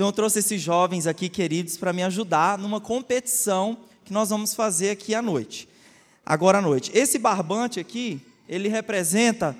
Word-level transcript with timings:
Então 0.00 0.08
eu 0.08 0.12
trouxe 0.14 0.38
esses 0.38 0.62
jovens 0.62 1.06
aqui 1.06 1.28
queridos 1.28 1.76
para 1.76 1.92
me 1.92 2.02
ajudar 2.02 2.56
numa 2.56 2.80
competição 2.80 3.76
que 4.02 4.14
nós 4.14 4.30
vamos 4.30 4.54
fazer 4.54 4.88
aqui 4.88 5.14
à 5.14 5.20
noite. 5.20 5.68
Agora 6.24 6.56
à 6.56 6.62
noite. 6.62 6.90
Esse 6.94 7.18
barbante 7.18 7.78
aqui, 7.78 8.18
ele 8.48 8.66
representa 8.66 9.54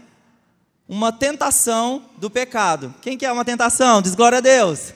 uma 0.89 1.13
tentação 1.13 2.07
do 2.17 2.31
pecado. 2.31 2.95
Quem 3.03 3.19
quer 3.19 3.31
uma 3.31 3.45
tentação? 3.45 4.01
Diz 4.01 4.15
glória 4.15 4.39
a 4.39 4.41
Deus. 4.41 4.95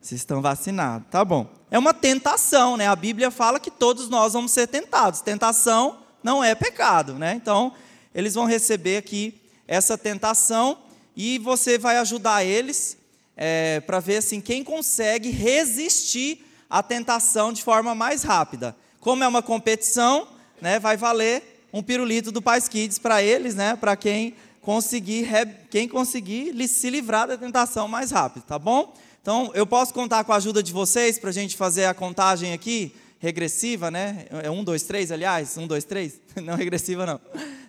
Vocês 0.00 0.20
estão 0.20 0.40
vacinados, 0.40 1.08
tá 1.10 1.24
bom. 1.24 1.50
É 1.68 1.76
uma 1.80 1.92
tentação, 1.92 2.76
né? 2.76 2.86
A 2.86 2.94
Bíblia 2.94 3.28
fala 3.28 3.58
que 3.58 3.72
todos 3.72 4.08
nós 4.08 4.34
vamos 4.34 4.52
ser 4.52 4.68
tentados. 4.68 5.20
Tentação 5.20 5.98
não 6.22 6.44
é 6.44 6.54
pecado, 6.54 7.14
né? 7.14 7.34
Então, 7.34 7.72
eles 8.14 8.34
vão 8.34 8.44
receber 8.44 8.98
aqui 8.98 9.34
essa 9.66 9.98
tentação 9.98 10.78
e 11.16 11.40
você 11.40 11.76
vai 11.76 11.96
ajudar 11.96 12.44
eles 12.44 12.97
é, 13.40 13.78
para 13.80 14.00
ver 14.00 14.16
assim 14.16 14.40
quem 14.40 14.64
consegue 14.64 15.30
resistir 15.30 16.44
à 16.68 16.82
tentação 16.82 17.52
de 17.52 17.62
forma 17.62 17.94
mais 17.94 18.24
rápida. 18.24 18.76
Como 18.98 19.22
é 19.22 19.28
uma 19.28 19.40
competição, 19.40 20.26
né? 20.60 20.80
Vai 20.80 20.96
valer 20.96 21.62
um 21.72 21.80
pirulito 21.80 22.32
do 22.32 22.42
Pais 22.42 22.68
Kids 22.68 22.98
para 22.98 23.22
eles, 23.22 23.54
né? 23.54 23.76
Para 23.76 23.94
quem 23.94 24.34
conseguir 24.60 25.28
quem 25.70 25.88
conseguir 25.88 26.52
se 26.66 26.90
livrar 26.90 27.28
da 27.28 27.38
tentação 27.38 27.86
mais 27.86 28.10
rápido, 28.10 28.42
tá 28.42 28.58
bom? 28.58 28.92
Então, 29.22 29.52
eu 29.54 29.66
posso 29.66 29.94
contar 29.94 30.24
com 30.24 30.32
a 30.32 30.36
ajuda 30.36 30.62
de 30.62 30.72
vocês 30.72 31.18
para 31.18 31.30
a 31.30 31.32
gente 31.32 31.56
fazer 31.56 31.84
a 31.84 31.94
contagem 31.94 32.52
aqui, 32.52 32.92
regressiva, 33.20 33.90
né? 33.90 34.26
É 34.42 34.50
um, 34.50 34.64
dois, 34.64 34.82
três, 34.82 35.12
aliás? 35.12 35.56
Um, 35.56 35.66
dois, 35.66 35.84
três? 35.84 36.20
Não 36.42 36.56
regressiva, 36.56 37.06
não. 37.06 37.20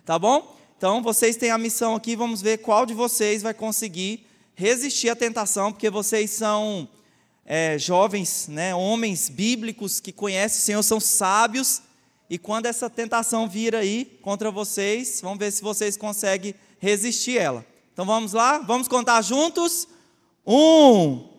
Tá 0.04 0.18
bom? 0.18 0.56
Então, 0.76 1.02
vocês 1.02 1.36
têm 1.36 1.50
a 1.50 1.58
missão 1.58 1.94
aqui, 1.94 2.16
vamos 2.16 2.40
ver 2.40 2.58
qual 2.58 2.86
de 2.86 2.94
vocês 2.94 3.42
vai 3.42 3.52
conseguir 3.52 4.26
resistir 4.60 5.08
à 5.08 5.16
tentação, 5.16 5.72
porque 5.72 5.88
vocês 5.88 6.30
são 6.30 6.86
é, 7.46 7.78
jovens, 7.78 8.46
né, 8.46 8.74
homens 8.74 9.30
bíblicos 9.30 10.00
que 10.00 10.12
conhecem 10.12 10.58
o 10.58 10.62
Senhor, 10.62 10.82
são 10.82 11.00
sábios, 11.00 11.80
e 12.28 12.36
quando 12.36 12.66
essa 12.66 12.90
tentação 12.90 13.48
vir 13.48 13.74
aí 13.74 14.18
contra 14.20 14.50
vocês, 14.50 15.20
vamos 15.22 15.38
ver 15.38 15.50
se 15.50 15.62
vocês 15.62 15.96
conseguem 15.96 16.54
resistir 16.78 17.38
ela. 17.38 17.64
Então 17.92 18.04
vamos 18.04 18.34
lá, 18.34 18.58
vamos 18.58 18.86
contar 18.86 19.22
juntos. 19.22 19.88
Um, 20.46 21.30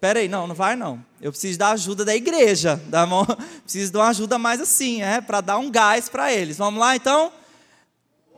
Peraí, 0.00 0.26
não, 0.26 0.46
não 0.46 0.54
vai 0.54 0.74
não. 0.74 1.04
Eu 1.20 1.30
preciso 1.30 1.58
da 1.58 1.72
ajuda 1.72 2.06
da 2.06 2.16
igreja. 2.16 2.80
Da 2.86 3.04
mão, 3.04 3.26
preciso 3.62 3.92
de 3.92 3.98
uma 3.98 4.08
ajuda 4.08 4.38
mais 4.38 4.58
assim, 4.58 5.02
é, 5.02 5.20
para 5.20 5.42
dar 5.42 5.58
um 5.58 5.70
gás 5.70 6.08
para 6.08 6.32
eles. 6.32 6.56
Vamos 6.56 6.80
lá 6.80 6.96
então? 6.96 7.30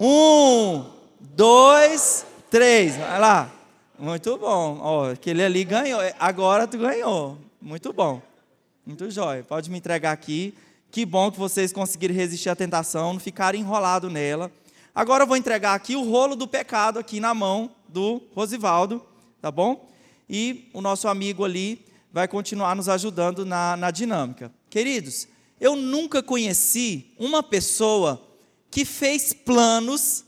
Um, 0.00 0.84
dois, 1.20 2.26
três. 2.52 2.96
Vai 2.96 3.18
lá. 3.18 3.50
Muito 3.98 4.36
bom. 4.36 4.78
Ó, 4.80 5.10
aquele 5.10 5.42
ali 5.42 5.64
ganhou. 5.64 6.00
Agora 6.20 6.68
tu 6.68 6.78
ganhou. 6.78 7.36
Muito 7.60 7.92
bom. 7.92 8.22
Muito 8.86 9.10
jóia. 9.10 9.42
Pode 9.42 9.68
me 9.70 9.78
entregar 9.78 10.12
aqui. 10.12 10.54
Que 10.90 11.04
bom 11.04 11.32
que 11.32 11.38
vocês 11.38 11.72
conseguiram 11.72 12.14
resistir 12.14 12.50
à 12.50 12.54
tentação, 12.54 13.14
não 13.14 13.20
ficarem 13.20 13.62
enrolado 13.62 14.08
nela. 14.08 14.52
Agora 14.94 15.24
eu 15.24 15.26
vou 15.26 15.36
entregar 15.36 15.74
aqui 15.74 15.96
o 15.96 16.08
rolo 16.08 16.36
do 16.36 16.46
pecado 16.46 16.98
aqui 16.98 17.18
na 17.18 17.32
mão 17.32 17.70
do 17.88 18.22
Rosivaldo, 18.34 19.02
tá 19.40 19.50
bom? 19.50 19.90
e 20.32 20.70
o 20.72 20.80
nosso 20.80 21.08
amigo 21.08 21.44
ali 21.44 21.84
vai 22.10 22.26
continuar 22.26 22.74
nos 22.74 22.88
ajudando 22.88 23.44
na, 23.44 23.76
na 23.76 23.90
dinâmica. 23.90 24.50
Queridos, 24.70 25.28
eu 25.60 25.76
nunca 25.76 26.22
conheci 26.22 27.12
uma 27.18 27.42
pessoa 27.42 28.26
que 28.70 28.86
fez 28.86 29.34
planos 29.34 30.24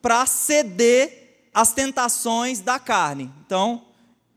para 0.00 0.24
ceder 0.26 1.27
às 1.58 1.72
tentações 1.72 2.60
da 2.60 2.78
carne. 2.78 3.28
Então, 3.44 3.82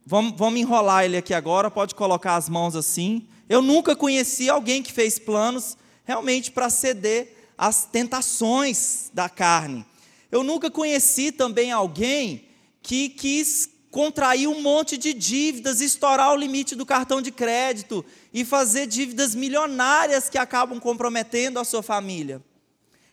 vamos, 0.04 0.34
vamos 0.36 0.59
enrolar 0.59 1.06
ele 1.06 1.18
aqui 1.18 1.36
agora, 1.36 1.70
pode 1.70 1.94
colocar 1.94 2.36
as 2.36 2.50
mãos 2.50 2.76
assim. 2.76 3.28
Eu 3.48 3.62
nunca 3.62 3.96
conheci 3.96 4.50
alguém 4.50 4.82
que 4.82 4.92
fez 4.92 5.20
planos 5.20 5.78
realmente 6.04 6.50
para 6.50 6.68
ceder 6.68 7.52
às 7.56 7.86
tentações 7.86 9.12
da 9.14 9.30
carne. 9.30 9.86
Eu 10.32 10.44
nunca 10.44 10.72
conheci 10.72 11.32
também 11.32 11.72
alguém 11.72 12.46
que 12.82 13.09
quis 13.09 13.70
contrair 13.92 14.48
um 14.48 14.59
monte 14.59 14.98
de 14.98 15.14
dívidas, 15.14 15.80
estourar 15.80 16.34
o 16.34 16.36
limite 16.36 16.74
do 16.74 16.88
cartão 16.88 17.22
de 17.22 17.30
crédito 17.30 18.03
e 18.34 18.44
fazer 18.44 18.88
dívidas 18.88 19.36
milionárias 19.36 20.28
que 20.28 20.40
acabam 20.40 20.80
comprometendo 20.80 21.59
a 21.59 21.64
sua 21.64 21.84
família. 21.84 22.42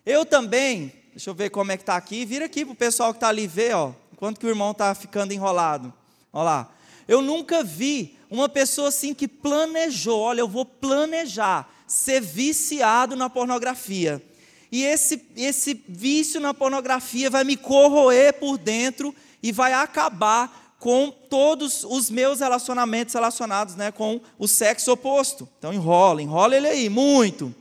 Eu 0.07 0.25
também, 0.25 0.95
deixa 1.19 1.31
eu 1.31 1.35
ver 1.35 1.51
como 1.51 1.73
é 1.73 1.77
que 1.77 1.83
está 1.83 1.97
aqui, 1.97 2.25
vira 2.25 2.45
aqui 2.45 2.65
para 2.65 2.75
o 2.75 2.77
pessoal 2.77 3.13
que 3.13 3.17
está 3.17 3.27
ali 3.27 3.49
ver, 3.49 3.75
ó, 3.75 3.91
enquanto 4.13 4.39
que 4.39 4.47
o 4.47 4.49
irmão 4.49 4.71
está 4.71 4.95
ficando 4.95 5.33
enrolado. 5.33 5.93
Olha 6.33 6.45
lá. 6.45 6.71
Eu 7.09 7.21
nunca 7.21 7.65
vi 7.65 8.17
uma 8.31 8.49
pessoa 8.49 8.87
assim 8.87 9.13
que 9.13 9.27
planejou, 9.27 10.21
olha, 10.21 10.39
eu 10.39 10.47
vou 10.47 10.65
planejar 10.65 11.69
ser 11.89 12.21
viciado 12.21 13.17
na 13.17 13.29
pornografia. 13.29 14.23
E 14.71 14.85
esse, 14.85 15.21
esse 15.35 15.83
vício 15.89 16.39
na 16.39 16.55
pornografia 16.55 17.29
vai 17.29 17.43
me 17.43 17.57
corroer 17.57 18.35
por 18.35 18.57
dentro 18.57 19.13
e 19.43 19.51
vai 19.51 19.73
acabar 19.73 20.77
com 20.79 21.11
todos 21.11 21.83
os 21.83 22.09
meus 22.11 22.39
relacionamentos 22.39 23.13
relacionados 23.13 23.75
né, 23.75 23.91
com 23.91 24.21
o 24.39 24.47
sexo 24.47 24.93
oposto. 24.93 25.49
Então 25.59 25.73
enrola, 25.73 26.23
enrola 26.23 26.55
ele 26.55 26.69
aí, 26.69 26.89
muito. 26.89 27.53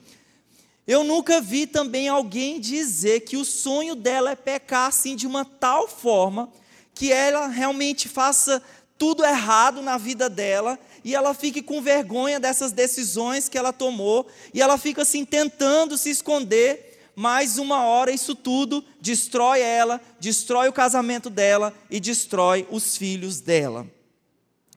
Eu 0.87 1.03
nunca 1.03 1.41
vi 1.41 1.67
também 1.67 2.07
alguém 2.07 2.59
dizer 2.59 3.21
que 3.21 3.35
o 3.35 3.43
sonho 3.43 3.93
dela 3.93 4.31
é 4.31 4.35
pecar 4.35 4.87
assim 4.87 5.15
de 5.15 5.27
uma 5.27 5.43
tal 5.43 5.87
forma 5.87 6.49
que 6.95 7.11
ela 7.11 7.47
realmente 7.47 8.07
faça 8.07 8.61
tudo 8.97 9.23
errado 9.23 9.81
na 9.81 9.97
vida 9.97 10.29
dela 10.29 10.79
e 11.03 11.13
ela 11.13 11.33
fique 11.33 11.61
com 11.61 11.81
vergonha 11.81 12.39
dessas 12.39 12.71
decisões 12.71 13.47
que 13.47 13.57
ela 13.57 13.73
tomou 13.73 14.25
e 14.53 14.61
ela 14.61 14.77
fica 14.77 15.03
assim 15.03 15.23
tentando 15.25 15.97
se 15.97 16.09
esconder 16.09 16.87
mas 17.19 17.57
uma 17.57 17.83
hora 17.83 18.11
isso 18.11 18.35
tudo 18.35 18.85
destrói 19.01 19.59
ela, 19.59 19.99
destrói 20.19 20.69
o 20.69 20.73
casamento 20.73 21.31
dela 21.31 21.73
e 21.89 21.99
destrói 21.99 22.67
os 22.69 22.95
filhos 22.95 23.41
dela. 23.41 23.87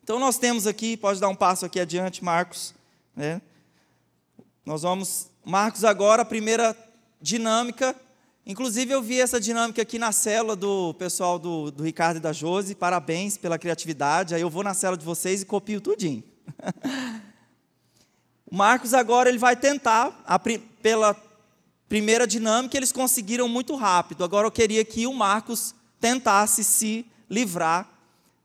Então 0.02 0.18
nós 0.18 0.38
temos 0.38 0.66
aqui, 0.66 0.96
pode 0.96 1.20
dar 1.20 1.28
um 1.28 1.34
passo 1.36 1.66
aqui 1.66 1.78
adiante, 1.78 2.24
Marcos. 2.24 2.74
Né? 3.14 3.42
Nós 4.64 4.80
vamos, 4.80 5.29
Marcos 5.44 5.84
agora, 5.84 6.22
a 6.22 6.24
primeira 6.24 6.76
dinâmica. 7.20 7.96
Inclusive 8.46 8.92
eu 8.92 9.02
vi 9.02 9.20
essa 9.20 9.40
dinâmica 9.40 9.82
aqui 9.82 9.98
na 9.98 10.12
célula 10.12 10.54
do 10.54 10.94
pessoal 10.94 11.38
do, 11.38 11.70
do 11.70 11.82
Ricardo 11.82 12.18
e 12.18 12.20
da 12.20 12.32
Josi. 12.32 12.74
Parabéns 12.74 13.36
pela 13.36 13.58
criatividade. 13.58 14.34
Aí 14.34 14.40
eu 14.40 14.50
vou 14.50 14.62
na 14.62 14.74
célula 14.74 14.98
de 14.98 15.04
vocês 15.04 15.42
e 15.42 15.46
copio 15.46 15.80
tudinho. 15.80 16.22
O 18.50 18.56
Marcos 18.56 18.92
agora 18.92 19.28
ele 19.28 19.38
vai 19.38 19.54
tentar, 19.54 20.24
a, 20.26 20.36
pela 20.36 21.14
primeira 21.88 22.26
dinâmica 22.26 22.76
eles 22.76 22.90
conseguiram 22.90 23.48
muito 23.48 23.76
rápido. 23.76 24.24
Agora 24.24 24.44
eu 24.44 24.50
queria 24.50 24.84
que 24.84 25.06
o 25.06 25.14
Marcos 25.14 25.72
tentasse 26.00 26.64
se 26.64 27.06
livrar 27.30 27.88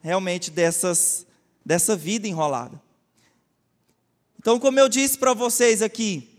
realmente 0.02 0.52
dessas, 0.52 1.26
dessa 1.66 1.96
vida 1.96 2.28
enrolada. 2.28 2.80
Então, 4.40 4.60
como 4.60 4.80
eu 4.80 4.88
disse 4.88 5.18
para 5.18 5.34
vocês 5.34 5.82
aqui, 5.82 6.35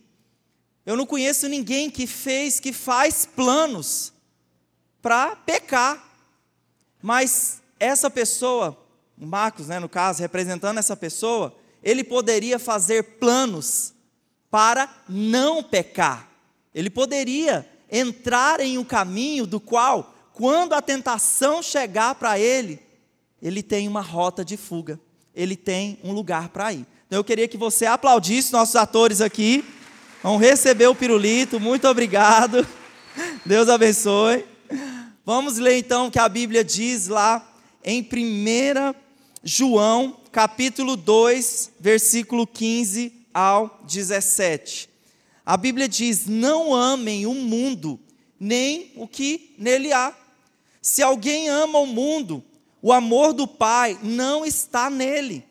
eu 0.87 0.97
não 0.97 1.05
conheço 1.05 1.49
ninguém 1.49 1.91
que 1.91 2.07
fez, 2.07 2.61
que 2.61 2.73
faz 2.73 3.27
planos 3.27 4.13
para 5.03 5.35
pecar. 5.35 6.03
Mas 7.03 7.61
essa 7.79 8.09
pessoa, 8.09 8.79
Marcos, 9.19 9.67
né, 9.67 9.81
no 9.81 9.89
caso, 9.89 10.23
representando 10.23 10.79
essa 10.79 10.97
pessoa, 10.97 11.55
ele 11.83 12.05
poderia 12.05 12.59
fazer 12.59 13.03
planos 13.19 13.93
para 14.51 14.89
não 15.09 15.63
pecar. 15.63 16.31
Ele 16.73 16.89
poderia 16.89 17.69
entrar 17.91 18.61
em 18.61 18.79
um 18.79 18.85
caminho 18.85 19.47
do 19.47 19.61
qual, 19.61 20.15
quando 20.33 20.73
a 20.73 20.83
tentação 20.83 21.63
chegar 21.63 22.15
para 22.15 22.39
ele, 22.39 22.81
ele 23.41 23.63
tem 23.63 23.89
uma 23.89 24.01
rota 24.01 24.45
de 24.45 24.57
fuga, 24.57 25.01
ele 25.35 25.57
tem 25.57 25.99
um 26.03 26.13
lugar 26.13 26.49
para 26.49 26.73
ir. 26.73 26.87
Então 27.07 27.19
eu 27.19 27.25
queria 27.25 27.47
que 27.47 27.57
você 27.57 27.87
aplaudisse 27.87 28.53
nossos 28.53 28.77
atores 28.77 29.21
aqui. 29.21 29.65
Vão 30.23 30.39
receber 30.39 30.87
o 30.87 30.95
pirulito, 30.95 31.61
muito 31.61 31.87
obrigado. 31.87 32.67
Deus 33.45 33.69
abençoe. 33.69 34.45
Vamos 35.25 35.59
ler 35.59 35.79
então 35.79 36.07
o 36.07 36.11
que 36.11 36.19
a 36.19 36.29
Bíblia 36.29 36.65
diz 36.65 37.09
lá 37.09 37.47
em 37.85 38.01
1 38.03 38.95
João, 39.45 40.17
capítulo 40.33 40.97
2, 40.97 41.73
versículo 41.79 42.47
15 42.47 43.13
ao 43.33 43.81
17. 43.85 44.89
A 45.45 45.57
Bíblia 45.57 45.89
diz: 45.89 46.27
não 46.27 46.75
amem 46.75 47.27
o 47.27 47.35
mundo, 47.35 48.01
nem 48.41 48.93
o 48.97 49.07
que 49.07 49.55
nele 49.59 49.93
há. 49.93 50.13
Se 50.83 51.03
alguém 51.03 51.49
ama 51.49 51.79
o 51.79 51.87
mundo, 51.87 52.43
o 52.83 52.93
amor 52.93 53.33
do 53.33 53.47
Pai 53.47 53.99
não 54.03 54.45
está 54.45 54.89
nele. 54.89 55.45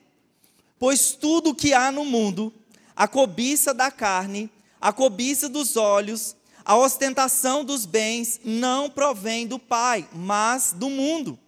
Pois 0.78 1.12
tudo 1.12 1.52
o 1.52 1.56
que 1.56 1.74
há 1.74 1.92
no 1.92 2.04
mundo, 2.04 2.52
a 2.96 3.08
cobiça 3.08 3.74
da 3.74 3.90
carne, 3.90 4.50
a 4.86 4.94
cobiça 4.94 5.50
dos 5.50 5.78
olhos, 5.78 6.36
a 6.64 6.78
ostentação 6.78 7.66
dos 7.66 7.88
bens, 7.88 8.40
não 8.46 8.88
provém 8.88 9.48
do 9.48 9.58
Pai, 9.58 10.08
mas 10.14 10.74
do 10.74 10.92
mundo. 10.92 11.40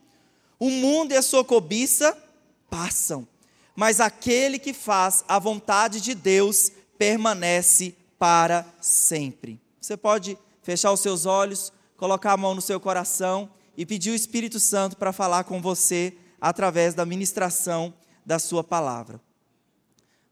O 0.57 0.71
mundo 0.71 1.11
e 1.11 1.15
a 1.15 1.21
sua 1.21 1.45
cobiça 1.45 2.17
passam, 2.67 3.27
mas 3.75 3.99
aquele 3.99 4.57
que 4.57 4.73
faz 4.73 5.23
a 5.27 5.37
vontade 5.37 6.01
de 6.01 6.15
Deus 6.15 6.71
permanece 6.97 7.95
para 8.17 8.65
sempre. 8.81 9.61
Você 9.79 9.95
pode 9.95 10.35
fechar 10.63 10.91
os 10.91 11.01
seus 11.01 11.27
olhos, 11.27 11.71
colocar 11.95 12.31
a 12.31 12.37
mão 12.37 12.55
no 12.55 12.61
seu 12.61 12.79
coração 12.79 13.51
e 13.77 13.85
pedir 13.85 14.09
o 14.09 14.15
Espírito 14.15 14.59
Santo 14.59 14.97
para 14.97 15.13
falar 15.13 15.43
com 15.43 15.61
você 15.61 16.17
através 16.41 16.95
da 16.95 17.05
ministração 17.05 17.93
da 18.25 18.39
Sua 18.39 18.63
palavra. 18.63 19.21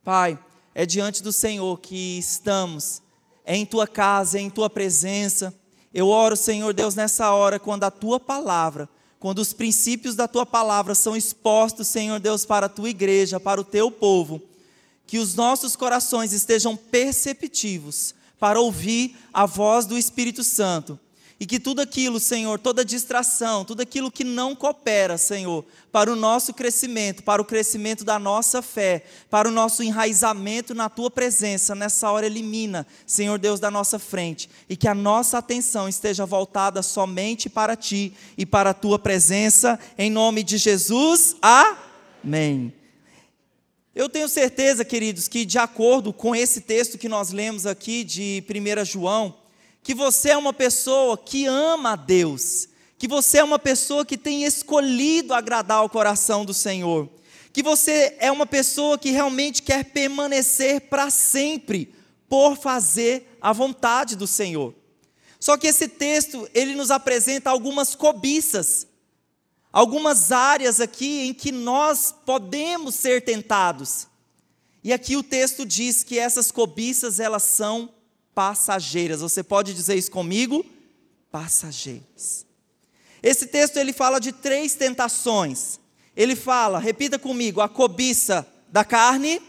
Pai, 0.03 0.39
é 0.75 0.85
diante 0.85 1.23
do 1.23 1.31
Senhor 1.31 1.79
que 1.79 2.19
estamos, 2.19 3.01
é 3.45 3.55
em 3.55 3.65
Tua 3.65 3.87
casa, 3.87 4.37
é 4.37 4.41
em 4.41 4.49
Tua 4.49 4.69
presença. 4.69 5.55
Eu 5.93 6.09
oro, 6.09 6.35
Senhor 6.35 6.73
Deus, 6.73 6.95
nessa 6.95 7.31
hora, 7.31 7.57
quando 7.57 7.85
a 7.85 7.91
Tua 7.91 8.19
palavra, 8.19 8.89
quando 9.17 9.39
os 9.39 9.53
princípios 9.53 10.15
da 10.15 10.27
Tua 10.27 10.45
palavra 10.45 10.93
são 10.93 11.15
expostos, 11.15 11.87
Senhor 11.87 12.19
Deus, 12.19 12.45
para 12.45 12.65
a 12.65 12.69
Tua 12.69 12.89
igreja, 12.89 13.39
para 13.39 13.61
o 13.61 13.63
Teu 13.63 13.89
povo, 13.89 14.41
que 15.07 15.17
os 15.17 15.33
nossos 15.33 15.77
corações 15.77 16.33
estejam 16.33 16.75
perceptivos 16.75 18.13
para 18.37 18.59
ouvir 18.59 19.15
a 19.33 19.45
voz 19.45 19.85
do 19.85 19.97
Espírito 19.97 20.43
Santo 20.43 20.99
e 21.37 21.45
que 21.45 21.59
tudo 21.59 21.81
aquilo, 21.81 22.17
Senhor, 22.17 22.57
toda 22.57 22.85
distração, 22.85 23.65
tudo 23.65 23.81
aquilo 23.81 24.09
que 24.09 24.23
não 24.23 24.55
coopera, 24.55 25.17
Senhor, 25.17 25.65
para 25.91 26.11
o 26.11 26.15
nosso 26.15 26.53
crescimento, 26.53 27.23
para 27.23 27.41
o 27.41 27.45
crescimento 27.45 28.05
da 28.05 28.17
nossa 28.17 28.61
fé, 28.61 29.03
para 29.29 29.49
o 29.49 29.51
nosso 29.51 29.83
enraizamento 29.83 30.73
na 30.73 30.89
tua 30.89 31.11
presença, 31.11 31.75
nessa 31.75 32.09
hora 32.09 32.25
elimina, 32.25 32.87
Senhor 33.05 33.37
Deus, 33.37 33.59
da 33.59 33.69
nossa 33.69 33.99
frente, 33.99 34.49
e 34.69 34.77
que 34.77 34.87
a 34.87 34.95
nossa 34.95 35.37
atenção 35.37 35.89
esteja 35.89 36.25
voltada 36.25 36.81
somente 36.81 37.49
para 37.49 37.75
ti 37.75 38.13
e 38.37 38.45
para 38.45 38.69
a 38.69 38.73
tua 38.73 38.97
presença, 38.97 39.77
em 39.97 40.09
nome 40.09 40.41
de 40.41 40.57
Jesus. 40.57 41.35
Amém. 41.41 42.73
Eu 43.93 44.07
tenho 44.09 44.27
certeza, 44.29 44.85
queridos, 44.85 45.27
que 45.27 45.45
de 45.45 45.57
acordo 45.57 46.13
com 46.13 46.33
esse 46.33 46.61
texto 46.61 46.97
que 46.97 47.09
nós 47.09 47.31
lemos 47.31 47.65
aqui 47.65 48.03
de 48.05 48.43
1 48.49 48.85
João, 48.85 49.44
que 49.85 49.93
você 49.93 50.29
é 50.29 50.37
uma 50.37 50.51
pessoa 50.51 51.15
que 51.15 51.45
ama 51.45 51.91
a 51.91 51.95
Deus, 51.95 52.67
que 52.97 53.07
você 53.07 53.37
é 53.37 53.43
uma 53.43 53.59
pessoa 53.59 54.03
que 54.03 54.17
tem 54.17 54.43
escolhido 54.43 55.31
agradar 55.31 55.85
o 55.85 55.89
coração 55.89 56.43
do 56.43 56.55
Senhor, 56.55 57.07
que 57.53 57.61
você 57.61 58.15
é 58.19 58.31
uma 58.31 58.47
pessoa 58.47 58.97
que 58.97 59.11
realmente 59.11 59.61
quer 59.61 59.85
permanecer 59.85 60.89
para 60.89 61.11
sempre 61.11 61.93
por 62.27 62.57
fazer 62.57 63.37
a 63.39 63.53
vontade 63.53 64.15
do 64.15 64.25
Senhor. 64.25 64.73
Só 65.39 65.55
que 65.55 65.67
esse 65.67 65.87
texto, 65.87 66.49
ele 66.51 66.73
nos 66.73 66.89
apresenta 66.89 67.51
algumas 67.51 67.93
cobiças, 67.93 68.87
algumas 69.71 70.31
áreas 70.31 70.81
aqui 70.81 71.27
em 71.27 71.33
que 71.35 71.51
nós 71.51 72.11
podemos 72.25 72.95
ser 72.95 73.23
tentados. 73.23 74.07
E 74.83 74.91
aqui 74.91 75.15
o 75.15 75.21
texto 75.21 75.63
diz 75.63 76.03
que 76.03 76.17
essas 76.17 76.49
cobiças, 76.49 77.19
elas 77.19 77.43
são 77.43 77.93
passageiras. 78.35 79.21
Você 79.21 79.41
pode 79.41 79.73
dizer 79.73 79.95
isso 79.95 80.11
comigo? 80.11 80.63
Passageiras. 81.31 82.45
Esse 83.23 83.47
texto 83.47 83.77
ele 83.77 83.93
fala 83.93 84.19
de 84.19 84.31
três 84.31 84.75
tentações. 84.75 85.79
Ele 86.15 86.35
fala, 86.35 86.77
repita 86.77 87.17
comigo, 87.17 87.61
a 87.61 87.67
cobiça 87.67 88.47
da 88.67 88.83
carne, 88.83 89.41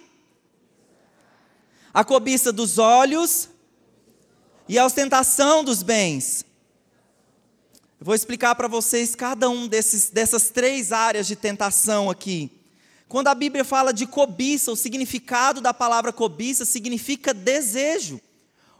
a 1.92 2.04
cobiça 2.04 2.52
dos 2.52 2.78
olhos 2.78 3.48
e 4.68 4.78
a 4.78 4.86
ostentação 4.86 5.62
dos 5.62 5.82
bens. 5.82 6.44
Eu 8.00 8.06
vou 8.06 8.14
explicar 8.14 8.54
para 8.54 8.68
vocês 8.68 9.14
cada 9.14 9.48
um 9.48 9.66
desses, 9.66 10.10
dessas 10.10 10.48
três 10.48 10.92
áreas 10.92 11.26
de 11.26 11.36
tentação 11.36 12.10
aqui. 12.10 12.50
Quando 13.08 13.28
a 13.28 13.34
Bíblia 13.34 13.64
fala 13.64 13.92
de 13.92 14.06
cobiça, 14.06 14.72
o 14.72 14.76
significado 14.76 15.60
da 15.60 15.72
palavra 15.72 16.12
cobiça 16.12 16.64
significa 16.64 17.32
desejo. 17.32 18.20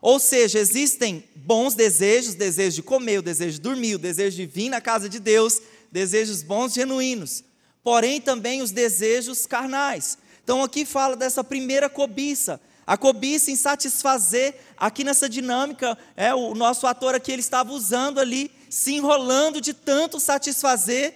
Ou 0.07 0.21
seja, 0.21 0.61
existem 0.61 1.25
bons 1.35 1.75
desejos, 1.75 2.37
desejo 2.37 2.77
de 2.77 2.83
comer, 2.85 3.19
o 3.19 3.23
desejo 3.23 3.55
de 3.55 3.61
dormir, 3.61 3.97
o 3.97 3.99
desejo 3.99 4.37
de 4.37 4.47
vir 4.47 4.69
na 4.69 4.81
casa 4.81 5.09
de 5.09 5.19
Deus, 5.19 5.61
desejos 5.91 6.45
bons, 6.45 6.75
genuínos. 6.75 7.43
Porém, 7.83 8.21
também 8.21 8.63
os 8.63 8.71
desejos 8.71 9.47
carnais. 9.47 10.17
Então, 10.45 10.63
aqui 10.63 10.85
fala 10.85 11.17
dessa 11.17 11.43
primeira 11.43 11.91
cobiça. 11.91 12.61
A 12.87 12.97
cobiça 12.97 13.51
em 13.51 13.57
satisfazer, 13.57 14.55
aqui 14.77 15.03
nessa 15.03 15.29
dinâmica, 15.29 15.99
é 16.17 16.33
o 16.33 16.55
nosso 16.55 16.87
ator 16.87 17.17
aqui, 17.17 17.33
ele 17.33 17.41
estava 17.41 17.73
usando 17.73 18.21
ali, 18.21 18.49
se 18.71 18.95
enrolando 18.95 19.61
de 19.61 19.75
tanto 19.75 20.21
satisfazer 20.21 21.15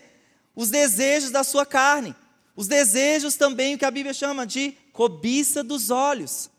os 0.57 0.69
desejos 0.69 1.31
da 1.31 1.45
sua 1.45 1.65
carne. 1.65 2.13
Os 2.57 2.67
desejos 2.67 3.37
também, 3.37 3.77
o 3.77 3.79
que 3.79 3.85
a 3.85 3.91
Bíblia 3.93 4.13
chama 4.13 4.45
de 4.45 4.75
cobiça 4.93 5.63
dos 5.63 5.91
olhos. 5.91 6.51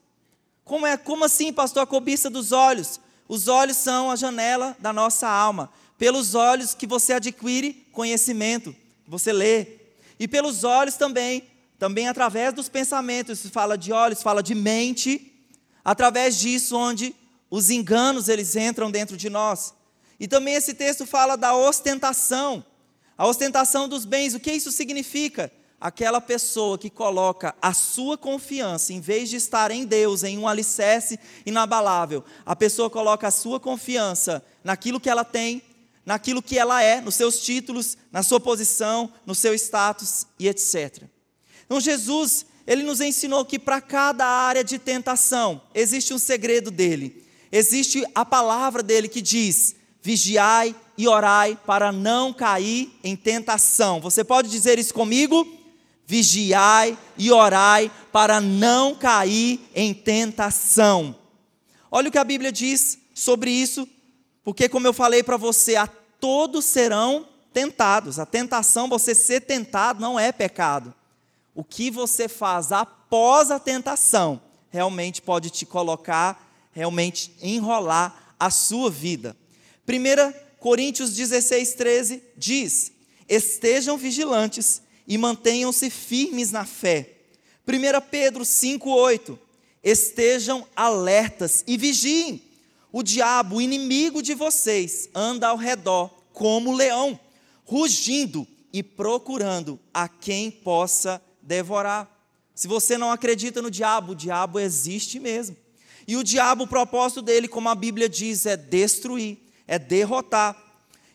Como, 0.63 0.85
é, 0.85 0.97
como 0.97 1.25
assim, 1.25 1.51
pastor, 1.51 1.83
a 1.83 1.87
cobiça 1.87 2.29
dos 2.29 2.51
olhos? 2.51 2.99
Os 3.27 3.47
olhos 3.47 3.77
são 3.77 4.11
a 4.11 4.15
janela 4.15 4.75
da 4.79 4.91
nossa 4.91 5.27
alma. 5.27 5.71
Pelos 5.97 6.35
olhos 6.35 6.73
que 6.73 6.87
você 6.87 7.13
adquire 7.13 7.87
conhecimento, 7.91 8.75
você 9.07 9.31
lê. 9.31 9.67
E 10.19 10.27
pelos 10.27 10.63
olhos 10.63 10.95
também, 10.95 11.43
também 11.77 12.07
através 12.07 12.53
dos 12.53 12.69
pensamentos, 12.69 13.39
se 13.39 13.49
fala 13.49 13.77
de 13.77 13.91
olhos, 13.91 14.21
fala 14.21 14.43
de 14.43 14.53
mente, 14.53 15.31
através 15.83 16.37
disso 16.37 16.77
onde 16.77 17.15
os 17.49 17.69
enganos 17.69 18.29
eles 18.29 18.55
entram 18.55 18.89
dentro 18.89 19.17
de 19.17 19.29
nós. 19.29 19.73
E 20.19 20.27
também 20.27 20.53
esse 20.53 20.73
texto 20.73 21.05
fala 21.05 21.35
da 21.35 21.55
ostentação, 21.55 22.63
a 23.17 23.25
ostentação 23.25 23.89
dos 23.89 24.05
bens. 24.05 24.33
O 24.33 24.39
que 24.39 24.51
isso 24.51 24.71
significa? 24.71 25.51
Aquela 25.81 26.21
pessoa 26.21 26.77
que 26.77 26.91
coloca 26.91 27.55
a 27.59 27.73
sua 27.73 28.15
confiança, 28.15 28.93
em 28.93 29.01
vez 29.01 29.31
de 29.31 29.35
estar 29.37 29.71
em 29.71 29.83
Deus, 29.83 30.23
em 30.23 30.37
um 30.37 30.47
alicerce 30.47 31.19
inabalável, 31.43 32.23
a 32.45 32.55
pessoa 32.55 32.87
coloca 32.87 33.27
a 33.27 33.31
sua 33.31 33.59
confiança 33.59 34.45
naquilo 34.63 34.99
que 34.99 35.09
ela 35.09 35.25
tem, 35.25 35.63
naquilo 36.05 36.41
que 36.41 36.59
ela 36.59 36.83
é, 36.83 37.01
nos 37.01 37.15
seus 37.15 37.41
títulos, 37.41 37.97
na 38.11 38.21
sua 38.21 38.39
posição, 38.39 39.11
no 39.25 39.33
seu 39.33 39.55
status 39.55 40.27
e 40.37 40.47
etc. 40.47 41.03
Então 41.65 41.79
Jesus, 41.79 42.45
ele 42.67 42.83
nos 42.83 43.01
ensinou 43.01 43.43
que 43.43 43.57
para 43.57 43.81
cada 43.81 44.25
área 44.25 44.63
de 44.63 44.77
tentação 44.77 45.63
existe 45.73 46.13
um 46.13 46.19
segredo 46.19 46.69
dele. 46.69 47.25
Existe 47.51 48.05
a 48.13 48.23
palavra 48.23 48.83
dele 48.83 49.07
que 49.07 49.21
diz: 49.21 49.75
vigiai 49.99 50.75
e 50.95 51.07
orai 51.07 51.57
para 51.65 51.91
não 51.91 52.31
cair 52.31 52.91
em 53.03 53.15
tentação. 53.15 53.99
Você 53.99 54.23
pode 54.23 54.47
dizer 54.47 54.77
isso 54.77 54.93
comigo? 54.93 55.60
Vigiai 56.11 56.97
e 57.17 57.31
orai 57.31 57.89
para 58.11 58.41
não 58.41 58.93
cair 58.93 59.61
em 59.73 59.93
tentação. 59.93 61.15
Olha 61.89 62.09
o 62.09 62.11
que 62.11 62.17
a 62.17 62.23
Bíblia 62.25 62.51
diz 62.51 62.97
sobre 63.13 63.49
isso, 63.49 63.87
porque, 64.43 64.67
como 64.67 64.85
eu 64.85 64.91
falei 64.91 65.23
para 65.23 65.37
você, 65.37 65.77
a 65.77 65.87
todos 65.87 66.65
serão 66.65 67.25
tentados. 67.53 68.19
A 68.19 68.25
tentação, 68.25 68.89
você 68.89 69.15
ser 69.15 69.39
tentado, 69.41 70.01
não 70.01 70.19
é 70.19 70.33
pecado. 70.33 70.93
O 71.55 71.63
que 71.63 71.89
você 71.89 72.27
faz 72.27 72.73
após 72.73 73.49
a 73.49 73.57
tentação 73.57 74.41
realmente 74.69 75.21
pode 75.21 75.49
te 75.49 75.65
colocar, 75.65 76.51
realmente 76.73 77.31
enrolar 77.41 78.35
a 78.37 78.49
sua 78.49 78.89
vida. 78.89 79.33
1 79.87 80.33
Coríntios 80.59 81.15
16, 81.15 81.73
13 81.73 82.23
diz: 82.37 82.91
Estejam 83.29 83.97
vigilantes 83.97 84.81
e 85.11 85.17
mantenham-se 85.17 85.89
firmes 85.89 86.53
na 86.53 86.63
fé. 86.63 87.17
1 87.67 88.09
Pedro 88.09 88.45
5,8: 88.45 89.37
Estejam 89.83 90.65
alertas 90.73 91.65
e 91.67 91.75
vigiem. 91.75 92.41
O 92.93 93.03
diabo, 93.03 93.59
inimigo 93.59 94.21
de 94.23 94.33
vocês, 94.33 95.09
anda 95.13 95.49
ao 95.49 95.57
redor 95.57 96.09
como 96.31 96.73
leão, 96.73 97.19
rugindo 97.65 98.47
e 98.71 98.81
procurando 98.81 99.77
a 99.93 100.07
quem 100.07 100.49
possa 100.49 101.21
devorar. 101.41 102.09
Se 102.55 102.69
você 102.69 102.97
não 102.97 103.11
acredita 103.11 103.61
no 103.61 103.69
diabo, 103.69 104.13
o 104.13 104.15
diabo 104.15 104.61
existe 104.61 105.19
mesmo. 105.19 105.57
E 106.07 106.15
o 106.15 106.23
diabo, 106.23 106.63
o 106.63 106.67
propósito 106.67 107.21
dele, 107.21 107.49
como 107.49 107.67
a 107.67 107.75
Bíblia 107.75 108.07
diz, 108.07 108.45
é 108.45 108.55
destruir, 108.55 109.39
é 109.67 109.77
derrotar. 109.77 110.55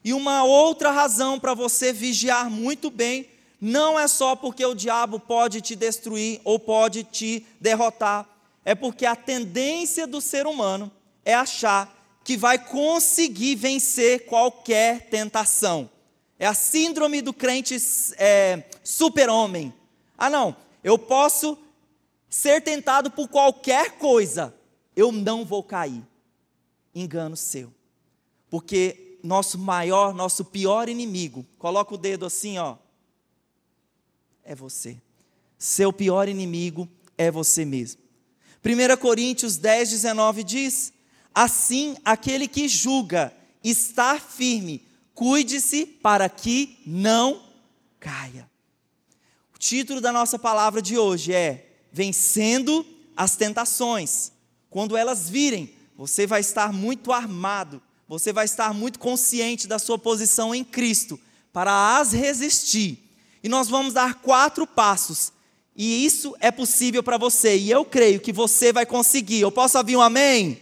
E 0.05 0.13
uma 0.13 0.45
outra 0.45 0.91
razão 0.91 1.41
para 1.41 1.55
você 1.55 1.95
vigiar 1.95 2.51
muito 2.51 2.91
bem 2.91 3.35
não 3.67 3.99
é 3.99 4.07
só 4.07 4.37
porque 4.37 4.65
o 4.65 4.77
diabo 4.77 5.19
pode 5.19 5.61
te 5.61 5.75
destruir 5.75 6.41
ou 6.45 6.57
pode 6.57 7.03
te 7.03 7.45
derrotar, 7.61 8.25
é 8.65 8.77
porque 8.77 9.05
a 9.05 9.17
tendência 9.17 10.07
do 10.07 10.21
ser 10.21 10.47
humano 10.47 10.89
é 11.25 11.35
achar 11.35 11.93
que 12.23 12.37
vai 12.37 12.65
conseguir 12.65 13.57
vencer 13.57 14.25
qualquer 14.27 15.09
tentação. 15.09 15.91
É 16.39 16.47
a 16.47 16.55
síndrome 16.55 17.21
do 17.21 17.33
crente 17.33 17.77
é, 18.19 18.63
super-homem. 18.85 19.75
Ah, 20.17 20.31
não, 20.31 20.55
eu 20.85 20.97
posso 20.97 21.59
ser 22.31 22.61
tentado 22.63 23.11
por 23.11 23.27
qualquer 23.27 23.99
coisa, 23.99 24.55
eu 24.95 25.11
não 25.11 25.45
vou 25.45 25.65
cair. 25.65 26.05
Engano 26.95 27.37
seu. 27.37 27.75
Porque 28.49 29.19
nosso 29.25 29.59
maior, 29.59 30.15
nosso 30.15 30.45
pior 30.45 30.89
inimigo, 30.89 31.45
coloca 31.59 31.93
o 31.97 31.99
dedo 31.99 32.25
assim, 32.25 32.59
ó, 32.59 32.77
é 34.47 34.55
você. 34.55 34.97
Seu 35.59 35.93
pior 35.93 36.29
inimigo 36.29 36.89
é 37.19 37.31
você 37.31 37.65
mesmo. 37.65 38.01
1 38.65 38.97
Coríntios 38.97 39.57
10, 39.57 39.91
19 39.91 40.43
diz: 40.43 40.93
Assim, 41.35 41.97
aquele 42.05 42.49
que 42.49 42.69
julga 42.69 43.33
estar 43.63 44.21
firme, 44.21 44.87
cuide-se 45.15 45.85
para 45.85 46.29
que 46.29 46.79
não 46.87 47.43
caia. 48.01 48.49
O 49.55 49.59
título 49.59 50.01
da 50.01 50.13
nossa 50.13 50.39
palavra 50.39 50.81
de 50.81 50.99
hoje 50.99 51.33
é 51.33 51.79
Vencendo 51.93 52.87
as 53.17 53.37
Tentações. 53.37 54.33
Quando 54.69 54.97
elas 54.97 55.29
virem, 55.29 55.75
você 55.97 56.27
vai 56.27 56.41
estar 56.41 56.73
muito 56.73 57.13
armado, 57.13 57.83
você 58.07 58.33
vai 58.33 58.45
estar 58.45 58.75
muito 58.75 58.99
consciente 58.99 59.67
da 59.67 59.79
sua 59.79 59.99
posição 59.99 60.55
em 60.55 60.63
Cristo 60.63 61.19
para 61.53 61.99
as 61.99 62.13
resistir. 62.13 63.06
E 63.47 63.49
nós 63.49 63.69
vamos 63.69 63.95
dar 63.95 64.17
quatro 64.17 64.67
passos. 64.67 65.33
E 65.77 66.05
isso 66.05 66.35
é 66.41 66.51
possível 66.51 67.01
para 67.01 67.17
você. 67.17 67.57
E 67.57 67.71
eu 67.71 67.85
creio 67.85 68.19
que 68.19 68.33
você 68.33 68.73
vai 68.73 68.85
conseguir. 68.85 69.41
Eu 69.41 69.53
posso 69.53 69.79
ouvir 69.79 69.97
um 69.97 70.01
amém? 70.01 70.61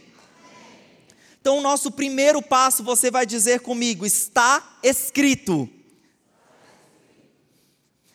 Então, 1.41 1.57
o 1.57 1.61
nosso 1.61 1.89
primeiro 1.89 2.43
passo, 2.43 2.83
você 2.83 3.09
vai 3.09 3.25
dizer 3.25 3.61
comigo: 3.61 4.05
está 4.05 4.77
escrito. 4.83 5.67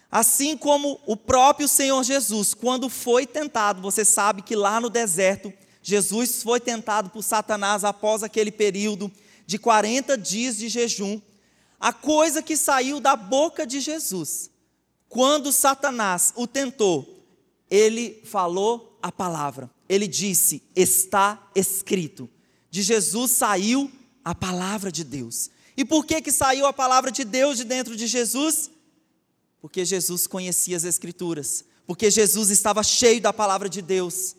Assim 0.08 0.56
como 0.56 1.00
o 1.04 1.16
próprio 1.16 1.66
Senhor 1.66 2.04
Jesus, 2.04 2.54
quando 2.54 2.88
foi 2.88 3.26
tentado, 3.26 3.82
você 3.82 4.04
sabe 4.04 4.40
que 4.40 4.54
lá 4.54 4.80
no 4.80 4.88
deserto, 4.88 5.52
Jesus 5.82 6.44
foi 6.44 6.60
tentado 6.60 7.10
por 7.10 7.24
Satanás 7.24 7.82
após 7.82 8.22
aquele 8.22 8.52
período 8.52 9.10
de 9.44 9.58
40 9.58 10.16
dias 10.16 10.56
de 10.56 10.68
jejum. 10.68 11.20
A 11.80 11.92
coisa 11.92 12.40
que 12.40 12.56
saiu 12.56 13.00
da 13.00 13.16
boca 13.16 13.66
de 13.66 13.80
Jesus, 13.80 14.50
quando 15.10 15.50
Satanás 15.50 16.32
o 16.36 16.46
tentou, 16.46 17.26
ele 17.68 18.22
falou 18.24 18.96
a 19.02 19.10
palavra. 19.10 19.68
Ele 19.88 20.06
disse: 20.06 20.62
Está 20.74 21.50
escrito. 21.52 22.30
De 22.70 22.80
Jesus 22.80 23.32
saiu 23.32 23.90
a 24.24 24.32
palavra 24.32 24.92
de 24.92 25.02
Deus. 25.02 25.50
E 25.76 25.84
por 25.84 26.06
que 26.06 26.22
que 26.22 26.30
saiu 26.30 26.64
a 26.64 26.72
palavra 26.72 27.10
de 27.10 27.24
Deus 27.24 27.56
de 27.56 27.64
dentro 27.64 27.96
de 27.96 28.06
Jesus? 28.06 28.70
Porque 29.60 29.84
Jesus 29.84 30.28
conhecia 30.28 30.76
as 30.76 30.84
Escrituras, 30.84 31.64
porque 31.88 32.08
Jesus 32.08 32.48
estava 32.48 32.82
cheio 32.84 33.20
da 33.20 33.32
palavra 33.32 33.68
de 33.68 33.82
Deus. 33.82 34.36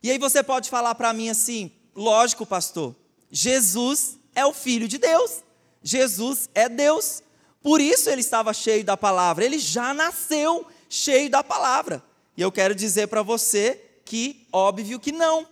E 0.00 0.12
aí 0.12 0.18
você 0.18 0.44
pode 0.44 0.70
falar 0.70 0.94
para 0.94 1.12
mim 1.12 1.28
assim: 1.28 1.72
lógico, 1.92 2.46
pastor, 2.46 2.94
Jesus 3.32 4.16
é 4.32 4.46
o 4.46 4.54
Filho 4.54 4.86
de 4.86 4.96
Deus, 4.96 5.42
Jesus 5.82 6.48
é 6.54 6.68
Deus, 6.68 7.20
por 7.62 7.80
isso 7.80 8.08
ele 8.08 8.20
estava 8.20 8.52
cheio 8.52 8.84
da 8.84 8.96
palavra, 8.96 9.44
ele 9.44 9.58
já 9.58 9.92
nasceu 9.92 10.66
cheio 10.88 11.30
da 11.30 11.42
palavra. 11.42 12.02
E 12.36 12.40
eu 12.40 12.52
quero 12.52 12.74
dizer 12.74 13.08
para 13.08 13.22
você 13.22 13.80
que, 14.04 14.46
óbvio 14.52 15.00
que 15.00 15.12
não, 15.12 15.46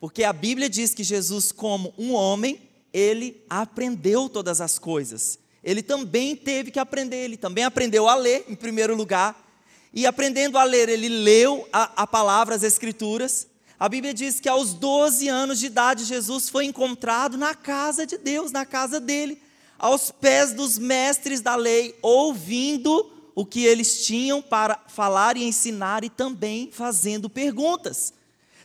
porque 0.00 0.24
a 0.24 0.32
Bíblia 0.32 0.68
diz 0.68 0.94
que 0.94 1.02
Jesus, 1.02 1.50
como 1.50 1.92
um 1.98 2.12
homem, 2.12 2.60
ele 2.92 3.44
aprendeu 3.50 4.28
todas 4.28 4.60
as 4.60 4.78
coisas. 4.78 5.38
Ele 5.62 5.82
também 5.82 6.36
teve 6.36 6.70
que 6.70 6.78
aprender, 6.78 7.24
ele 7.24 7.36
também 7.36 7.64
aprendeu 7.64 8.08
a 8.08 8.14
ler, 8.14 8.44
em 8.48 8.54
primeiro 8.54 8.94
lugar, 8.94 9.44
e 9.92 10.06
aprendendo 10.06 10.56
a 10.56 10.64
ler, 10.64 10.88
ele 10.88 11.08
leu 11.08 11.68
a, 11.72 12.02
a 12.02 12.06
palavra, 12.06 12.54
as 12.54 12.62
Escrituras. 12.62 13.46
A 13.78 13.88
Bíblia 13.88 14.14
diz 14.14 14.38
que 14.38 14.48
aos 14.48 14.72
12 14.74 15.28
anos 15.28 15.58
de 15.58 15.66
idade, 15.66 16.04
Jesus 16.04 16.48
foi 16.48 16.64
encontrado 16.64 17.36
na 17.36 17.54
casa 17.54 18.06
de 18.06 18.16
Deus, 18.16 18.52
na 18.52 18.64
casa 18.64 19.00
dele, 19.00 19.40
aos 19.78 20.10
pés 20.10 20.52
dos 20.52 20.78
mestres 20.78 21.40
da 21.40 21.54
lei, 21.54 21.96
ouvindo 22.02 23.12
o 23.34 23.46
que 23.46 23.64
eles 23.64 24.04
tinham 24.04 24.42
para 24.42 24.82
falar 24.88 25.36
e 25.36 25.44
ensinar 25.44 26.02
e 26.02 26.10
também 26.10 26.70
fazendo 26.72 27.30
perguntas. 27.30 28.12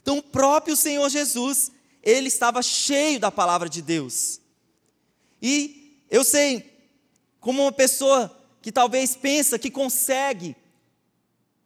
Então, 0.02 0.18
o 0.18 0.24
próprio 0.24 0.76
Senhor 0.76 1.08
Jesus, 1.10 1.72
ele 2.02 2.28
estava 2.28 2.62
cheio 2.62 3.20
da 3.20 3.32
palavra 3.32 3.70
de 3.70 3.82
Deus. 3.82 4.42
E 5.42 6.00
eu 6.10 6.24
sei, 6.24 6.74
como 7.40 7.62
uma 7.62 7.72
pessoa 7.72 8.36
que 8.62 8.72
talvez 8.72 9.16
pensa 9.16 9.60
que 9.60 9.70
consegue 9.70 10.56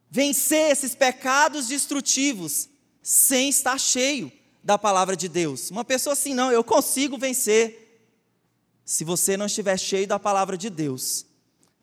vencer 0.10 0.72
esses 0.72 0.96
pecados 0.96 1.68
destrutivos 1.68 2.68
sem 3.02 3.50
estar 3.50 3.80
cheio 3.80 4.32
da 4.64 4.78
palavra 4.78 5.16
de 5.16 5.30
Deus. 5.30 5.72
Uma 5.72 5.86
pessoa 5.86 6.14
assim, 6.14 6.34
não, 6.34 6.52
eu 6.52 6.64
consigo 6.64 7.18
vencer. 7.18 7.87
Se 8.88 9.04
você 9.04 9.36
não 9.36 9.48
estiver 9.48 9.78
cheio 9.78 10.08
da 10.08 10.18
palavra 10.18 10.58
de 10.58 10.70
Deus, 10.70 11.26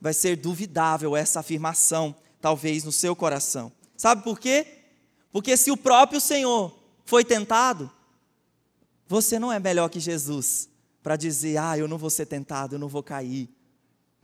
vai 0.01 0.15
ser 0.15 0.39
duvidável 0.39 1.15
essa 1.15 1.41
afirmação, 1.41 2.17
talvez 2.41 2.83
no 2.83 2.91
seu 2.91 3.15
coração. 3.15 3.71
Sabe 3.95 4.25
por 4.25 4.41
quê? 4.41 4.67
Porque 5.31 5.55
se 5.55 5.71
o 5.71 5.77
próprio 5.77 6.19
Senhor 6.19 6.75
foi 7.05 7.23
tentado, 7.23 7.93
você 9.07 9.39
não 9.39 9.53
é 9.53 9.61
melhor 9.61 9.91
que 9.91 10.01
Jesus 10.01 10.71
para 11.03 11.15
dizer: 11.15 11.59
"Ah, 11.59 11.77
eu 11.77 11.87
não 11.87 11.99
vou 11.99 12.09
ser 12.09 12.25
tentado, 12.25 12.77
eu 12.77 12.79
não 12.79 12.89
vou 12.89 13.03
cair" 13.03 13.51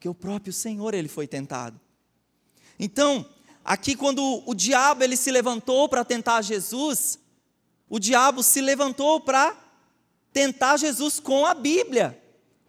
que 0.01 0.09
o 0.09 0.15
próprio 0.15 0.51
Senhor 0.51 0.95
ele 0.95 1.07
foi 1.07 1.27
tentado. 1.27 1.79
Então, 2.79 3.29
aqui 3.63 3.95
quando 3.95 4.43
o 4.47 4.55
diabo 4.55 5.05
ele 5.05 5.19
se 5.19 5.31
levantou 5.31 5.87
para 5.87 6.03
tentar 6.03 6.41
Jesus, 6.41 7.19
o 7.91 7.99
diabo 7.99 8.43
se 8.43 8.63
levantou 8.63 9.21
para 9.21 9.55
tentar 10.33 10.79
Jesus 10.79 11.21
com 11.21 11.45
a 11.45 11.53
Bíblia. 11.53 12.20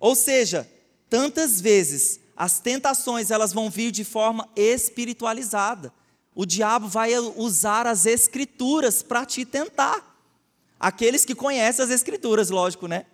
Ou 0.01 0.15
seja, 0.15 0.67
tantas 1.08 1.62
vezes 1.62 2.20
as 2.36 2.60
tentações 2.60 3.29
elas 3.29 3.53
vão 3.53 3.70
vir 3.70 3.91
de 3.91 4.03
forma 4.03 4.50
espiritualizada. 4.55 5.93
O 6.34 6.43
diabo 6.43 6.88
vai 6.88 7.15
usar 7.20 7.86
as 7.86 8.08
escrituras 8.08 9.03
para 9.03 9.27
te 9.27 9.46
tentar. 9.46 10.10
Aqueles 10.79 11.24
que 11.24 11.36
conhecem 11.36 11.86
as 11.86 11.91
escrituras, 11.91 12.50
lógico, 12.50 12.88
né? 12.88 13.05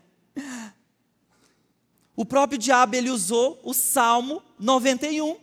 O 2.16 2.26
próprio 2.26 2.58
diabo 2.58 2.96
ele 2.96 3.10
usou 3.10 3.60
o 3.64 3.74
Salmo 3.74 4.42
91 4.58 5.36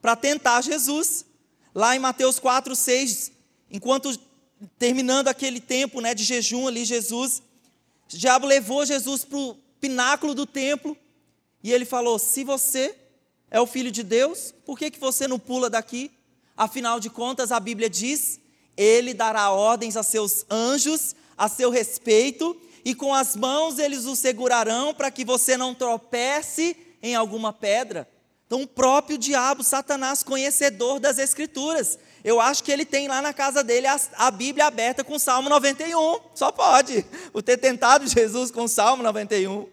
para 0.00 0.16
tentar 0.16 0.62
Jesus. 0.62 1.26
Lá 1.74 1.94
em 1.94 1.98
Mateus 1.98 2.38
4, 2.38 2.74
6, 2.74 3.32
enquanto 3.70 4.18
terminando 4.78 5.28
aquele 5.28 5.60
tempo 5.60 6.00
né, 6.00 6.14
de 6.14 6.24
jejum 6.24 6.66
ali, 6.66 6.86
Jesus, 6.86 7.42
o 8.12 8.16
diabo 8.16 8.46
levou 8.46 8.84
Jesus 8.86 9.24
para 9.24 9.38
pináculo 9.80 10.34
do 10.34 10.46
templo 10.46 10.96
e 11.62 11.72
ele 11.72 11.84
falou: 11.84 12.18
Se 12.18 12.44
você 12.44 12.94
é 13.50 13.60
o 13.60 13.66
filho 13.66 13.90
de 13.90 14.02
Deus, 14.02 14.54
por 14.64 14.78
que, 14.78 14.90
que 14.90 15.00
você 15.00 15.26
não 15.26 15.38
pula 15.38 15.70
daqui? 15.70 16.10
Afinal 16.56 17.00
de 17.00 17.08
contas, 17.08 17.50
a 17.50 17.58
Bíblia 17.58 17.88
diz: 17.88 18.40
Ele 18.76 19.14
dará 19.14 19.50
ordens 19.50 19.96
a 19.96 20.02
seus 20.02 20.44
anjos 20.50 21.14
a 21.36 21.48
seu 21.48 21.70
respeito 21.70 22.54
e 22.84 22.94
com 22.94 23.14
as 23.14 23.34
mãos 23.34 23.78
eles 23.78 24.04
o 24.04 24.14
segurarão 24.14 24.92
para 24.92 25.10
que 25.10 25.24
você 25.24 25.56
não 25.56 25.74
tropece 25.74 26.76
em 27.02 27.14
alguma 27.14 27.50
pedra. 27.50 28.06
Então, 28.46 28.62
o 28.62 28.66
próprio 28.66 29.16
diabo, 29.16 29.62
Satanás, 29.62 30.22
conhecedor 30.22 31.00
das 31.00 31.18
Escrituras, 31.18 31.98
eu 32.22 32.40
acho 32.40 32.62
que 32.62 32.70
ele 32.70 32.84
tem 32.84 33.08
lá 33.08 33.22
na 33.22 33.32
casa 33.32 33.64
dele 33.64 33.86
a, 33.86 33.98
a 34.16 34.30
Bíblia 34.30 34.66
aberta 34.66 35.02
com 35.02 35.14
o 35.14 35.18
Salmo 35.18 35.48
91. 35.48 36.20
Só 36.34 36.52
pode. 36.52 37.04
O 37.32 37.42
ter 37.42 37.56
tentado 37.56 38.06
Jesus 38.06 38.50
com 38.50 38.64
o 38.64 38.68
Salmo 38.68 39.02
91. 39.02 39.66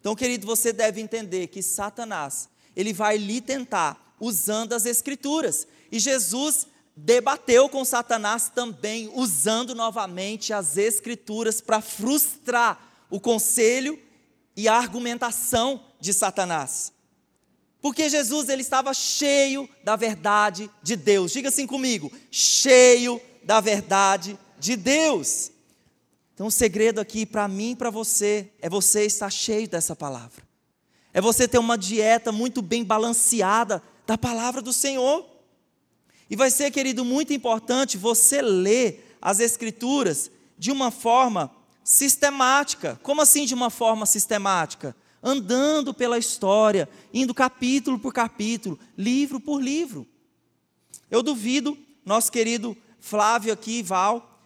Então, 0.00 0.14
querido, 0.14 0.46
você 0.46 0.72
deve 0.72 1.00
entender 1.00 1.48
que 1.48 1.62
Satanás, 1.62 2.48
ele 2.76 2.92
vai 2.92 3.16
lhe 3.16 3.40
tentar 3.40 4.14
usando 4.20 4.72
as 4.72 4.86
Escrituras. 4.86 5.66
E 5.90 5.98
Jesus 5.98 6.66
debateu 6.96 7.68
com 7.68 7.84
Satanás 7.84 8.50
também, 8.54 9.10
usando 9.14 9.74
novamente 9.74 10.52
as 10.52 10.76
Escrituras 10.76 11.60
para 11.60 11.80
frustrar 11.80 13.06
o 13.10 13.20
conselho 13.20 13.98
e 14.56 14.68
a 14.68 14.74
argumentação 14.74 15.84
de 16.00 16.12
Satanás. 16.12 16.92
Porque 17.80 18.08
Jesus 18.08 18.48
ele 18.48 18.62
estava 18.62 18.92
cheio 18.92 19.68
da 19.84 19.94
verdade 19.94 20.70
de 20.82 20.96
Deus. 20.96 21.32
Diga 21.32 21.48
assim 21.48 21.66
comigo: 21.66 22.10
cheio 22.30 23.20
da 23.42 23.60
verdade 23.60 24.38
de 24.58 24.76
Deus. 24.76 25.52
Então 26.34 26.46
o 26.46 26.52
segredo 26.52 27.00
aqui 27.00 27.26
para 27.26 27.48
mim 27.48 27.72
e 27.72 27.76
para 27.76 27.90
você 27.90 28.50
é 28.60 28.68
você 28.68 29.04
estar 29.04 29.30
cheio 29.30 29.68
dessa 29.68 29.96
palavra. 29.96 30.46
É 31.12 31.20
você 31.20 31.48
ter 31.48 31.58
uma 31.58 31.76
dieta 31.76 32.30
muito 32.30 32.62
bem 32.62 32.84
balanceada 32.84 33.82
da 34.06 34.16
palavra 34.16 34.62
do 34.62 34.72
Senhor. 34.72 35.26
E 36.30 36.36
vai 36.36 36.50
ser, 36.50 36.70
querido, 36.70 37.04
muito 37.04 37.32
importante 37.32 37.96
você 37.96 38.42
ler 38.42 39.16
as 39.20 39.40
Escrituras 39.40 40.30
de 40.56 40.70
uma 40.70 40.90
forma 40.90 41.50
sistemática. 41.82 43.00
Como 43.02 43.20
assim 43.22 43.46
de 43.46 43.54
uma 43.54 43.70
forma 43.70 44.04
sistemática? 44.06 44.94
Andando 45.22 45.92
pela 45.92 46.18
história, 46.18 46.88
indo 47.12 47.34
capítulo 47.34 47.98
por 47.98 48.12
capítulo, 48.12 48.78
livro 48.96 49.40
por 49.40 49.60
livro. 49.60 50.06
Eu 51.10 51.22
duvido, 51.22 51.76
nosso 52.04 52.30
querido 52.30 52.76
Flávio 53.00 53.52
aqui, 53.52 53.82
Val, 53.82 54.40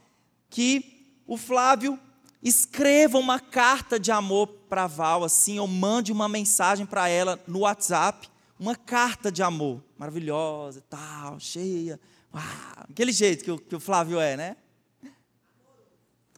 que 0.48 1.20
o 1.26 1.36
Flávio 1.36 1.98
escreva 2.42 3.18
uma 3.18 3.38
carta 3.38 3.98
de 3.98 4.10
amor 4.10 4.48
para 4.68 4.86
Val, 4.86 5.24
assim, 5.24 5.58
ou 5.58 5.66
mande 5.66 6.10
uma 6.10 6.28
mensagem 6.28 6.84
para 6.84 7.08
ela 7.08 7.38
no 7.46 7.60
WhatsApp, 7.60 8.28
uma 8.58 8.74
carta 8.74 9.30
de 9.30 9.42
amor, 9.42 9.82
maravilhosa, 9.98 10.82
tal, 10.88 11.38
cheia, 11.38 12.00
uau, 12.32 12.86
aquele 12.88 13.12
jeito 13.12 13.44
que 13.44 13.50
o, 13.50 13.58
que 13.58 13.76
o 13.76 13.80
Flávio 13.80 14.20
é, 14.20 14.36
né? 14.36 14.56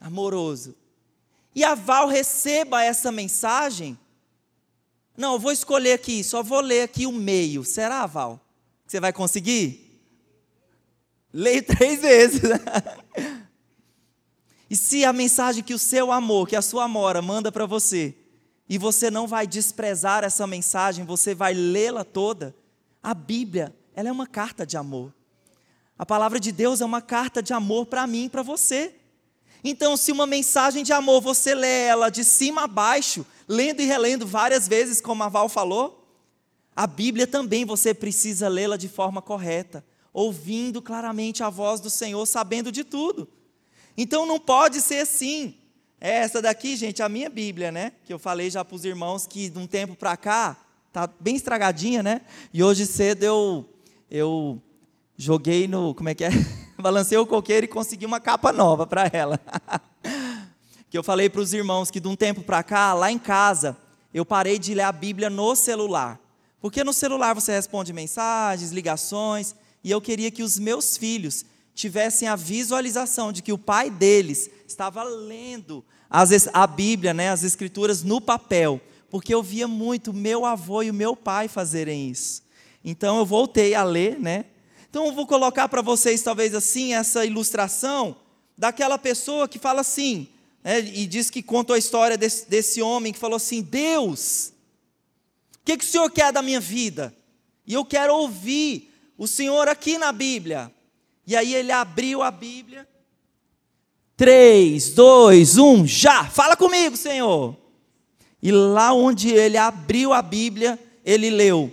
Amoroso. 0.01 0.75
E 1.55 1.65
a 1.65 1.75
Val 1.75 2.09
receba 2.09 2.83
essa 2.83 3.13
mensagem. 3.13 3.99
Não, 5.17 5.35
eu 5.35 5.39
vou 5.39 5.53
escolher 5.53 5.93
aqui, 5.93 6.25
só 6.25 6.43
vou 6.43 6.61
ler 6.61 6.83
aqui 6.83 7.07
o 7.07 7.13
meio. 7.13 7.65
Será, 7.65 8.05
Val? 8.07 8.41
Você 8.87 8.99
vai 8.99 9.13
conseguir? 9.13 10.03
Leio 11.33 11.63
três 11.67 12.01
vezes. 12.01 12.43
e 14.69 14.77
se 14.77 15.05
a 15.05 15.13
mensagem 15.13 15.63
que 15.63 15.75
o 15.75 15.79
seu 15.79 16.11
amor, 16.11 16.49
que 16.49 16.57
a 16.57 16.63
sua 16.63 16.85
amora 16.85 17.23
manda 17.23 17.53
para 17.53 17.67
você, 17.67 18.15
e 18.69 18.79
você 18.79 19.11
não 19.11 19.27
vai 19.27 19.47
desprezar 19.47 20.25
essa 20.25 20.47
mensagem, 20.47 21.05
você 21.05 21.35
vai 21.35 21.55
lê-la 21.55 22.03
toda. 22.03 22.55
A 23.03 23.15
Bíblia, 23.15 23.75
ela 23.95 24.09
é 24.09 24.13
uma 24.13 24.27
carta 24.27 24.67
de 24.67 24.77
amor. 24.77 25.13
A 25.99 26.05
palavra 26.05 26.41
de 26.41 26.51
Deus 26.51 26.81
é 26.81 26.85
uma 26.85 27.03
carta 27.03 27.43
de 27.43 27.53
amor 27.53 27.87
para 27.87 28.07
mim 28.07 28.25
e 28.25 28.29
para 28.29 28.43
você. 28.43 28.95
Então, 29.63 29.97
se 29.97 30.11
uma 30.11 30.27
mensagem 30.27 30.83
de 30.83 30.93
amor 30.93 31.21
você 31.21 31.55
lê 31.55 31.85
ela 31.85 32.11
de 32.11 32.25
cima 32.25 32.65
a 32.65 32.67
baixo, 32.67 33.25
lendo 33.49 33.81
e 33.81 33.85
relendo 33.85 34.27
várias 34.27 34.67
vezes, 34.69 35.01
como 35.01 35.23
a 35.23 35.29
Val 35.29 35.49
falou, 35.49 36.05
a 36.75 36.87
Bíblia 36.87 37.27
também 37.27 37.65
você 37.65 37.95
precisa 37.95 38.49
lê-la 38.49 38.77
de 38.77 38.89
forma 38.89 39.23
correta, 39.23 39.85
ouvindo 40.13 40.83
claramente 40.83 41.43
a 41.43 41.51
voz 41.51 41.81
do 41.81 41.91
Senhor, 41.91 42.25
sabendo 42.27 42.73
de 42.73 42.83
tudo. 42.83 43.29
Então 43.97 44.27
não 44.27 44.41
pode 44.41 44.81
ser 44.81 45.01
assim. 45.01 45.55
É 46.01 46.11
essa 46.11 46.43
daqui, 46.43 46.77
gente, 46.77 47.03
a 47.03 47.09
minha 47.09 47.31
Bíblia, 47.31 47.71
né? 47.71 47.93
Que 48.05 48.13
eu 48.13 48.19
falei 48.19 48.51
já 48.51 48.65
para 48.65 48.75
os 48.75 48.85
irmãos 48.85 49.27
que 49.27 49.49
de 49.49 49.59
um 49.59 49.67
tempo 49.67 49.95
para 49.95 50.17
cá 50.17 50.57
tá 50.93 51.09
bem 51.19 51.37
estragadinha, 51.37 52.03
né? 52.03 52.21
E 52.53 52.63
hoje 52.63 52.87
cedo 52.87 53.23
eu 53.23 53.69
eu 54.11 54.61
joguei 55.17 55.67
no, 55.67 55.95
como 55.95 56.09
é 56.09 56.15
que 56.15 56.25
é? 56.25 56.31
Balancei 56.79 57.17
o 57.17 57.27
coqueiro 57.27 57.65
e 57.65 57.69
consegui 57.69 58.05
uma 58.05 58.21
capa 58.21 58.53
nova 58.53 58.87
para 58.87 59.09
ela. 59.13 59.41
que 60.95 60.99
eu 60.99 61.03
falei 61.03 61.29
para 61.29 61.41
os 61.41 61.53
irmãos 61.53 61.91
que 61.91 61.99
de 61.99 62.07
um 62.07 62.15
tempo 62.15 62.41
para 62.41 62.63
cá, 62.63 62.95
lá 62.95 63.11
em 63.11 63.19
casa, 63.19 63.77
eu 64.13 64.25
parei 64.25 64.61
de 64.61 64.73
ler 64.75 64.85
a 64.85 64.93
Bíblia 64.93 65.29
no 65.29 65.57
celular. 65.57 66.21
Porque 66.61 66.85
no 66.85 66.93
celular 66.93 67.35
você 67.35 67.51
responde 67.51 67.93
mensagens, 67.93 68.71
ligações, 68.71 69.57
e 69.83 69.91
eu 69.91 70.01
queria 70.01 70.31
que 70.31 70.41
os 70.41 70.57
meus 70.57 70.97
filhos 70.97 71.45
tivessem 71.75 72.29
a 72.29 72.37
visualização 72.37 73.33
de 73.33 73.43
que 73.43 73.53
o 73.53 73.59
pai 73.59 73.91
deles 73.91 74.49
estava 74.69 75.03
lendo 75.03 75.85
as, 76.09 76.49
a 76.53 76.65
Bíblia, 76.65 77.13
né, 77.13 77.31
as 77.31 77.43
Escrituras 77.43 78.05
no 78.05 78.21
papel, 78.21 78.81
porque 79.11 79.35
eu 79.35 79.43
via 79.43 79.67
muito 79.67 80.13
meu 80.13 80.47
avô 80.47 80.81
e 80.81 80.93
o 80.93 80.95
meu 80.95 81.17
pai 81.17 81.49
fazerem 81.49 82.09
isso. 82.09 82.41
Então 82.85 83.19
eu 83.19 83.27
voltei 83.27 83.75
a 83.75 83.83
ler, 83.83 84.21
né? 84.21 84.45
Então 84.89 85.07
eu 85.07 85.13
vou 85.13 85.27
colocar 85.27 85.69
para 85.69 85.83
vocês 85.83 86.23
talvez 86.23 86.55
assim 86.55 86.95
essa 86.95 87.27
ilustração 87.27 88.15
daquela 88.57 88.97
pessoa 88.97 89.49
que 89.49 89.59
fala 89.59 89.81
assim, 89.81 90.29
né, 90.65 90.81
e 90.81 91.07
diz 91.07 91.29
que 91.29 91.43
contou 91.43 91.77
a 91.77 91.79
história 91.79 92.17
desse, 92.17 92.49
desse 92.49 92.81
homem 92.81 93.13
que 93.13 93.19
falou 93.19 93.37
assim: 93.37 93.61
Deus, 93.61 94.53
o 95.57 95.65
que, 95.65 95.77
que 95.77 95.85
o 95.85 95.89
Senhor 95.89 96.11
quer 96.11 96.33
da 96.33 96.41
minha 96.41 96.61
vida? 96.61 97.15
E 97.67 97.75
eu 97.75 97.85
quero 97.85 98.15
ouvir 98.15 98.91
o 99.17 99.29
Senhor 99.29 99.69
aqui 99.69 99.99
na 99.99 100.11
Bíblia. 100.11 100.73
E 101.27 101.37
aí 101.37 101.55
ele 101.55 101.71
abriu 101.71 102.23
a 102.23 102.31
Bíblia 102.31 102.87
3, 104.17 104.91
2, 104.91 105.59
1, 105.59 105.87
já! 105.87 106.25
Fala 106.25 106.57
comigo, 106.57 106.97
Senhor! 106.97 107.57
E 108.41 108.53
lá 108.53 108.93
onde 108.93 109.31
ele 109.31 109.57
abriu 109.57 110.13
a 110.13 110.23
Bíblia, 110.23 110.79
ele 111.05 111.31
leu. 111.31 111.73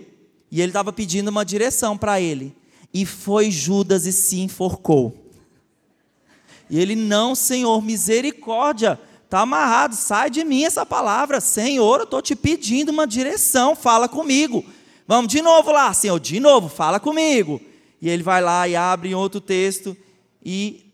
E 0.49 0.60
ele 0.60 0.69
estava 0.69 0.91
pedindo 0.91 1.27
uma 1.27 1.45
direção 1.45 1.97
para 1.97 2.19
ele. 2.19 2.56
E 2.93 3.06
foi 3.06 3.51
Judas 3.51 4.06
e 4.06 4.12
se 4.12 4.39
enforcou. 4.39 5.20
E 6.71 6.79
ele, 6.79 6.95
não, 6.95 7.36
Senhor, 7.36 7.81
misericórdia, 7.84 8.97
está 9.25 9.41
amarrado, 9.41 9.93
sai 9.93 10.29
de 10.29 10.41
mim 10.45 10.63
essa 10.63 10.86
palavra. 10.86 11.41
Senhor, 11.41 11.99
eu 11.99 12.05
estou 12.05 12.21
te 12.21 12.34
pedindo 12.34 12.93
uma 12.93 13.05
direção, 13.05 13.75
fala 13.75 14.07
comigo. 14.07 14.63
Vamos 15.05 15.29
de 15.29 15.41
novo 15.41 15.69
lá, 15.69 15.93
Senhor, 15.93 16.17
de 16.17 16.39
novo, 16.39 16.69
fala 16.69 16.97
comigo. 16.97 17.60
E 18.01 18.07
ele 18.07 18.23
vai 18.23 18.41
lá 18.41 18.69
e 18.69 18.75
abre 18.77 19.13
outro 19.13 19.41
texto 19.41 19.97
e 20.41 20.86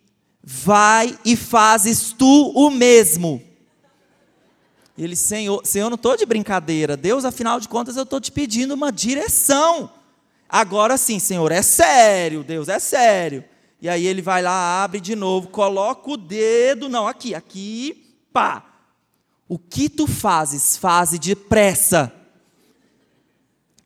vai 0.44 1.16
e 1.24 1.36
fazes 1.36 2.12
tu 2.12 2.52
o 2.56 2.72
mesmo. 2.72 3.40
Ele, 4.98 5.16
Senhor, 5.16 5.64
Senhor, 5.64 5.92
não 5.92 5.96
estou 5.96 6.18
de 6.18 6.26
brincadeira. 6.26 6.98
Deus, 6.98 7.24
afinal 7.24 7.60
de 7.60 7.70
contas, 7.70 7.96
eu 7.96 8.04
estou 8.04 8.20
te 8.20 8.32
pedindo 8.32 8.74
uma 8.74 8.92
direção. 8.92 9.92
Agora 10.50 10.98
sim, 10.98 11.20
Senhor, 11.20 11.52
é 11.52 11.62
sério, 11.62 12.44
Deus, 12.44 12.68
é 12.68 12.80
sério. 12.80 13.46
E 13.82 13.88
aí 13.88 14.06
ele 14.06 14.22
vai 14.22 14.42
lá, 14.42 14.84
abre 14.84 15.00
de 15.00 15.16
novo, 15.16 15.50
coloca 15.50 16.10
o 16.10 16.18
dedo, 16.18 16.90
não, 16.90 17.08
aqui, 17.08 17.36
aqui, 17.36 18.16
pá. 18.34 18.64
O 19.48 19.58
que 19.58 19.88
tu 19.88 20.08
fazes, 20.08 20.76
faze 20.76 21.20
depressa. 21.20 22.12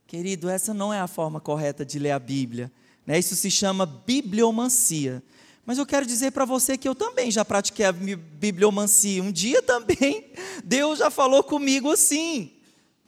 Querido, 0.08 0.50
essa 0.50 0.74
não 0.74 0.94
é 0.94 1.00
a 1.00 1.08
forma 1.08 1.40
correta 1.40 1.86
de 1.86 2.00
ler 2.00 2.12
a 2.12 2.20
Bíblia. 2.20 2.72
Né? 3.06 3.20
Isso 3.20 3.36
se 3.36 3.52
chama 3.52 3.86
bibliomancia. 3.86 5.22
Mas 5.66 5.78
eu 5.78 5.86
quero 5.86 6.06
dizer 6.06 6.32
para 6.32 6.46
você 6.46 6.78
que 6.78 6.88
eu 6.88 6.96
também 6.96 7.30
já 7.30 7.46
pratiquei 7.46 7.86
a 7.86 7.92
bibliomancia. 7.92 9.22
Um 9.22 9.32
dia 9.32 9.62
também 9.62 10.32
Deus 10.64 11.00
já 11.00 11.12
falou 11.12 11.44
comigo 11.44 11.92
assim. 11.92 12.52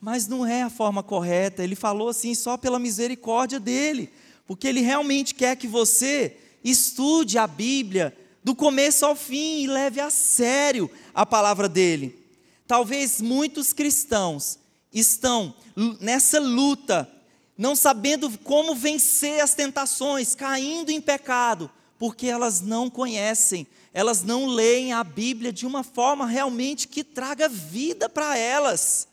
Mas 0.00 0.26
não 0.26 0.46
é 0.46 0.62
a 0.62 0.70
forma 0.70 1.02
correta. 1.02 1.64
Ele 1.64 1.74
falou 1.74 2.08
assim 2.08 2.34
só 2.34 2.56
pela 2.56 2.78
misericórdia 2.78 3.58
dele. 3.58 4.12
Porque 4.46 4.68
ele 4.68 4.80
realmente 4.80 5.34
quer 5.34 5.56
que 5.56 5.66
você 5.66 6.36
estude 6.64 7.38
a 7.38 7.46
Bíblia 7.46 8.16
do 8.42 8.54
começo 8.54 9.04
ao 9.06 9.14
fim 9.14 9.62
e 9.62 9.66
leve 9.66 10.00
a 10.00 10.10
sério 10.10 10.90
a 11.14 11.24
palavra 11.24 11.68
dele. 11.68 12.18
Talvez 12.66 13.20
muitos 13.20 13.72
cristãos 13.72 14.58
estão 14.92 15.54
nessa 16.00 16.40
luta, 16.40 17.08
não 17.56 17.76
sabendo 17.76 18.30
como 18.38 18.74
vencer 18.74 19.40
as 19.40 19.54
tentações, 19.54 20.34
caindo 20.34 20.90
em 20.90 21.00
pecado 21.00 21.70
porque 21.98 22.26
elas 22.26 22.60
não 22.60 22.90
conhecem, 22.90 23.66
elas 23.92 24.22
não 24.22 24.46
leem 24.46 24.92
a 24.92 25.04
Bíblia 25.04 25.52
de 25.52 25.66
uma 25.66 25.82
forma 25.82 26.26
realmente 26.26 26.88
que 26.88 27.04
traga 27.04 27.48
vida 27.48 28.08
para 28.08 28.36
elas. 28.36 29.08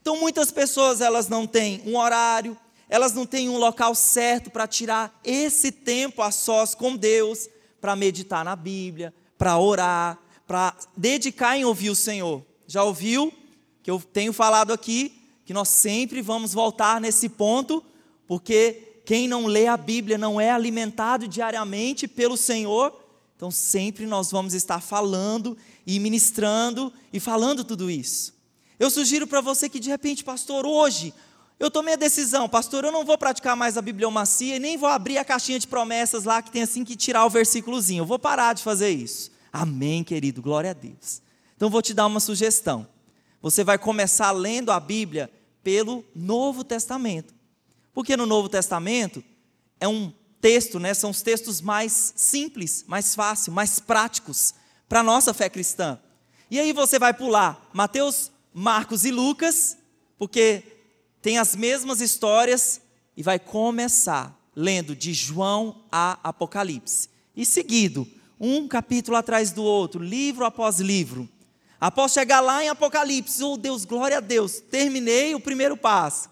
Então 0.00 0.18
muitas 0.18 0.50
pessoas 0.50 1.00
elas 1.00 1.28
não 1.28 1.46
têm 1.46 1.82
um 1.86 1.96
horário, 1.96 2.56
elas 2.92 3.14
não 3.14 3.24
têm 3.24 3.48
um 3.48 3.56
local 3.56 3.94
certo 3.94 4.50
para 4.50 4.66
tirar 4.66 5.18
esse 5.24 5.72
tempo 5.72 6.20
a 6.20 6.30
sós 6.30 6.74
com 6.74 6.94
Deus, 6.94 7.48
para 7.80 7.96
meditar 7.96 8.44
na 8.44 8.54
Bíblia, 8.54 9.14
para 9.38 9.58
orar, 9.58 10.18
para 10.46 10.76
dedicar 10.94 11.56
em 11.56 11.64
ouvir 11.64 11.88
o 11.88 11.94
Senhor. 11.96 12.44
Já 12.66 12.84
ouviu 12.84 13.32
que 13.82 13.90
eu 13.90 13.98
tenho 13.98 14.30
falado 14.30 14.74
aqui 14.74 15.10
que 15.46 15.54
nós 15.54 15.70
sempre 15.70 16.20
vamos 16.20 16.52
voltar 16.52 17.00
nesse 17.00 17.30
ponto, 17.30 17.82
porque 18.26 19.00
quem 19.06 19.26
não 19.26 19.46
lê 19.46 19.68
a 19.68 19.76
Bíblia 19.78 20.18
não 20.18 20.38
é 20.38 20.50
alimentado 20.50 21.26
diariamente 21.26 22.06
pelo 22.06 22.36
Senhor, 22.36 22.94
então 23.34 23.50
sempre 23.50 24.04
nós 24.04 24.30
vamos 24.30 24.52
estar 24.52 24.82
falando 24.82 25.56
e 25.86 25.98
ministrando 25.98 26.92
e 27.10 27.18
falando 27.18 27.64
tudo 27.64 27.90
isso. 27.90 28.34
Eu 28.78 28.90
sugiro 28.90 29.26
para 29.26 29.40
você 29.40 29.66
que 29.66 29.80
de 29.80 29.88
repente, 29.88 30.22
pastor, 30.22 30.66
hoje 30.66 31.14
eu 31.62 31.70
tomei 31.70 31.94
a 31.94 31.96
decisão, 31.96 32.48
pastor, 32.48 32.82
eu 32.82 32.90
não 32.90 33.04
vou 33.04 33.16
praticar 33.16 33.56
mais 33.56 33.76
a 33.76 33.82
bibliomacia 33.82 34.56
e 34.56 34.58
nem 34.58 34.76
vou 34.76 34.88
abrir 34.88 35.16
a 35.18 35.24
caixinha 35.24 35.60
de 35.60 35.68
promessas 35.68 36.24
lá 36.24 36.42
que 36.42 36.50
tem 36.50 36.62
assim 36.62 36.82
que 36.82 36.96
tirar 36.96 37.24
o 37.24 37.30
versículozinho. 37.30 38.00
Eu 38.00 38.06
vou 38.06 38.18
parar 38.18 38.52
de 38.52 38.64
fazer 38.64 38.90
isso. 38.90 39.30
Amém, 39.52 40.02
querido, 40.02 40.42
glória 40.42 40.70
a 40.70 40.72
Deus. 40.72 41.22
Então 41.54 41.70
vou 41.70 41.80
te 41.80 41.94
dar 41.94 42.06
uma 42.06 42.18
sugestão. 42.18 42.84
Você 43.40 43.62
vai 43.62 43.78
começar 43.78 44.32
lendo 44.32 44.72
a 44.72 44.80
Bíblia 44.80 45.30
pelo 45.62 46.04
Novo 46.16 46.64
Testamento. 46.64 47.32
Porque 47.94 48.16
no 48.16 48.26
Novo 48.26 48.48
Testamento 48.48 49.22
é 49.78 49.86
um 49.86 50.12
texto, 50.40 50.80
né, 50.80 50.92
são 50.94 51.10
os 51.10 51.22
textos 51.22 51.60
mais 51.60 52.12
simples, 52.16 52.84
mais 52.88 53.14
fáceis, 53.14 53.54
mais 53.54 53.78
práticos 53.78 54.52
para 54.88 54.98
a 54.98 55.04
nossa 55.04 55.32
fé 55.32 55.48
cristã. 55.48 55.96
E 56.50 56.58
aí 56.58 56.72
você 56.72 56.98
vai 56.98 57.14
pular 57.14 57.70
Mateus, 57.72 58.32
Marcos 58.52 59.04
e 59.04 59.12
Lucas, 59.12 59.78
porque 60.18 60.71
tem 61.22 61.38
as 61.38 61.56
mesmas 61.56 62.00
histórias, 62.00 62.80
e 63.16 63.22
vai 63.22 63.38
começar 63.38 64.38
lendo 64.54 64.94
de 64.94 65.14
João 65.14 65.82
a 65.90 66.18
Apocalipse. 66.22 67.08
E 67.36 67.46
seguido, 67.46 68.06
um 68.40 68.66
capítulo 68.66 69.16
atrás 69.16 69.52
do 69.52 69.62
outro, 69.62 70.02
livro 70.02 70.44
após 70.44 70.80
livro. 70.80 71.28
Após 71.80 72.12
chegar 72.12 72.40
lá 72.40 72.62
em 72.62 72.68
Apocalipse, 72.68 73.42
oh 73.42 73.56
Deus, 73.56 73.84
glória 73.84 74.18
a 74.18 74.20
Deus, 74.20 74.60
terminei 74.60 75.34
o 75.34 75.40
primeiro 75.40 75.76
passo. 75.76 76.28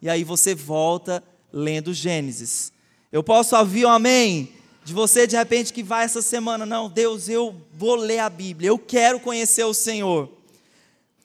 E 0.00 0.08
aí 0.08 0.24
você 0.24 0.54
volta 0.54 1.22
lendo 1.52 1.92
Gênesis. 1.92 2.72
Eu 3.12 3.22
posso 3.22 3.56
ouvir 3.56 3.86
um 3.86 3.90
amém 3.90 4.52
de 4.84 4.94
você 4.94 5.26
de 5.26 5.36
repente 5.36 5.72
que 5.72 5.82
vai 5.82 6.04
essa 6.04 6.22
semana, 6.22 6.64
não, 6.64 6.88
Deus, 6.88 7.28
eu 7.28 7.54
vou 7.74 7.94
ler 7.94 8.20
a 8.20 8.30
Bíblia, 8.30 8.68
eu 8.68 8.78
quero 8.78 9.20
conhecer 9.20 9.64
o 9.64 9.74
Senhor. 9.74 10.39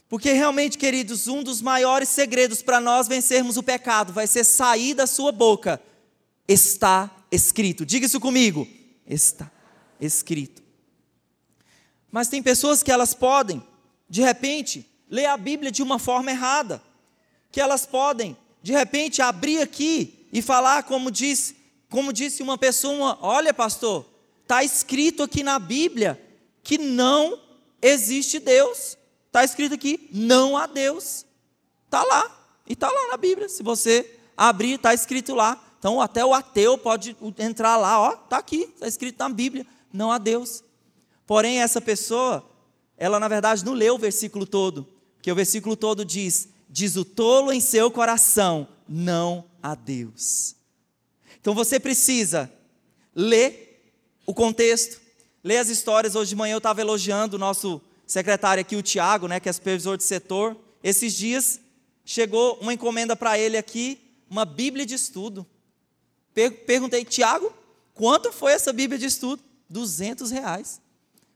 Porque 0.07 0.31
realmente, 0.31 0.77
queridos, 0.77 1.27
um 1.27 1.41
dos 1.41 1.61
maiores 1.61 2.09
segredos 2.09 2.61
para 2.61 2.79
nós 2.79 3.07
vencermos 3.07 3.57
o 3.57 3.63
pecado 3.63 4.13
vai 4.13 4.27
ser 4.27 4.43
sair 4.43 4.93
da 4.93 5.07
sua 5.07 5.31
boca. 5.31 5.81
Está 6.47 7.09
escrito. 7.31 7.85
Diga 7.85 8.05
isso 8.05 8.19
comigo. 8.19 8.67
Está 9.07 9.51
escrito. 9.99 10.63
Mas 12.11 12.27
tem 12.27 12.41
pessoas 12.41 12.83
que 12.83 12.91
elas 12.91 13.13
podem, 13.13 13.63
de 14.07 14.21
repente, 14.21 14.89
ler 15.09 15.25
a 15.25 15.37
Bíblia 15.37 15.71
de 15.71 15.81
uma 15.81 15.97
forma 15.97 16.31
errada. 16.31 16.81
Que 17.51 17.59
elas 17.59 17.85
podem, 17.85 18.37
de 18.61 18.71
repente, 18.71 19.21
abrir 19.21 19.59
aqui 19.61 20.27
e 20.31 20.41
falar 20.41 20.83
como 20.83 21.09
disse, 21.09 21.55
como 21.89 22.13
disse 22.13 22.43
uma 22.43 22.57
pessoa, 22.57 23.17
olha, 23.21 23.53
pastor, 23.53 24.05
está 24.43 24.63
escrito 24.63 25.23
aqui 25.23 25.41
na 25.43 25.57
Bíblia 25.57 26.21
que 26.63 26.77
não 26.77 27.39
existe 27.81 28.39
Deus. 28.39 28.97
Está 29.35 29.43
escrito 29.43 29.75
aqui, 29.75 30.09
não 30.13 30.55
há 30.55 30.65
Deus. 30.65 31.25
Está 31.83 32.01
lá. 32.05 32.47
E 32.65 32.71
está 32.71 32.89
lá 32.89 33.09
na 33.09 33.17
Bíblia. 33.17 33.49
Se 33.49 33.61
você 33.61 34.17
abrir, 34.37 34.75
está 34.75 34.93
escrito 34.93 35.35
lá. 35.35 35.61
Então 35.77 35.99
até 35.99 36.23
o 36.23 36.33
ateu 36.33 36.77
pode 36.77 37.17
entrar 37.37 37.75
lá, 37.75 37.99
ó, 37.99 38.13
está 38.13 38.37
aqui, 38.37 38.61
está 38.61 38.87
escrito 38.87 39.19
na 39.19 39.27
Bíblia, 39.27 39.67
não 39.91 40.09
há 40.09 40.17
Deus. 40.17 40.63
Porém, 41.27 41.61
essa 41.61 41.81
pessoa, 41.81 42.49
ela 42.97 43.19
na 43.19 43.27
verdade 43.27 43.65
não 43.65 43.73
leu 43.73 43.95
o 43.95 43.99
versículo 43.99 44.45
todo, 44.45 44.87
porque 45.15 45.29
o 45.29 45.35
versículo 45.35 45.75
todo 45.75 46.05
diz: 46.05 46.47
diz 46.69 46.95
o 46.95 47.03
tolo 47.03 47.51
em 47.51 47.59
seu 47.59 47.91
coração, 47.91 48.65
não 48.87 49.43
há 49.61 49.75
Deus. 49.75 50.55
Então 51.41 51.53
você 51.53 51.77
precisa 51.77 52.49
ler 53.13 53.83
o 54.25 54.33
contexto, 54.33 55.01
ler 55.43 55.57
as 55.57 55.67
histórias. 55.67 56.15
Hoje 56.15 56.29
de 56.29 56.35
manhã 56.37 56.53
eu 56.53 56.59
estava 56.59 56.79
elogiando 56.79 57.35
o 57.35 57.39
nosso 57.39 57.81
secretário 58.05 58.61
aqui, 58.61 58.75
o 58.75 58.81
Tiago, 58.81 59.27
né, 59.27 59.39
que 59.39 59.49
é 59.49 59.53
supervisor 59.53 59.97
de 59.97 60.03
setor, 60.03 60.55
esses 60.83 61.13
dias 61.13 61.59
chegou 62.03 62.57
uma 62.61 62.73
encomenda 62.73 63.15
para 63.15 63.37
ele 63.37 63.57
aqui, 63.57 63.99
uma 64.29 64.45
Bíblia 64.45 64.85
de 64.85 64.93
estudo. 64.93 65.45
Perguntei, 66.65 67.03
Tiago, 67.03 67.51
quanto 67.93 68.31
foi 68.31 68.51
essa 68.51 68.71
Bíblia 68.71 68.99
de 68.99 69.05
estudo? 69.05 69.41
200 69.69 70.29
reais. 70.31 70.81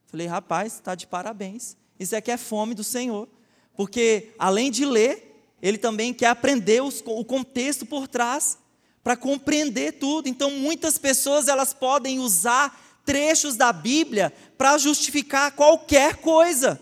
Falei, 0.06 0.28
rapaz, 0.28 0.74
está 0.74 0.94
de 0.96 1.08
parabéns. 1.08 1.78
Isso 2.00 2.16
aqui 2.16 2.32
é 2.32 2.38
fome 2.38 2.74
do 2.76 2.84
Senhor. 2.84 3.28
Porque, 3.76 4.32
além 4.38 4.70
de 4.70 4.86
ler, 4.86 5.30
ele 5.62 5.78
também 5.78 6.14
quer 6.14 6.28
aprender 6.28 6.82
os, 6.82 7.02
o 7.06 7.24
contexto 7.24 7.86
por 7.86 8.08
trás, 8.08 8.58
para 9.04 9.16
compreender 9.16 9.94
tudo. 9.94 10.28
Então, 10.28 10.52
muitas 10.52 10.98
pessoas 10.98 11.48
elas 11.48 11.74
podem 11.74 12.20
usar 12.20 12.89
trechos 13.10 13.56
da 13.56 13.74
Bíblia 13.74 14.32
para 14.56 14.78
justificar 14.78 15.54
qualquer 15.54 16.18
coisa. 16.18 16.80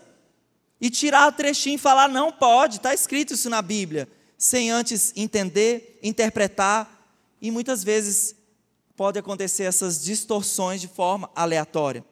E 0.78 0.90
tirar 0.90 1.26
o 1.26 1.32
trechinho 1.32 1.76
e 1.76 1.78
falar, 1.78 2.06
não 2.06 2.30
pode, 2.30 2.76
está 2.76 2.92
escrito 2.92 3.32
isso 3.32 3.48
na 3.48 3.62
Bíblia. 3.62 4.06
Sem 4.36 4.70
antes 4.70 5.14
entender, 5.16 5.98
interpretar. 6.02 6.86
E 7.40 7.50
muitas 7.50 7.82
vezes 7.82 8.36
pode 8.94 9.18
acontecer 9.18 9.62
essas 9.62 10.04
distorções 10.04 10.82
de 10.82 10.86
forma 10.86 11.30
aleatória. 11.34 12.04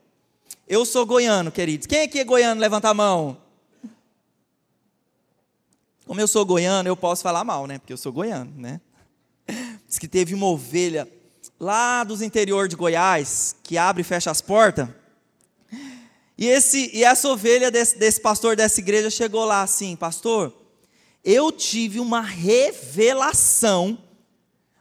Eu 0.67 0.87
sou 0.87 1.05
goiano, 1.05 1.53
queridos. 1.53 1.87
Quem 1.87 2.01
aqui 2.01 2.19
é 2.19 2.25
goiano? 2.25 2.59
Levanta 2.59 2.89
a 2.89 2.95
mão. 2.95 3.37
Como 6.07 6.19
eu 6.19 6.27
sou 6.27 6.47
goiano, 6.47 6.89
eu 6.89 6.97
posso 6.97 7.23
falar 7.23 7.45
mal, 7.45 7.67
né? 7.67 7.79
Porque 7.79 7.93
eu 7.93 7.99
sou 7.99 8.13
goiano, 8.15 8.51
né? 8.57 8.81
Diz 9.87 9.99
que 9.99 10.09
teve 10.09 10.33
uma 10.33 10.47
ovelha 10.47 11.07
lá 11.59 12.05
dos 12.05 12.23
interior 12.23 12.69
de 12.69 12.77
Goiás, 12.77 13.57
que 13.63 13.79
abre 13.79 14.03
e 14.03 14.05
fecha 14.05 14.31
as 14.31 14.41
portas. 14.41 14.89
E, 16.39 16.47
esse, 16.47 16.91
e 16.95 17.03
essa 17.03 17.29
ovelha 17.29 17.71
desse, 17.71 17.99
desse 17.99 18.21
pastor 18.21 18.57
dessa 18.57 18.81
igreja 18.81 19.09
chegou 19.09 19.45
lá 19.45 19.63
assim, 19.63 19.97
pastor, 19.97 20.53
eu 21.25 21.51
tive 21.51 21.99
uma 21.99 22.21
revelação 22.21 23.99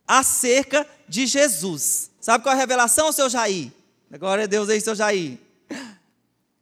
acerca 0.06 0.86
de 1.08 1.26
Jesus. 1.26 2.12
Sabe 2.20 2.44
qual 2.44 2.54
é 2.54 2.58
a 2.58 2.60
revelação, 2.60 3.12
seu 3.12 3.30
Jair? 3.30 3.72
Agora 4.12 4.44
é 4.44 4.48
Deus 4.48 4.70
aí, 4.70 4.82
seu 4.82 4.96
Jair. 4.96 5.40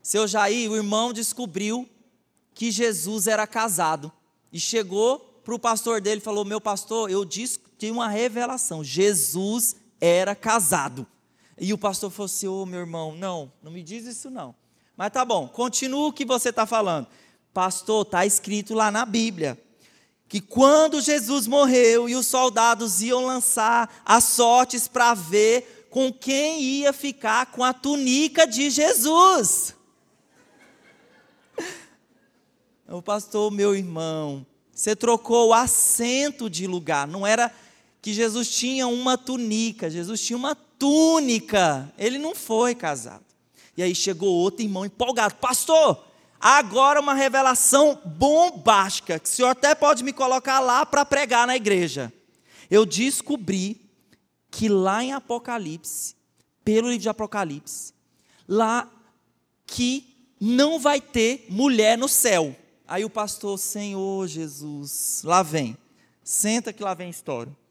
Seu 0.02 0.28
Jair, 0.28 0.70
o 0.70 0.76
irmão 0.76 1.12
descobriu 1.12 1.90
que 2.54 2.72
Jesus 2.72 3.28
era 3.28 3.48
casado. 3.48 4.12
E 4.52 4.60
chegou 4.60 5.20
para 5.44 5.56
o 5.56 5.60
pastor 5.60 6.00
dele 6.00 6.20
e 6.22 6.24
falou: 6.24 6.46
Meu 6.46 6.62
pastor, 6.62 7.10
eu 7.10 7.26
disse, 7.26 7.60
uma 7.92 8.08
revelação. 8.08 8.84
Jesus 8.84 9.76
era 10.06 10.36
casado. 10.36 11.08
E 11.58 11.72
o 11.72 11.78
pastor 11.78 12.12
falou 12.12 12.26
assim: 12.26 12.48
Ô 12.48 12.64
oh, 12.64 12.66
meu 12.66 12.82
irmão, 12.82 13.16
não, 13.16 13.50
não 13.64 13.72
me 13.72 13.82
diz 13.82 14.06
isso 14.06 14.30
não. 14.30 14.54
Mas 14.98 15.12
tá 15.12 15.24
bom, 15.24 15.48
continua 15.48 16.10
o 16.10 16.14
que 16.14 16.26
você 16.26 16.50
está 16.50 16.66
falando. 16.66 17.08
Pastor, 17.54 18.02
está 18.02 18.26
escrito 18.26 18.74
lá 18.74 18.92
na 18.92 19.06
Bíblia 19.06 19.58
que 20.28 20.42
quando 20.42 21.00
Jesus 21.00 21.48
morreu 21.48 22.10
e 22.10 22.16
os 22.16 22.28
soldados 22.28 23.02
iam 23.02 23.26
lançar 23.26 24.02
as 24.04 24.26
sortes 24.26 24.88
para 24.88 25.14
ver 25.14 25.88
com 25.90 26.12
quem 26.12 26.62
ia 26.62 26.92
ficar 26.92 27.46
com 27.46 27.64
a 27.64 27.72
túnica 27.72 28.46
de 28.46 28.70
Jesus. 28.70 29.76
O 32.86 33.02
pastor, 33.02 33.50
meu 33.50 33.74
irmão, 33.74 34.46
você 34.72 34.96
trocou 34.96 35.48
o 35.48 35.54
assento 35.54 36.48
de 36.48 36.68
lugar, 36.68 37.08
não 37.08 37.26
era 37.26 37.52
que 38.04 38.14
Jesus 38.14 38.50
tinha 38.50 38.86
uma 38.86 39.18
túnica, 39.18 39.90
Jesus 39.90 40.20
tinha 40.20 40.36
uma 40.36 40.54
túnica, 40.54 41.90
ele 41.98 42.18
não 42.18 42.36
foi 42.36 42.76
casado. 42.76 43.24
E 43.78 43.82
aí 43.82 43.96
chegou 43.96 44.28
outro 44.28 44.62
irmão 44.62 44.86
empolgado, 44.86 45.36
pastor, 45.36 46.06
agora 46.38 47.00
uma 47.00 47.14
revelação 47.14 47.98
bombástica, 48.04 49.18
que 49.18 49.30
o 49.30 49.32
senhor 49.32 49.48
até 49.48 49.74
pode 49.74 50.04
me 50.04 50.12
colocar 50.12 50.60
lá 50.60 50.86
para 50.86 51.06
pregar 51.06 51.48
na 51.48 51.56
igreja. 51.56 52.12
Eu 52.70 52.86
descobri 52.86 53.80
que 54.52 54.68
lá 54.68 55.02
em 55.02 55.14
Apocalipse, 55.14 56.14
pelo 56.62 56.90
livro 56.90 57.04
de 57.04 57.10
Apocalipse, 57.10 57.94
lá 58.46 58.92
que 59.66 60.28
não 60.42 60.78
vai 60.78 61.00
ter 61.00 61.46
mulher 61.48 61.98
no 61.98 62.10
céu. 62.10 62.54
Aí 62.86 63.06
o 63.06 63.10
pastor, 63.10 63.58
Senhor 63.58 64.28
Jesus, 64.28 65.22
lá 65.24 65.42
vem. 65.42 65.78
Senta 66.22 66.74
que 66.74 66.84
lá 66.84 66.94
vem 66.94 67.08
a 67.08 67.10
história. 67.10 67.63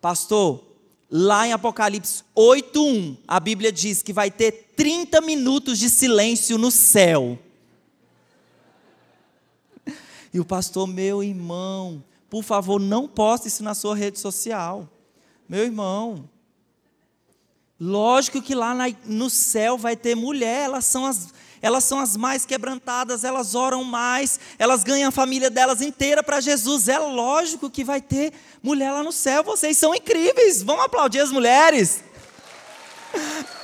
Pastor, 0.00 0.64
lá 1.10 1.46
em 1.46 1.52
Apocalipse 1.52 2.22
8:1, 2.34 3.16
a 3.26 3.40
Bíblia 3.40 3.72
diz 3.72 4.02
que 4.02 4.12
vai 4.12 4.30
ter 4.30 4.72
30 4.76 5.20
minutos 5.20 5.78
de 5.78 5.88
silêncio 5.88 6.58
no 6.58 6.70
céu. 6.70 7.38
E 10.32 10.40
o 10.40 10.44
pastor, 10.44 10.86
meu 10.86 11.22
irmão, 11.22 12.04
por 12.28 12.42
favor, 12.42 12.78
não 12.78 13.08
poste 13.08 13.48
isso 13.48 13.62
na 13.62 13.74
sua 13.74 13.96
rede 13.96 14.18
social. 14.18 14.86
Meu 15.48 15.64
irmão, 15.64 16.28
lógico 17.80 18.42
que 18.42 18.54
lá 18.54 18.74
no 19.06 19.30
céu 19.30 19.78
vai 19.78 19.96
ter 19.96 20.14
mulher, 20.14 20.64
elas 20.64 20.84
são 20.84 21.06
as 21.06 21.32
elas 21.60 21.84
são 21.84 21.98
as 21.98 22.16
mais 22.16 22.44
quebrantadas, 22.44 23.24
elas 23.24 23.54
oram 23.54 23.82
mais, 23.84 24.38
elas 24.58 24.84
ganham 24.84 25.08
a 25.08 25.12
família 25.12 25.50
delas 25.50 25.80
inteira 25.80 26.22
para 26.22 26.40
Jesus. 26.40 26.88
É 26.88 26.98
lógico 26.98 27.70
que 27.70 27.84
vai 27.84 28.00
ter 28.00 28.32
mulher 28.62 28.92
lá 28.92 29.02
no 29.02 29.12
céu, 29.12 29.42
vocês 29.42 29.76
são 29.76 29.94
incríveis. 29.94 30.62
Vamos 30.62 30.84
aplaudir 30.84 31.20
as 31.20 31.30
mulheres. 31.30 32.02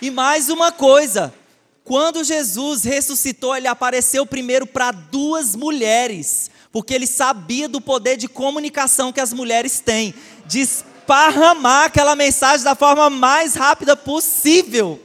E 0.00 0.12
mais 0.12 0.48
uma 0.48 0.70
coisa, 0.70 1.34
quando 1.82 2.22
Jesus 2.22 2.84
ressuscitou, 2.84 3.56
ele 3.56 3.66
apareceu 3.66 4.24
primeiro 4.24 4.64
para 4.64 4.92
duas 4.92 5.56
mulheres, 5.56 6.50
porque 6.70 6.94
ele 6.94 7.06
sabia 7.06 7.68
do 7.68 7.80
poder 7.80 8.16
de 8.16 8.28
comunicação 8.28 9.12
que 9.12 9.20
as 9.20 9.32
mulheres 9.32 9.80
têm, 9.80 10.14
de 10.46 10.60
esparramar 10.60 11.86
aquela 11.86 12.14
mensagem 12.14 12.62
da 12.62 12.76
forma 12.76 13.10
mais 13.10 13.54
rápida 13.54 13.96
possível. 13.96 15.02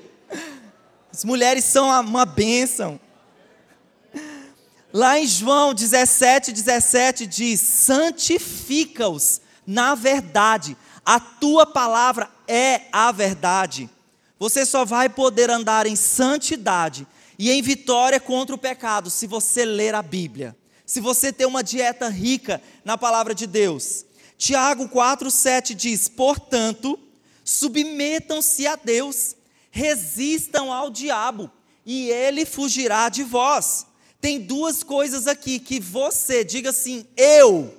As 1.14 1.24
mulheres 1.24 1.64
são 1.64 1.90
uma 2.02 2.26
bênção. 2.26 3.00
Lá 4.92 5.20
em 5.20 5.28
João 5.28 5.74
17, 5.74 6.52
17 6.52 7.28
diz: 7.28 7.62
santifica-os 7.62 9.42
na 9.66 9.96
verdade, 9.96 10.76
a 11.06 11.20
tua 11.20 11.66
palavra 11.66 12.30
é 12.48 12.82
a 12.92 13.12
verdade. 13.12 13.90
Você 14.38 14.66
só 14.66 14.84
vai 14.84 15.08
poder 15.08 15.50
andar 15.50 15.86
em 15.86 15.96
santidade 15.96 17.08
e 17.40 17.50
em 17.50 17.62
vitória 17.62 18.20
contra 18.20 18.56
o 18.56 18.60
pecado 18.60 19.10
se 19.10 19.26
você 19.26 19.64
ler 19.64 19.96
a 19.96 20.02
Bíblia, 20.02 20.56
se 20.86 21.00
você 21.00 21.32
ter 21.32 21.46
uma 21.46 21.64
dieta 21.64 22.10
rica 22.10 22.62
na 22.84 22.98
palavra 22.98 23.34
de 23.34 23.48
Deus. 23.48 24.06
Tiago 24.38 24.90
4,7 24.90 25.74
diz: 25.74 26.10
portanto, 26.10 27.00
submetam-se 27.46 28.68
a 28.68 28.76
Deus 28.76 29.36
resistam 29.76 30.72
ao 30.72 30.92
diabo 30.92 31.50
e 31.84 32.12
ele 32.12 32.46
fugirá 32.46 33.10
de 33.10 33.24
vós. 33.24 33.88
Tem 34.22 34.40
duas 34.40 34.84
coisas 34.84 35.28
aqui 35.28 35.60
que 35.60 35.80
você, 35.80 36.44
diga 36.44 36.70
assim, 36.70 37.08
eu. 37.18 37.76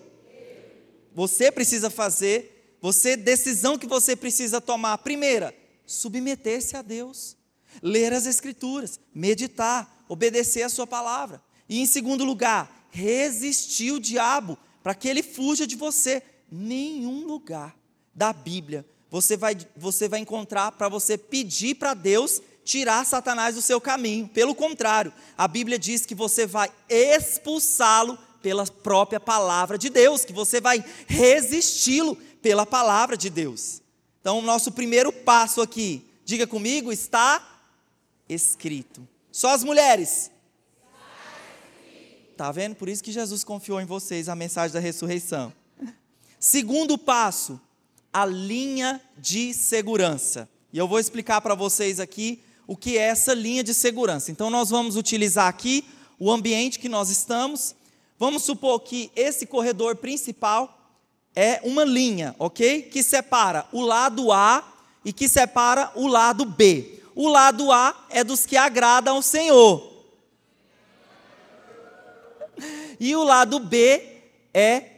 Você 1.15 1.53
precisa 1.53 1.89
fazer, 1.89 2.77
você 2.81 3.17
decisão 3.17 3.79
que 3.79 3.87
você 3.87 4.17
precisa 4.17 4.61
tomar. 4.61 4.99
Primeira, 4.99 5.55
submeter-se 5.87 6.77
a 6.77 6.83
Deus. 6.83 7.37
Ler 7.81 8.13
as 8.13 8.27
escrituras, 8.27 8.99
meditar, 9.15 10.05
obedecer 10.09 10.63
a 10.65 10.69
sua 10.69 10.89
palavra. 10.89 11.41
E 11.69 11.81
em 11.81 11.87
segundo 11.87 12.25
lugar, 12.25 12.89
resistir 12.91 13.93
o 13.93 14.01
diabo 14.01 14.59
para 14.83 14.97
que 14.97 15.09
ele 15.09 15.23
fuja 15.23 15.65
de 15.65 15.77
você. 15.77 16.25
Nenhum 16.51 17.25
lugar 17.25 17.77
da 18.13 18.33
Bíblia 18.33 18.85
você 19.15 19.37
vai, 19.37 19.57
você 19.77 20.09
vai 20.09 20.19
encontrar 20.19 20.73
para 20.73 20.89
você 20.89 21.17
pedir 21.17 21.77
para 21.77 21.95
Deus 21.95 22.43
tirar 22.65 23.07
Satanás 23.07 23.55
do 23.55 23.63
seu 23.63 23.81
caminho. 23.81 24.27
Pelo 24.27 24.57
contrário, 24.57 25.13
a 25.39 25.47
Bíblia 25.47 25.79
diz 25.79 26.05
que 26.05 26.17
você 26.17 26.49
vai 26.49 26.69
expulsá-lo 26.89 28.19
pela 28.43 28.67
própria 28.67 29.21
palavra 29.21 29.79
de 29.79 29.89
Deus, 29.89 30.25
que 30.25 30.33
você 30.33 30.61
vai 30.61 30.85
resisti-lo 31.07 32.17
pela 32.43 32.67
palavra 32.67 33.17
de 33.17 33.31
Deus. 33.31 33.81
Então, 34.21 34.41
o 34.41 34.43
nosso 34.43 34.73
primeiro 34.73 35.13
passo 35.13 35.61
aqui, 35.61 36.05
diga 36.25 36.45
comigo, 36.45 36.91
está 36.91 37.63
escrito. 38.29 39.07
Só 39.31 39.51
as 39.51 39.63
mulheres. 39.63 40.29
Tá 42.37 42.51
vendo? 42.51 42.75
Por 42.75 42.89
isso 42.89 43.05
que 43.05 43.13
Jesus 43.13 43.45
confiou 43.45 43.81
em 43.81 43.87
vocês 43.87 44.29
a 44.29 44.35
mensagem 44.35 44.75
da 44.75 44.81
ressurreição. 44.81 45.53
Segundo 46.41 46.99
passo, 46.99 47.61
a 48.15 48.25
linha 48.25 49.01
de 49.19 49.53
segurança. 49.53 50.49
E 50.73 50.79
eu 50.79 50.87
vou 50.87 51.01
explicar 51.01 51.41
para 51.41 51.57
vocês 51.57 51.99
aqui 51.99 52.41
o 52.65 52.77
que 52.77 52.97
é 52.97 53.03
essa 53.03 53.35
linha 53.35 53.65
de 53.65 53.75
segurança. 53.75 54.31
Então, 54.31 54.49
nós 54.49 54.71
vamos 54.71 54.97
utilizar 54.97 55.49
aqui 55.49 55.85
o 56.17 56.31
ambiente 56.31 56.79
que 56.79 56.89
nós 56.89 57.11
estamos. 57.11 57.75
Vamos 58.17 58.45
supor 58.45 58.79
que 58.81 59.11
esse 59.17 59.47
corredor 59.47 59.97
principal 59.97 60.79
é 61.35 61.61
uma 61.65 61.85
linha, 61.85 62.37
ok? 62.39 62.83
Que 62.83 63.03
separa 63.03 63.67
o 63.73 63.81
lado 63.81 64.31
A 64.31 64.63
e 65.05 65.13
que 65.13 65.29
separa 65.29 65.91
o 65.97 66.07
lado 66.07 66.45
B. 66.45 67.03
O 67.17 67.29
lado 67.29 67.73
A 67.73 68.07
é 68.11 68.23
dos 68.23 68.47
que 68.47 68.57
agradam 68.57 69.17
ao 69.17 69.23
Senhor. 69.23 69.93
E 73.01 73.17
o 73.17 73.25
lado 73.25 73.59
B 73.59 74.21
é, 74.53 74.93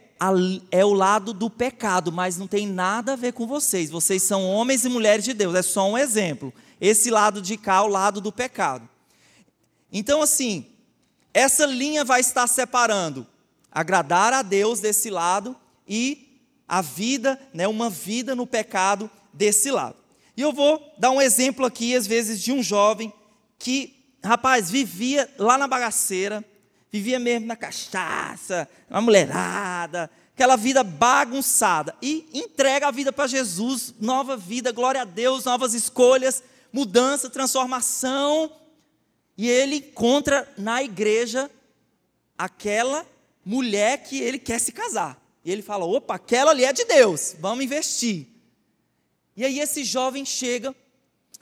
é 0.71 0.83
o 0.83 0.93
lado 0.93 1.33
do 1.33 1.49
pecado, 1.49 2.11
mas 2.11 2.37
não 2.37 2.47
tem 2.47 2.67
nada 2.67 3.13
a 3.13 3.15
ver 3.15 3.33
com 3.33 3.45
vocês. 3.45 3.89
Vocês 3.89 4.23
são 4.23 4.49
homens 4.49 4.85
e 4.85 4.89
mulheres 4.89 5.25
de 5.25 5.33
Deus, 5.33 5.55
é 5.55 5.61
só 5.61 5.89
um 5.89 5.97
exemplo. 5.97 6.53
Esse 6.79 7.09
lado 7.09 7.41
de 7.41 7.57
cá, 7.57 7.83
o 7.83 7.87
lado 7.87 8.21
do 8.21 8.31
pecado. 8.31 8.87
Então, 9.91 10.21
assim, 10.21 10.65
essa 11.33 11.65
linha 11.65 12.03
vai 12.03 12.19
estar 12.19 12.47
separando 12.47 13.25
agradar 13.71 14.33
a 14.33 14.41
Deus 14.41 14.79
desse 14.79 15.09
lado 15.09 15.55
e 15.87 16.41
a 16.67 16.81
vida, 16.81 17.39
né, 17.53 17.67
uma 17.67 17.91
vida 17.91 18.35
no 18.35 18.47
pecado 18.47 19.09
desse 19.31 19.69
lado. 19.69 19.95
E 20.35 20.41
eu 20.41 20.51
vou 20.51 20.81
dar 20.97 21.11
um 21.11 21.21
exemplo 21.21 21.63
aqui, 21.63 21.95
às 21.95 22.07
vezes, 22.07 22.41
de 22.41 22.51
um 22.51 22.63
jovem 22.63 23.13
que, 23.59 23.93
rapaz, 24.23 24.71
vivia 24.71 25.29
lá 25.37 25.57
na 25.57 25.67
bagaceira, 25.67 26.43
vivia 26.97 27.19
mesmo 27.19 27.45
na 27.45 27.55
cachaça, 27.55 28.67
na 28.89 28.99
mulherada, 28.99 30.09
aquela 30.33 30.55
vida 30.55 30.83
bagunçada, 30.83 31.95
e 32.01 32.27
entrega 32.33 32.87
a 32.87 32.91
vida 32.91 33.13
para 33.13 33.27
Jesus, 33.27 33.93
nova 33.99 34.35
vida, 34.35 34.71
glória 34.71 35.01
a 35.01 35.05
Deus, 35.05 35.45
novas 35.45 35.73
escolhas, 35.73 36.43
mudança, 36.73 37.29
transformação. 37.29 38.51
E 39.37 39.47
ele 39.47 39.77
encontra 39.77 40.51
na 40.57 40.81
igreja 40.81 41.49
aquela 42.35 43.05
mulher 43.45 44.03
que 44.03 44.19
ele 44.19 44.39
quer 44.39 44.59
se 44.59 44.71
casar. 44.71 45.21
E 45.45 45.51
ele 45.51 45.61
fala: 45.61 45.85
opa, 45.85 46.15
aquela 46.15 46.51
ali 46.51 46.65
é 46.65 46.73
de 46.73 46.85
Deus, 46.85 47.35
vamos 47.39 47.63
investir. 47.63 48.27
E 49.35 49.45
aí 49.45 49.59
esse 49.59 49.83
jovem 49.83 50.25
chega 50.25 50.75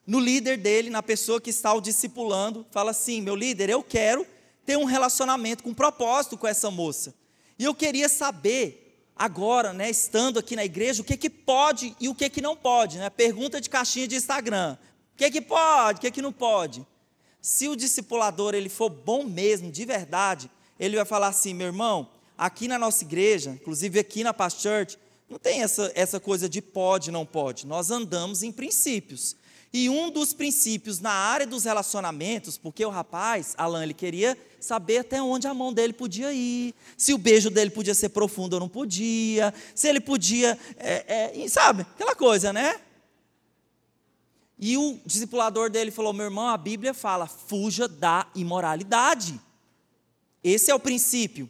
no 0.05 0.19
líder 0.19 0.57
dele, 0.57 0.89
na 0.89 1.01
pessoa 1.01 1.39
que 1.39 1.49
está 1.49 1.73
o 1.73 1.79
discipulando, 1.79 2.65
fala 2.71 2.91
assim: 2.91 3.21
meu 3.21 3.35
líder, 3.35 3.69
eu 3.69 3.81
quero 3.81 4.27
ter 4.65 4.77
um 4.77 4.85
relacionamento 4.85 5.63
com 5.63 5.73
propósito 5.73 6.37
com 6.37 6.47
essa 6.47 6.71
moça. 6.71 7.13
E 7.57 7.63
eu 7.63 7.73
queria 7.73 8.09
saber, 8.09 8.99
agora, 9.15 9.71
né, 9.71 9.89
estando 9.89 10.39
aqui 10.39 10.55
na 10.55 10.65
igreja, 10.65 11.01
o 11.01 11.05
que, 11.05 11.15
que 11.15 11.29
pode 11.29 11.95
e 11.99 12.09
o 12.09 12.15
que, 12.15 12.29
que 12.29 12.41
não 12.41 12.55
pode. 12.55 12.97
Né? 12.97 13.09
Pergunta 13.09 13.61
de 13.61 13.69
caixinha 13.69 14.07
de 14.07 14.15
Instagram. 14.15 14.77
O 15.13 15.17
que, 15.17 15.31
que 15.31 15.41
pode, 15.41 15.99
o 15.99 16.01
que, 16.01 16.11
que 16.11 16.21
não 16.21 16.33
pode? 16.33 16.85
Se 17.41 17.67
o 17.67 17.75
discipulador 17.75 18.53
ele 18.53 18.69
for 18.69 18.89
bom 18.89 19.23
mesmo, 19.23 19.71
de 19.71 19.85
verdade, 19.85 20.49
ele 20.79 20.97
vai 20.97 21.05
falar 21.05 21.27
assim, 21.27 21.53
meu 21.53 21.67
irmão, 21.67 22.09
aqui 22.37 22.67
na 22.67 22.77
nossa 22.77 23.03
igreja, 23.03 23.51
inclusive 23.51 23.99
aqui 23.99 24.23
na 24.23 24.33
Past 24.33 24.61
Church, 24.61 24.97
não 25.29 25.39
tem 25.39 25.61
essa, 25.61 25.91
essa 25.95 26.19
coisa 26.19 26.49
de 26.49 26.61
pode, 26.61 27.11
não 27.11 27.25
pode. 27.25 27.65
Nós 27.65 27.91
andamos 27.91 28.43
em 28.43 28.51
princípios. 28.51 29.35
E 29.77 29.89
um 29.89 30.09
dos 30.09 30.31
princípios 30.31 31.01
na 31.01 31.11
área 31.11 31.45
dos 31.45 31.65
relacionamentos, 31.65 32.57
porque 32.57 32.85
o 32.85 32.89
rapaz, 32.89 33.53
Alan, 33.57 33.83
ele 33.83 33.93
queria 33.93 34.37
saber 34.57 34.99
até 34.99 35.21
onde 35.21 35.47
a 35.47 35.53
mão 35.53 35.73
dele 35.73 35.91
podia 35.91 36.31
ir, 36.31 36.73
se 36.95 37.13
o 37.13 37.17
beijo 37.17 37.49
dele 37.49 37.69
podia 37.69 37.93
ser 37.93 38.07
profundo 38.07 38.53
ou 38.53 38.61
não 38.61 38.69
podia, 38.69 39.53
se 39.75 39.89
ele 39.89 39.99
podia, 39.99 40.57
é, 40.77 41.41
é, 41.43 41.47
sabe, 41.49 41.81
aquela 41.81 42.15
coisa, 42.15 42.53
né? 42.53 42.79
E 44.57 44.77
o 44.77 44.97
discipulador 45.05 45.69
dele 45.69 45.91
falou: 45.91 46.13
meu 46.13 46.27
irmão, 46.27 46.47
a 46.47 46.57
Bíblia 46.57 46.93
fala, 46.93 47.27
fuja 47.27 47.85
da 47.85 48.27
imoralidade. 48.33 49.37
Esse 50.41 50.71
é 50.71 50.73
o 50.73 50.79
princípio. 50.79 51.49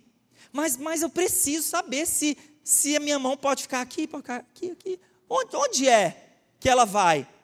Mas, 0.52 0.78
mas 0.78 1.04
eu 1.04 1.12
preciso 1.12 1.68
saber 1.68 2.08
se, 2.08 2.36
se 2.64 2.96
a 2.96 3.00
minha 3.00 3.20
mão 3.20 3.38
pode 3.38 3.62
ficar 3.62 3.82
aqui, 3.82 4.08
pode 4.08 4.24
ficar 4.24 4.38
aqui, 4.38 4.72
aqui. 4.72 5.00
Onde, 5.30 5.56
onde 5.56 5.88
é 5.88 6.32
que 6.60 6.68
ela 6.68 6.86
vai? 6.86 7.35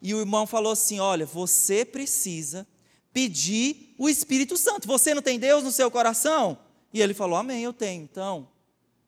E 0.00 0.14
o 0.14 0.20
irmão 0.20 0.46
falou 0.46 0.72
assim: 0.72 1.00
Olha, 1.00 1.26
você 1.26 1.84
precisa 1.84 2.66
pedir 3.12 3.94
o 3.98 4.08
Espírito 4.08 4.56
Santo. 4.56 4.86
Você 4.86 5.14
não 5.14 5.22
tem 5.22 5.38
Deus 5.38 5.64
no 5.64 5.72
seu 5.72 5.90
coração? 5.90 6.58
E 6.92 7.00
ele 7.00 7.14
falou: 7.14 7.36
Amém, 7.36 7.62
eu 7.62 7.72
tenho. 7.72 8.02
Então, 8.02 8.48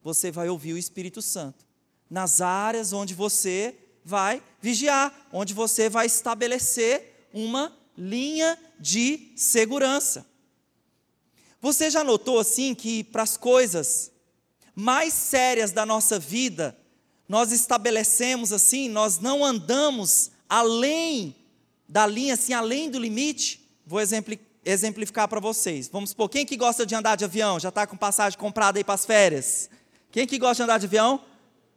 você 0.03 0.31
vai 0.31 0.48
ouvir 0.48 0.72
o 0.72 0.79
Espírito 0.79 1.22
Santo 1.22 1.64
nas 2.09 2.40
áreas 2.40 2.92
onde 2.92 3.14
você 3.14 3.76
vai 4.05 4.42
vigiar, 4.61 5.29
onde 5.33 5.55
você 5.55 5.88
vai 5.88 6.07
estabelecer 6.07 7.29
uma 7.33 7.76
linha 7.96 8.59
de 8.79 9.33
segurança. 9.37 10.26
Você 11.61 11.90
já 11.90 12.03
notou 12.03 12.38
assim 12.38 12.74
que 12.74 13.05
para 13.05 13.22
as 13.22 13.37
coisas 13.37 14.11
mais 14.74 15.12
sérias 15.12 15.70
da 15.70 15.85
nossa 15.85 16.18
vida, 16.18 16.76
nós 17.29 17.53
estabelecemos 17.53 18.53
assim, 18.53 18.88
nós 18.88 19.18
não 19.18 19.44
andamos 19.44 20.31
além 20.51 21.37
da 21.89 22.05
linha, 22.07 22.35
assim, 22.35 22.53
além 22.53 22.91
do 22.91 22.99
limite? 22.99 23.65
Vou 23.87 24.01
exemplificar 24.65 25.29
para 25.29 25.39
vocês. 25.39 25.89
Vamos 25.89 26.11
supor, 26.11 26.29
quem 26.29 26.45
que 26.45 26.57
gosta 26.57 26.85
de 26.85 26.95
andar 26.95 27.17
de 27.17 27.25
avião? 27.25 27.61
Já 27.61 27.69
está 27.69 27.87
com 27.87 27.97
passagem 27.97 28.37
comprada 28.37 28.79
aí 28.79 28.85
para 28.85 28.95
as 28.95 29.07
férias? 29.07 29.71
Quem 30.11 30.27
que 30.27 30.39
gosta 30.39 30.57
de 30.57 30.63
andar 30.65 30.79
de 30.79 30.87
avião? 30.87 31.21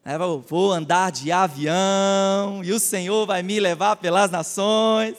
É, 0.04 0.18
vou 0.18 0.74
andar 0.74 1.12
de 1.12 1.32
avião 1.32 2.64
e 2.64 2.74
o 2.74 2.80
Senhor 2.80 3.26
vai 3.26 3.44
me 3.44 3.60
levar 3.60 3.96
pelas 3.96 4.30
nações. 4.32 5.16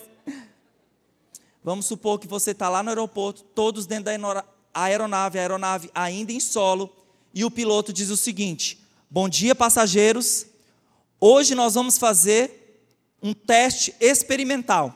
Vamos 1.62 1.86
supor 1.86 2.18
que 2.18 2.26
você 2.26 2.50
está 2.50 2.68
lá 2.68 2.82
no 2.82 2.90
aeroporto, 2.90 3.42
todos 3.54 3.86
dentro 3.86 4.04
da 4.04 4.44
aeronave, 4.74 5.38
a 5.38 5.40
aeronave 5.40 5.90
ainda 5.94 6.32
em 6.32 6.40
solo, 6.40 6.94
e 7.32 7.44
o 7.44 7.50
piloto 7.50 7.92
diz 7.92 8.10
o 8.10 8.16
seguinte: 8.16 8.78
Bom 9.08 9.28
dia, 9.28 9.54
passageiros. 9.54 10.44
Hoje 11.18 11.54
nós 11.54 11.74
vamos 11.74 11.96
fazer 11.96 12.63
um 13.24 13.32
teste 13.32 13.94
experimental. 13.98 14.94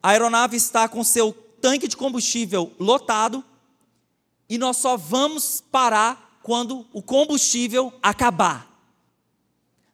A 0.00 0.10
aeronave 0.10 0.56
está 0.56 0.88
com 0.88 1.02
seu 1.02 1.32
tanque 1.60 1.88
de 1.88 1.96
combustível 1.96 2.72
lotado 2.78 3.44
e 4.48 4.56
nós 4.56 4.76
só 4.76 4.96
vamos 4.96 5.60
parar 5.72 6.38
quando 6.40 6.86
o 6.92 7.02
combustível 7.02 7.92
acabar. 8.00 8.70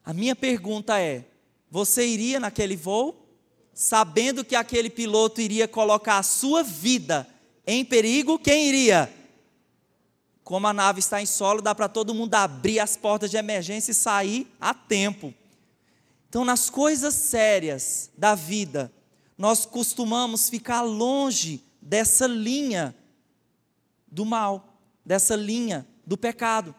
A 0.04 0.12
minha 0.12 0.36
pergunta 0.36 1.00
é: 1.00 1.24
você 1.70 2.06
iria 2.06 2.38
naquele 2.38 2.76
voo 2.76 3.16
sabendo 3.72 4.44
que 4.44 4.54
aquele 4.54 4.90
piloto 4.90 5.40
iria 5.40 5.66
colocar 5.66 6.18
a 6.18 6.22
sua 6.22 6.62
vida 6.62 7.26
em 7.66 7.82
perigo, 7.82 8.38
quem 8.38 8.68
iria? 8.68 9.10
Como 10.44 10.66
a 10.66 10.72
nave 10.72 10.98
está 10.98 11.22
em 11.22 11.26
solo, 11.26 11.62
dá 11.62 11.74
para 11.74 11.88
todo 11.88 12.12
mundo 12.12 12.34
abrir 12.34 12.80
as 12.80 12.96
portas 12.96 13.30
de 13.30 13.38
emergência 13.38 13.92
e 13.92 13.94
sair 13.94 14.46
a 14.60 14.74
tempo. 14.74 15.32
Então, 16.30 16.44
nas 16.44 16.70
coisas 16.70 17.12
sérias 17.12 18.08
da 18.16 18.36
vida, 18.36 18.92
nós 19.36 19.66
costumamos 19.66 20.48
ficar 20.48 20.80
longe 20.80 21.60
dessa 21.82 22.24
linha 22.24 22.94
do 24.06 24.24
mal, 24.24 24.78
dessa 25.04 25.34
linha 25.34 25.84
do 26.06 26.16
pecado. 26.16 26.72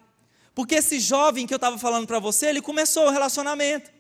Porque 0.56 0.76
esse 0.76 1.02
jovem 1.02 1.46
que 1.46 1.54
eu 1.54 1.58
estava 1.58 1.78
falando 1.78 2.08
para 2.08 2.18
você, 2.18 2.48
ele 2.48 2.62
começou 2.62 3.08
o 3.08 3.10
relacionamento. 3.10 3.92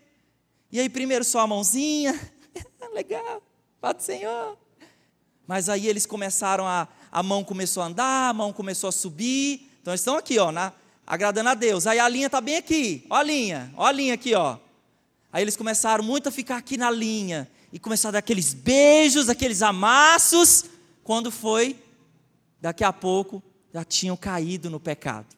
E 0.71 0.79
aí, 0.79 0.87
primeiro 0.87 1.25
só 1.25 1.41
a 1.41 1.47
mãozinha, 1.47 2.17
legal, 2.93 3.43
Pai 3.81 3.93
Senhor. 3.99 4.57
Mas 5.45 5.67
aí 5.67 5.85
eles 5.85 6.05
começaram 6.05 6.65
a. 6.65 6.87
A 7.11 7.21
mão 7.21 7.43
começou 7.43 7.83
a 7.83 7.87
andar, 7.87 8.29
a 8.29 8.33
mão 8.33 8.53
começou 8.53 8.87
a 8.87 8.91
subir. 8.91 9.69
Então 9.81 9.91
eles 9.91 9.99
estão 9.99 10.15
aqui, 10.15 10.39
ó, 10.39 10.49
na, 10.49 10.71
agradando 11.05 11.49
a 11.49 11.53
Deus. 11.53 11.85
Aí 11.85 11.99
a 11.99 12.07
linha 12.07 12.27
está 12.27 12.39
bem 12.39 12.55
aqui. 12.55 13.05
Ó 13.09 13.15
a 13.15 13.23
linha, 13.23 13.73
ó 13.75 13.85
a 13.85 13.91
linha 13.91 14.13
aqui, 14.13 14.33
ó. 14.33 14.57
Aí 15.31 15.43
eles 15.43 15.55
começaram 15.55 16.03
muito 16.03 16.27
a 16.27 16.31
ficar 16.31 16.57
aqui 16.57 16.77
na 16.77 16.91
linha. 16.91 17.49
E 17.71 17.79
começaram 17.79 18.09
a 18.09 18.13
dar 18.13 18.19
aqueles 18.19 18.53
beijos, 18.53 19.29
aqueles 19.29 19.61
amassos. 19.61 20.65
quando 21.03 21.31
foi, 21.31 21.75
daqui 22.59 22.83
a 22.83 22.93
pouco 22.93 23.41
já 23.73 23.83
tinham 23.83 24.17
caído 24.17 24.69
no 24.69 24.79
pecado. 24.79 25.35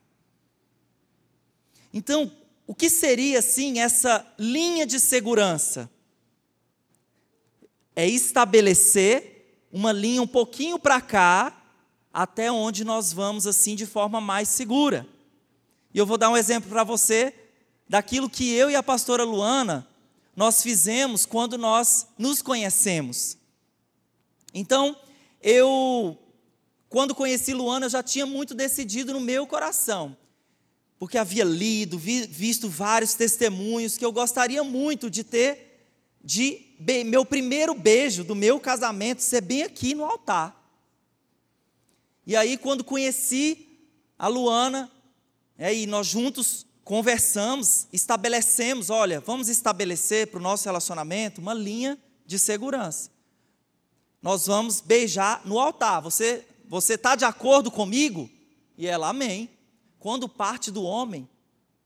Então, 1.94 2.32
o 2.66 2.74
que 2.74 2.90
seria 2.90 3.40
assim 3.40 3.80
essa 3.80 4.26
linha 4.38 4.86
de 4.86 5.00
segurança? 5.00 5.90
É 7.96 8.08
estabelecer 8.08 9.68
uma 9.72 9.92
linha 9.92 10.22
um 10.22 10.28
pouquinho 10.28 10.80
para 10.80 11.00
cá, 11.00 11.62
até 12.12 12.52
onde 12.52 12.84
nós 12.84 13.14
vamos 13.14 13.46
assim 13.46 13.76
de 13.76 13.86
forma 13.86 14.20
mais 14.20 14.50
segura. 14.50 15.08
E 15.94 15.98
eu 15.98 16.06
vou 16.06 16.18
dar 16.18 16.30
um 16.30 16.38
exemplo 16.38 16.70
para 16.70 16.84
você 16.84 17.34
daquilo 17.94 18.28
que 18.28 18.52
eu 18.52 18.72
e 18.72 18.76
a 18.76 18.82
pastora 18.82 19.24
Luana 19.24 19.88
nós 20.36 20.64
fizemos 20.64 21.28
quando 21.28 21.60
nós 21.60 22.08
nos 22.18 22.42
conhecemos. 22.42 23.38
Então, 24.52 24.98
eu 25.40 26.18
quando 26.90 27.14
conheci 27.14 27.54
Luana, 27.54 27.86
eu 27.86 27.92
já 27.92 28.02
tinha 28.02 28.26
muito 28.26 28.56
decidido 28.56 29.14
no 29.14 29.20
meu 29.20 29.46
coração 29.46 30.18
porque 30.98 31.20
havia 31.20 31.44
lido, 31.44 32.00
vi, 32.00 32.26
visto 32.26 32.68
vários 32.68 33.14
testemunhos 33.14 33.96
que 33.96 34.04
eu 34.04 34.12
gostaria 34.12 34.64
muito 34.64 35.08
de 35.08 35.24
ter, 35.24 35.86
de 36.24 36.66
be, 36.80 37.04
meu 37.04 37.24
primeiro 37.24 37.76
beijo 37.76 38.24
do 38.24 38.34
meu 38.36 38.60
casamento 38.60 39.22
ser 39.22 39.42
bem 39.42 39.62
aqui 39.62 39.94
no 39.94 40.04
altar. 40.04 40.60
E 42.26 42.36
aí, 42.36 42.58
quando 42.58 42.84
conheci 42.84 43.68
a 44.18 44.28
Luana, 44.28 44.90
é, 45.60 45.76
e 45.76 45.86
nós 45.86 46.08
juntos 46.08 46.66
conversamos, 46.84 47.88
estabelecemos, 47.94 48.90
olha, 48.90 49.20
vamos 49.20 49.50
estabelecer 49.50 50.28
para 50.28 50.40
o 50.40 50.44
nosso 50.44 50.66
relacionamento 50.66 51.42
uma 51.42 51.54
linha 51.54 51.98
de 52.26 52.38
segurança. 52.38 53.10
Nós 54.22 54.48
vamos 54.48 54.82
beijar 54.82 55.42
no 55.46 55.60
altar. 55.60 56.02
Você 56.02 56.46
você 56.74 56.96
está 56.96 57.16
de 57.16 57.24
acordo 57.24 57.70
comigo? 57.70 58.28
E 58.76 58.88
ela, 58.88 59.10
amém. 59.10 59.48
Quando 60.00 60.28
parte 60.28 60.72
do 60.72 60.84
homem, 60.84 61.30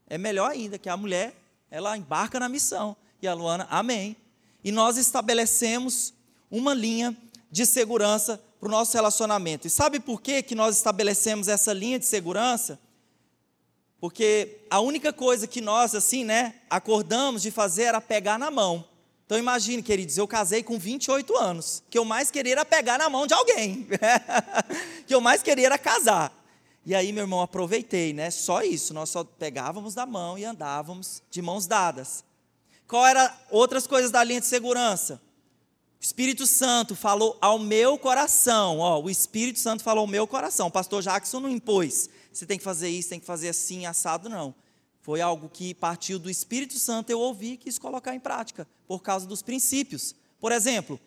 é 0.08 0.18
melhor 0.18 0.52
ainda 0.52 0.78
que 0.80 0.88
a 0.88 0.96
mulher, 0.96 1.36
ela 1.70 1.98
embarca 1.98 2.40
na 2.40 2.48
missão. 2.48 2.96
E 3.22 3.28
a 3.28 3.34
Luana, 3.34 3.68
amém. 3.70 4.16
E 4.64 4.72
nós 4.72 4.96
estabelecemos 4.96 6.14
uma 6.50 6.74
linha 6.74 7.16
de 7.52 7.66
segurança 7.66 8.42
para 8.60 8.68
o 8.68 8.72
nosso 8.72 8.96
relacionamento. 8.96 9.68
E 9.68 9.70
sabe 9.70 10.00
por 10.00 10.22
que, 10.22 10.42
que 10.42 10.56
nós 10.56 10.78
estabelecemos 10.78 11.50
essa 11.50 11.74
linha 11.74 12.00
de 12.00 12.06
segurança? 12.06 12.80
Porque 14.00 14.60
a 14.70 14.80
única 14.80 15.12
coisa 15.12 15.48
que 15.48 15.60
nós, 15.60 15.96
assim, 15.96 16.24
né, 16.24 16.56
acordamos 16.70 17.42
de 17.42 17.52
fazer 17.52 17.84
era 17.84 18.00
pegar 18.00 18.38
na 18.38 18.52
mão. 18.52 18.86
Então 19.26 19.38
imagine, 19.38 19.84
queridos, 19.84 20.18
eu 20.18 20.28
casei 20.28 20.64
com 20.64 20.78
28 20.80 21.36
anos. 21.36 21.80
O 21.80 21.90
que 21.90 21.98
eu 21.98 22.06
mais 22.06 22.32
queria 22.32 22.54
era 22.54 22.66
pegar 22.66 22.98
na 22.98 23.10
mão 23.10 23.28
de 23.28 23.34
alguém. 23.34 23.88
o 25.02 25.04
que 25.04 25.14
eu 25.14 25.20
mais 25.20 25.44
queria 25.44 25.66
era 25.66 25.78
casar. 25.78 26.32
E 26.86 26.96
aí, 26.96 27.12
meu 27.12 27.24
irmão, 27.24 27.42
aproveitei, 27.42 28.14
né? 28.14 28.32
Só 28.32 28.62
isso, 28.62 28.94
nós 28.94 29.10
só 29.10 29.26
pegávamos 29.26 29.94
da 29.94 30.06
mão 30.06 30.38
e 30.38 30.46
andávamos 30.46 31.22
de 31.30 31.42
mãos 31.42 31.68
dadas. 31.68 32.24
Qual 32.88 33.06
era 33.06 33.36
outras 33.50 33.86
coisas 33.86 34.10
da 34.12 34.24
linha 34.24 34.40
de 34.40 34.46
segurança? 34.46 35.22
O 36.00 36.04
Espírito 36.04 36.46
Santo 36.46 36.96
falou 36.96 37.38
ao 37.42 37.58
meu 37.58 37.98
coração, 37.98 38.80
ó, 38.80 39.02
o 39.02 39.10
Espírito 39.10 39.60
Santo 39.60 39.84
falou 39.84 40.02
ao 40.02 40.08
meu 40.08 40.28
coração. 40.28 40.68
O 40.68 40.72
pastor 40.72 41.02
Jackson 41.02 41.40
não 41.40 41.50
impôs. 41.50 42.10
Você 42.32 42.46
tem 42.46 42.58
que 42.58 42.64
fazer 42.64 42.90
isso, 42.90 43.10
tem 43.10 43.20
que 43.20 43.26
fazer 43.26 43.50
assim, 43.50 43.86
assado, 43.86 44.30
não. 44.30 44.54
Foi 45.02 45.22
algo 45.22 45.50
que 45.50 45.74
partiu 45.74 46.20
do 46.20 46.30
Espírito 46.30 46.78
Santo, 46.78 47.10
eu 47.10 47.20
ouvi 47.20 47.54
e 47.54 47.58
quis 47.58 47.80
colocar 47.80 48.14
em 48.14 48.20
prática, 48.20 48.68
por 48.88 49.02
causa 49.02 49.26
dos 49.26 49.42
princípios. 49.42 50.14
Por 50.40 50.52
exemplo, 50.52 51.00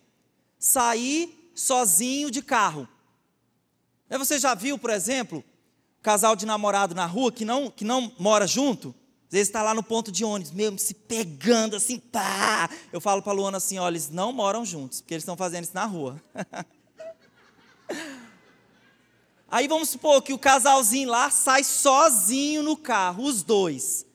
sair 0.59 1.51
sozinho 1.55 2.29
de 2.29 2.41
carro. 2.41 2.87
Você 4.09 4.39
já 4.39 4.53
viu, 4.53 4.77
por 4.77 4.89
exemplo, 4.89 5.43
casal 6.01 6.35
de 6.35 6.45
namorado 6.45 6.93
na 6.93 7.05
rua 7.05 7.31
que 7.31 7.45
não, 7.45 7.71
que 7.71 7.85
não 7.85 8.11
mora 8.19 8.45
junto, 8.45 8.93
às 9.31 9.33
vezes 9.33 9.47
está 9.47 9.63
lá 9.63 9.73
no 9.73 9.81
ponto 9.81 10.11
de 10.11 10.25
ônibus, 10.25 10.51
mesmo 10.51 10.77
se 10.77 10.93
pegando 10.93 11.77
assim, 11.77 11.97
pá. 11.97 12.69
Eu 12.91 12.99
falo 12.99 13.21
para 13.21 13.31
Luana 13.31 13.59
assim: 13.59 13.79
olha, 13.79 13.93
eles 13.93 14.09
não 14.09 14.33
moram 14.33 14.65
juntos, 14.65 14.99
porque 14.99 15.13
eles 15.13 15.21
estão 15.23 15.37
fazendo 15.37 15.63
isso 15.63 15.73
na 15.73 15.85
rua. 15.85 16.21
Aí 19.47 19.69
vamos 19.69 19.87
supor 19.87 20.21
que 20.21 20.33
o 20.33 20.37
casalzinho 20.37 21.09
lá 21.09 21.29
sai 21.29 21.63
sozinho 21.63 22.61
no 22.61 22.75
carro, 22.75 23.23
os 23.23 23.41
dois. 23.41 24.05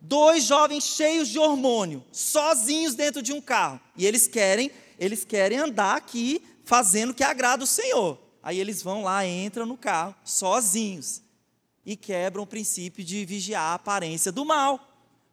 Dois 0.00 0.42
jovens 0.42 0.82
cheios 0.82 1.28
de 1.28 1.38
hormônio, 1.38 2.04
sozinhos 2.10 2.96
dentro 2.96 3.22
de 3.22 3.32
um 3.32 3.40
carro. 3.40 3.80
E 3.96 4.04
eles 4.04 4.26
querem, 4.26 4.72
eles 4.98 5.24
querem 5.24 5.58
andar 5.58 5.96
aqui 5.96 6.42
fazendo 6.64 7.10
o 7.10 7.14
que 7.14 7.22
agrada 7.22 7.62
o 7.62 7.66
Senhor. 7.66 8.18
Aí 8.42 8.58
eles 8.58 8.82
vão 8.82 9.04
lá, 9.04 9.24
entram 9.24 9.66
no 9.66 9.76
carro, 9.76 10.16
sozinhos, 10.24 11.22
e 11.88 11.96
quebram 11.96 12.42
o 12.42 12.46
princípio 12.46 13.02
de 13.02 13.24
vigiar 13.24 13.62
a 13.62 13.74
aparência 13.74 14.30
do 14.30 14.44
mal. 14.44 14.78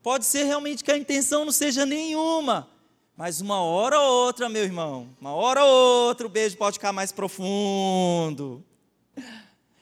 Pode 0.02 0.24
ser 0.24 0.46
realmente 0.46 0.86
que 0.86 0.92
a 0.92 0.98
intenção 0.98 1.44
não 1.44 1.52
seja 1.52 1.86
nenhuma, 1.86 2.70
mas 3.18 3.42
uma 3.42 3.62
hora 3.62 4.00
ou 4.00 4.26
outra, 4.26 4.48
meu 4.48 4.64
irmão, 4.64 5.10
uma 5.20 5.34
hora 5.34 5.66
ou 5.66 6.08
outra, 6.08 6.26
o 6.26 6.30
beijo 6.30 6.56
pode 6.56 6.76
ficar 6.76 6.94
mais 6.94 7.12
profundo. 7.12 8.64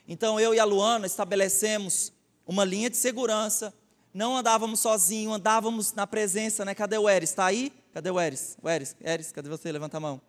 Então 0.08 0.40
eu 0.40 0.52
e 0.56 0.60
a 0.60 0.66
Luana 0.66 1.06
estabelecemos 1.06 2.12
uma 2.44 2.66
linha 2.66 2.90
de 2.90 2.98
segurança. 2.98 3.72
Não 4.12 4.36
andávamos 4.36 4.80
sozinhos, 4.80 5.36
andávamos 5.36 5.94
na 5.94 6.08
presença, 6.08 6.66
né? 6.66 6.74
Cadê 6.74 6.98
o 6.98 7.08
Eris? 7.08 7.30
Está 7.30 7.46
aí? 7.46 7.72
Cadê 7.94 8.10
o 8.10 8.20
Eris? 8.20 8.58
O 8.64 8.68
Eris, 8.68 8.96
Eris, 9.00 9.32
cadê 9.32 9.48
você? 9.48 9.72
Levanta 9.72 9.98
a 9.98 10.00
mão. 10.00 10.20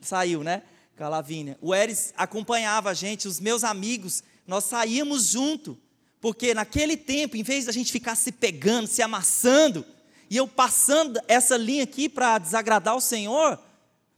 Saiu, 0.00 0.42
né? 0.42 0.62
com 1.00 1.04
a 1.04 1.08
Lavínia. 1.08 1.58
O 1.62 1.74
Eris 1.74 2.12
acompanhava 2.14 2.90
a 2.90 2.94
gente, 2.94 3.26
os 3.26 3.40
meus 3.40 3.64
amigos, 3.64 4.22
nós 4.46 4.64
saíamos 4.64 5.26
junto, 5.28 5.78
porque 6.20 6.52
naquele 6.52 6.96
tempo, 6.96 7.36
em 7.36 7.42
vez 7.42 7.64
da 7.64 7.72
gente 7.72 7.90
ficar 7.90 8.14
se 8.14 8.30
pegando, 8.30 8.86
se 8.86 9.02
amassando, 9.02 9.84
e 10.28 10.36
eu 10.36 10.46
passando 10.46 11.18
essa 11.26 11.56
linha 11.56 11.84
aqui 11.84 12.08
para 12.08 12.38
desagradar 12.38 12.94
o 12.94 13.00
Senhor, 13.00 13.58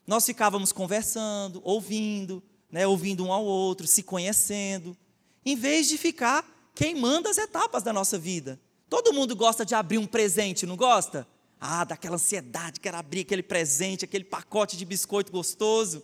nós 0.06 0.26
ficávamos 0.26 0.72
conversando, 0.72 1.60
ouvindo, 1.64 2.42
né, 2.70 2.86
ouvindo 2.86 3.24
um 3.24 3.32
ao 3.32 3.44
outro, 3.44 3.86
se 3.86 4.02
conhecendo, 4.02 4.96
em 5.44 5.56
vez 5.56 5.88
de 5.88 5.96
ficar 5.96 6.44
queimando 6.74 7.28
as 7.28 7.38
etapas 7.38 7.82
da 7.82 7.92
nossa 7.92 8.18
vida. 8.18 8.60
Todo 8.88 9.12
mundo 9.12 9.36
gosta 9.36 9.64
de 9.64 9.74
abrir 9.74 9.98
um 9.98 10.06
presente, 10.06 10.66
não 10.66 10.76
gosta? 10.76 11.26
Ah, 11.60 11.84
daquela 11.84 12.16
ansiedade, 12.16 12.80
quero 12.80 12.96
abrir 12.96 13.20
aquele 13.20 13.42
presente, 13.42 14.04
aquele 14.04 14.24
pacote 14.24 14.76
de 14.76 14.84
biscoito 14.84 15.30
gostoso 15.30 16.02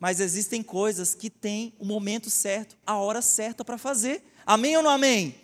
mas 0.00 0.18
existem 0.18 0.62
coisas 0.62 1.14
que 1.14 1.28
têm 1.28 1.74
o 1.78 1.84
momento 1.84 2.30
certo, 2.30 2.74
a 2.86 2.96
hora 2.96 3.20
certa 3.20 3.62
para 3.62 3.76
fazer. 3.76 4.24
Amém 4.46 4.76
ou 4.76 4.82
não 4.82 4.90
amém? 4.90 5.34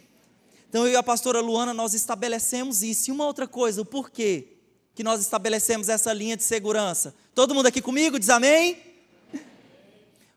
Então 0.69 0.87
eu 0.87 0.93
e 0.93 0.97
a 0.97 1.03
pastora 1.03 1.41
Luana 1.41 1.73
nós 1.73 1.95
estabelecemos 1.95 2.83
isso. 2.83 3.11
E 3.11 3.13
uma 3.13 3.27
outra 3.27 3.47
coisa, 3.47 3.81
o 3.81 3.85
porquê 3.85 4.49
que 4.95 5.05
nós 5.05 5.21
estabelecemos 5.21 5.89
essa 5.89 6.13
linha 6.13 6.37
de 6.37 6.43
segurança? 6.43 7.15
Todo 7.35 7.55
mundo 7.55 7.67
aqui 7.67 7.81
comigo 7.81 8.19
diz 8.19 8.31
amém? 8.31 8.83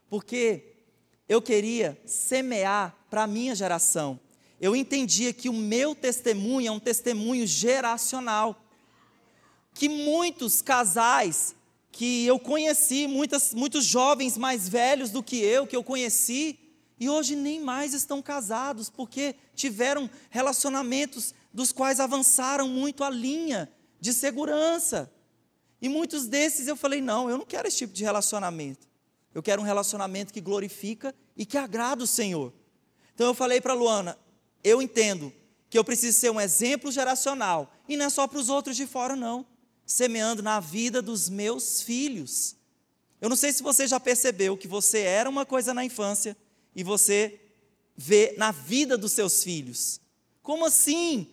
Porque 0.08 0.64
eu 1.28 1.40
queria 1.40 2.00
semear 2.04 2.94
para 3.08 3.22
a 3.22 3.26
minha 3.26 3.54
geração. 3.54 4.20
Eu 4.60 4.76
entendia 4.76 5.32
que 5.32 5.48
o 5.48 5.54
meu 5.54 5.94
testemunho 5.94 6.68
é 6.68 6.70
um 6.70 6.78
testemunho 6.78 7.46
geracional. 7.46 8.62
Que 9.72 9.88
muitos 9.88 10.60
casais 10.60 11.54
que 11.90 12.26
eu 12.26 12.38
conheci, 12.38 13.06
muitas, 13.06 13.54
muitos 13.54 13.84
jovens 13.84 14.36
mais 14.36 14.68
velhos 14.68 15.10
do 15.10 15.22
que 15.22 15.36
eu, 15.36 15.66
que 15.66 15.74
eu 15.74 15.82
conheci, 15.82 16.58
e 17.00 17.08
hoje 17.08 17.34
nem 17.34 17.58
mais 17.58 17.94
estão 17.94 18.20
casados, 18.20 18.90
porque 18.90 19.34
tiveram 19.54 20.08
relacionamentos 20.28 21.34
dos 21.52 21.72
quais 21.72 21.98
avançaram 21.98 22.68
muito 22.68 23.02
a 23.02 23.08
linha 23.08 23.72
de 23.98 24.12
segurança. 24.12 25.10
E 25.80 25.88
muitos 25.88 26.26
desses 26.26 26.68
eu 26.68 26.76
falei: 26.76 27.00
não, 27.00 27.30
eu 27.30 27.38
não 27.38 27.46
quero 27.46 27.66
esse 27.66 27.78
tipo 27.78 27.94
de 27.94 28.04
relacionamento. 28.04 28.86
Eu 29.34 29.42
quero 29.42 29.62
um 29.62 29.64
relacionamento 29.64 30.32
que 30.32 30.40
glorifica 30.40 31.14
e 31.34 31.46
que 31.46 31.56
agrada 31.56 32.04
o 32.04 32.06
Senhor. 32.06 32.52
Então 33.14 33.26
eu 33.26 33.34
falei 33.34 33.62
para 33.62 33.72
Luana: 33.72 34.18
eu 34.62 34.82
entendo 34.82 35.32
que 35.70 35.78
eu 35.78 35.84
preciso 35.84 36.18
ser 36.18 36.30
um 36.30 36.40
exemplo 36.40 36.92
geracional, 36.92 37.72
e 37.88 37.96
não 37.96 38.06
é 38.06 38.10
só 38.10 38.26
para 38.26 38.38
os 38.38 38.50
outros 38.50 38.76
de 38.76 38.86
fora, 38.86 39.16
não 39.16 39.46
semeando 39.86 40.40
na 40.40 40.60
vida 40.60 41.02
dos 41.02 41.28
meus 41.28 41.82
filhos. 41.82 42.54
Eu 43.20 43.28
não 43.28 43.36
sei 43.36 43.52
se 43.52 43.62
você 43.62 43.86
já 43.86 43.98
percebeu 43.98 44.56
que 44.56 44.68
você 44.68 45.00
era 45.00 45.28
uma 45.28 45.44
coisa 45.44 45.74
na 45.74 45.84
infância 45.84 46.36
e 46.80 46.82
você 46.82 47.38
vê 47.94 48.34
na 48.38 48.50
vida 48.50 48.96
dos 48.96 49.12
seus 49.12 49.44
filhos. 49.44 50.00
Como 50.42 50.64
assim? 50.64 51.26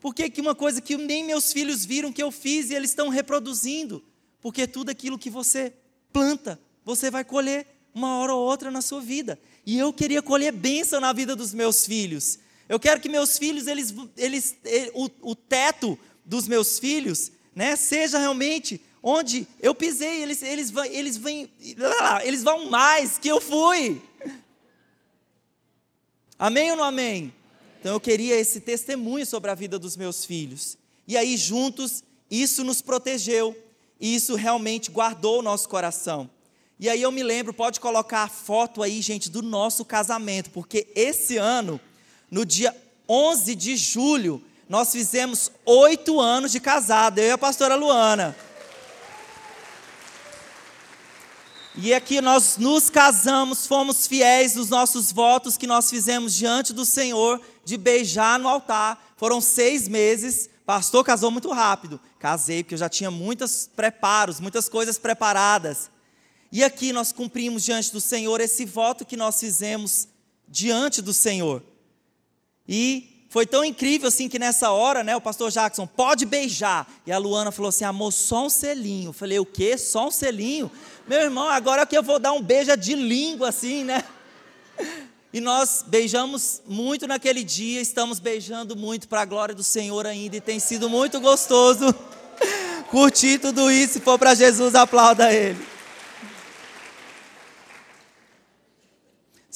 Por 0.00 0.14
que, 0.14 0.30
que 0.30 0.40
uma 0.40 0.54
coisa 0.54 0.80
que 0.80 0.96
nem 0.96 1.22
meus 1.22 1.52
filhos 1.52 1.84
viram 1.84 2.10
que 2.10 2.22
eu 2.22 2.30
fiz 2.30 2.70
e 2.70 2.74
eles 2.74 2.90
estão 2.90 3.10
reproduzindo? 3.10 4.02
Porque 4.40 4.66
tudo 4.66 4.88
aquilo 4.88 5.18
que 5.18 5.28
você 5.28 5.74
planta, 6.10 6.58
você 6.84 7.10
vai 7.10 7.22
colher 7.22 7.66
uma 7.94 8.18
hora 8.18 8.32
ou 8.32 8.48
outra 8.48 8.70
na 8.70 8.80
sua 8.80 9.00
vida. 9.00 9.38
E 9.66 9.78
eu 9.78 9.92
queria 9.92 10.22
colher 10.22 10.52
bênção 10.52 11.00
na 11.00 11.12
vida 11.12 11.36
dos 11.36 11.52
meus 11.52 11.84
filhos. 11.84 12.38
Eu 12.66 12.80
quero 12.80 13.00
que 13.00 13.08
meus 13.08 13.36
filhos, 13.36 13.66
eles, 13.66 13.94
eles, 14.16 14.56
o, 14.94 15.10
o 15.20 15.34
teto 15.34 15.98
dos 16.24 16.48
meus 16.48 16.78
filhos 16.78 17.30
né, 17.54 17.76
seja 17.76 18.18
realmente 18.18 18.80
onde 19.02 19.46
eu 19.60 19.74
pisei, 19.74 20.22
eles, 20.22 20.42
eles, 20.42 20.72
eles, 20.90 21.18
vêm, 21.18 21.50
eles 22.24 22.42
vão 22.42 22.70
mais 22.70 23.18
que 23.18 23.28
eu 23.28 23.38
fui. 23.38 24.00
Amém 26.38 26.70
ou 26.72 26.76
não 26.76 26.84
amém? 26.84 27.32
Então 27.80 27.92
eu 27.92 28.00
queria 28.00 28.34
esse 28.36 28.60
testemunho 28.60 29.26
sobre 29.26 29.50
a 29.50 29.54
vida 29.54 29.78
dos 29.78 29.96
meus 29.96 30.24
filhos. 30.24 30.76
E 31.06 31.16
aí, 31.16 31.36
juntos, 31.36 32.02
isso 32.30 32.64
nos 32.64 32.80
protegeu, 32.80 33.56
e 34.00 34.14
isso 34.14 34.34
realmente 34.34 34.90
guardou 34.90 35.38
o 35.38 35.42
nosso 35.42 35.68
coração. 35.68 36.28
E 36.80 36.88
aí 36.88 37.00
eu 37.00 37.12
me 37.12 37.22
lembro, 37.22 37.54
pode 37.54 37.78
colocar 37.78 38.22
a 38.22 38.28
foto 38.28 38.82
aí, 38.82 39.00
gente, 39.00 39.30
do 39.30 39.42
nosso 39.42 39.84
casamento, 39.84 40.50
porque 40.50 40.88
esse 40.94 41.36
ano, 41.36 41.80
no 42.30 42.44
dia 42.44 42.74
11 43.08 43.54
de 43.54 43.76
julho, 43.76 44.42
nós 44.68 44.90
fizemos 44.90 45.52
oito 45.64 46.20
anos 46.20 46.50
de 46.50 46.58
casado, 46.58 47.18
eu 47.18 47.26
e 47.26 47.30
a 47.30 47.38
pastora 47.38 47.76
Luana. 47.76 48.36
E 51.76 51.92
aqui 51.92 52.20
nós 52.20 52.56
nos 52.56 52.88
casamos, 52.88 53.66
fomos 53.66 54.06
fiéis 54.06 54.54
nos 54.54 54.68
nossos 54.68 55.10
votos 55.10 55.56
que 55.56 55.66
nós 55.66 55.90
fizemos 55.90 56.32
diante 56.32 56.72
do 56.72 56.84
Senhor 56.84 57.40
de 57.64 57.76
beijar 57.76 58.38
no 58.38 58.48
altar. 58.48 59.12
Foram 59.16 59.40
seis 59.40 59.88
meses. 59.88 60.48
Pastor 60.64 61.04
casou 61.04 61.32
muito 61.32 61.50
rápido. 61.50 62.00
Casei 62.20 62.62
porque 62.62 62.74
eu 62.74 62.78
já 62.78 62.88
tinha 62.88 63.10
muitos 63.10 63.68
preparos, 63.74 64.38
muitas 64.38 64.68
coisas 64.68 64.98
preparadas. 64.98 65.90
E 66.52 66.62
aqui 66.62 66.92
nós 66.92 67.10
cumprimos 67.10 67.64
diante 67.64 67.90
do 67.90 68.00
Senhor 68.00 68.40
esse 68.40 68.64
voto 68.64 69.04
que 69.04 69.16
nós 69.16 69.40
fizemos 69.40 70.06
diante 70.46 71.02
do 71.02 71.12
Senhor. 71.12 71.60
E 72.68 73.26
foi 73.34 73.44
tão 73.44 73.64
incrível 73.64 74.06
assim 74.06 74.28
que 74.28 74.38
nessa 74.38 74.70
hora, 74.70 75.02
né, 75.02 75.16
o 75.16 75.20
pastor 75.20 75.50
Jackson, 75.50 75.88
pode 75.88 76.24
beijar. 76.24 76.86
E 77.04 77.10
a 77.10 77.18
Luana 77.18 77.50
falou 77.50 77.70
assim: 77.70 77.82
amor, 77.82 78.12
só 78.12 78.46
um 78.46 78.48
selinho. 78.48 79.08
Eu 79.08 79.12
falei: 79.12 79.40
o 79.40 79.44
quê? 79.44 79.76
Só 79.76 80.06
um 80.06 80.10
selinho? 80.12 80.70
Meu 81.06 81.20
irmão, 81.20 81.48
agora 81.48 81.84
que 81.84 81.96
eu 81.96 82.02
vou 82.02 82.18
dar 82.18 82.32
um 82.32 82.40
beijo 82.40 82.74
de 82.78 82.94
língua 82.94 83.50
assim, 83.50 83.84
né? 83.84 84.02
E 85.32 85.40
nós 85.40 85.84
beijamos 85.86 86.62
muito 86.66 87.06
naquele 87.06 87.44
dia, 87.44 87.80
estamos 87.80 88.18
beijando 88.18 88.74
muito 88.74 89.06
para 89.06 89.20
a 89.20 89.24
glória 89.24 89.54
do 89.54 89.62
Senhor 89.62 90.06
ainda, 90.06 90.36
e 90.36 90.40
tem 90.40 90.58
sido 90.58 90.88
muito 90.88 91.20
gostoso 91.20 91.94
curtir 92.90 93.38
tudo 93.38 93.70
isso. 93.70 93.94
Se 93.94 94.00
for 94.00 94.18
para 94.18 94.34
Jesus, 94.34 94.74
aplauda 94.74 95.30
Ele. 95.30 95.74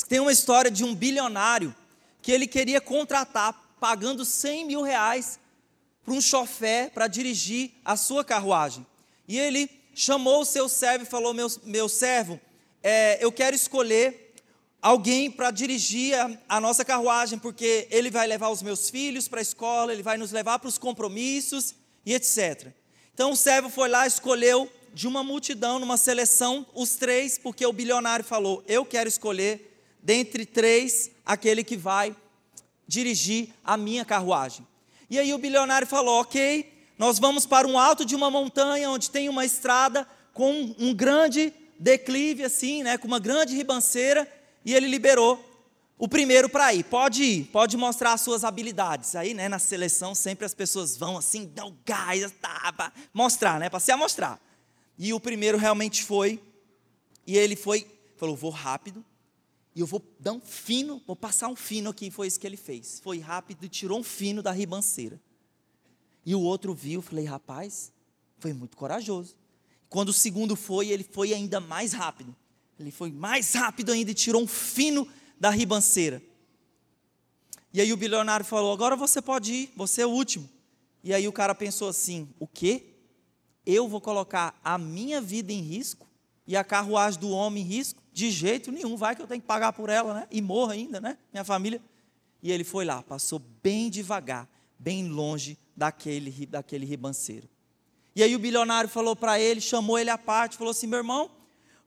Tem 0.09 0.20
uma 0.20 0.32
história 0.32 0.70
de 0.70 0.84
um 0.84 0.94
bilionário 0.94 1.74
que 2.22 2.32
ele 2.32 2.46
queria 2.46 2.80
contratar 2.80 3.55
pagando 3.78 4.24
100 4.24 4.64
mil 4.64 4.82
reais 4.82 5.38
para 6.03 6.14
um 6.14 6.20
chofé 6.20 6.90
para 6.92 7.07
dirigir 7.07 7.72
a 7.84 7.94
sua 7.94 8.24
carruagem. 8.24 8.86
E 9.26 9.38
ele 9.38 9.78
chamou 9.99 10.42
o 10.42 10.44
seu 10.44 10.68
servo 10.68 11.03
e 11.03 11.09
falou: 11.09 11.34
Meu, 11.34 11.49
meu 11.64 11.88
servo, 11.88 12.40
é, 12.80 13.18
eu 13.22 13.32
quero 13.32 13.57
escolher 13.57 14.32
alguém 14.80 15.28
para 15.28 15.51
dirigir 15.51 16.14
a, 16.14 16.30
a, 16.49 16.61
nossa 16.61 16.84
carruagem, 16.84 17.36
porque 17.36 17.88
ele 17.90 18.09
vai 18.09 18.24
levar 18.28 18.49
os 18.49 18.62
meus 18.62 18.88
filhos 18.88 19.26
para 19.26 19.40
a 19.40 19.42
escola, 19.42 19.92
ele 19.92 20.05
vai 20.05 20.16
nos 20.16 20.30
levar 20.30 20.61
para 20.61 20.68
os 20.68 20.78
compromissos 20.78 21.74
e 22.07 22.14
etc. 22.14 22.68
Então 23.12 23.32
o 23.32 23.36
servo 23.36 23.68
foi 23.68 23.88
lá, 23.88 24.07
escolheu 24.07 24.70
de 24.94 25.09
uma 25.09 25.24
multidão, 25.24 25.80
numa 25.80 25.96
seleção, 25.96 26.64
os 26.72 26.94
três, 26.94 27.36
porque 27.36 27.66
o 27.66 27.72
bilionário 27.72 28.24
falou: 28.24 28.62
Eu 28.68 28.86
quero 28.86 29.09
escolher 29.09 29.82
dentre 30.01 30.46
três 30.46 31.11
aquele 31.26 31.64
que 31.64 31.76
vai 31.76 32.14
dirigir 32.86 33.49
a 33.64 33.76
minha 33.76 34.05
carruagem. 34.05 34.64
E 35.11 35.18
aí 35.18 35.34
o 35.34 35.38
bilionário 35.38 35.88
falou: 35.88 36.20
Ok, 36.20 36.78
nós 36.99 37.18
vamos 37.18 37.46
para 37.46 37.66
um 37.66 37.78
alto 37.78 38.05
de 38.05 38.16
uma 38.16 38.30
montanha 38.30 38.90
onde 38.90 39.11
tem 39.11 39.28
uma 39.28 39.44
estrada 39.44 40.07
com 40.34 40.74
um 40.78 40.92
grande 40.92 41.53
declive, 41.78 42.44
assim, 42.44 42.82
né, 42.82 42.99
com 42.99 43.07
uma 43.07 43.20
grande 43.20 43.55
ribanceira, 43.55 44.30
e 44.64 44.74
ele 44.74 44.88
liberou 44.88 45.44
o 45.96 46.09
primeiro 46.09 46.49
para 46.49 46.74
ir. 46.74 46.84
Pode 46.84 47.22
ir, 47.22 47.44
pode 47.46 47.76
mostrar 47.76 48.12
as 48.12 48.20
suas 48.20 48.44
habilidades. 48.44 49.14
Aí, 49.14 49.32
né, 49.32 49.49
na 49.49 49.59
seleção, 49.59 50.14
sempre 50.14 50.44
as 50.44 50.55
pessoas 50.55 50.96
vão 50.96 51.16
assim, 51.16 51.46
dão 51.46 51.76
gás, 51.86 52.30
tá, 52.40 52.72
para 52.72 52.92
mostrar, 53.14 53.61
né, 53.61 53.70
para 53.70 53.80
se 53.80 53.92
amostrar. 53.92 54.40
E 54.99 55.12
o 55.12 55.20
primeiro 55.20 55.57
realmente 55.57 56.03
foi, 56.03 56.42
e 57.26 57.36
ele 57.36 57.55
foi, 57.55 57.86
falou: 58.16 58.34
vou 58.34 58.51
rápido, 58.51 59.05
e 59.74 59.80
eu 59.80 59.86
vou 59.86 60.03
dar 60.18 60.32
um 60.32 60.40
fino, 60.40 61.01
vou 61.07 61.14
passar 61.14 61.46
um 61.46 61.55
fino 61.55 61.90
aqui. 61.90 62.11
Foi 62.11 62.26
isso 62.26 62.40
que 62.40 62.46
ele 62.46 62.57
fez. 62.57 62.99
Foi 63.01 63.20
rápido 63.20 63.62
e 63.64 63.68
tirou 63.68 64.01
um 64.01 64.03
fino 64.03 64.42
da 64.42 64.51
ribanceira. 64.51 65.20
E 66.29 66.35
o 66.35 66.43
outro 66.43 66.74
viu, 66.74 67.01
falei, 67.01 67.24
rapaz, 67.24 67.91
foi 68.39 68.53
muito 68.53 68.76
corajoso. 68.76 69.35
Quando 69.89 70.11
o 70.11 70.12
segundo 70.12 70.55
foi, 70.55 70.91
ele 70.91 71.03
foi 71.03 71.33
ainda 71.33 71.59
mais 71.59 71.95
rápido. 71.95 72.37
Ele 72.79 72.91
foi 72.91 73.11
mais 73.11 73.55
rápido 73.55 73.93
ainda 73.93 74.11
e 74.11 74.14
tirou 74.14 74.43
um 74.43 74.47
fino 74.47 75.09
da 75.41 75.49
ribanceira. 75.49 76.22
E 77.72 77.81
aí 77.81 77.91
o 77.95 77.97
bilionário 77.97 78.45
falou: 78.45 78.74
agora 78.74 78.95
você 78.95 79.22
pode 79.22 79.55
ir, 79.55 79.72
você 79.74 80.03
é 80.03 80.07
o 80.07 80.11
último. 80.11 80.47
E 81.03 81.14
aí 81.14 81.26
o 81.26 81.33
cara 81.33 81.55
pensou 81.55 81.89
assim: 81.89 82.29
o 82.39 82.47
quê? 82.47 82.85
Eu 83.64 83.89
vou 83.89 83.99
colocar 83.99 84.55
a 84.62 84.76
minha 84.76 85.22
vida 85.22 85.51
em 85.51 85.62
risco 85.62 86.07
e 86.47 86.59
a 86.59 86.62
carruagem 86.62 87.18
do 87.18 87.31
homem 87.31 87.62
em 87.62 87.66
risco? 87.66 88.03
De 88.12 88.31
jeito 88.31 88.70
nenhum, 88.70 88.99
vai 88.99 89.16
que 89.16 89.22
eu 89.22 89.26
tenho 89.26 89.41
que 89.41 89.47
pagar 89.47 89.72
por 89.72 89.89
ela, 89.89 90.12
né? 90.12 90.29
E 90.31 90.43
morra 90.43 90.74
ainda, 90.74 91.01
né? 91.01 91.16
Minha 91.33 91.43
família. 91.43 91.81
E 92.43 92.53
ele 92.53 92.64
foi 92.64 92.85
lá, 92.85 93.03
passou 93.03 93.39
bem 93.62 93.89
devagar, 93.89 94.47
bem 94.79 95.09
longe 95.09 95.59
daquele, 95.76 96.47
daquele 96.47 96.87
ribanceiro. 96.87 97.49
E 98.14 98.22
aí 98.22 98.35
o 98.35 98.39
bilionário 98.39 98.89
falou 98.89 99.14
para 99.14 99.39
ele, 99.39 99.61
chamou 99.61 99.99
ele 99.99 100.11
à 100.11 100.18
parte, 100.18 100.57
falou 100.57 100.70
assim: 100.70 100.87
meu 100.87 100.99
irmão, 100.99 101.31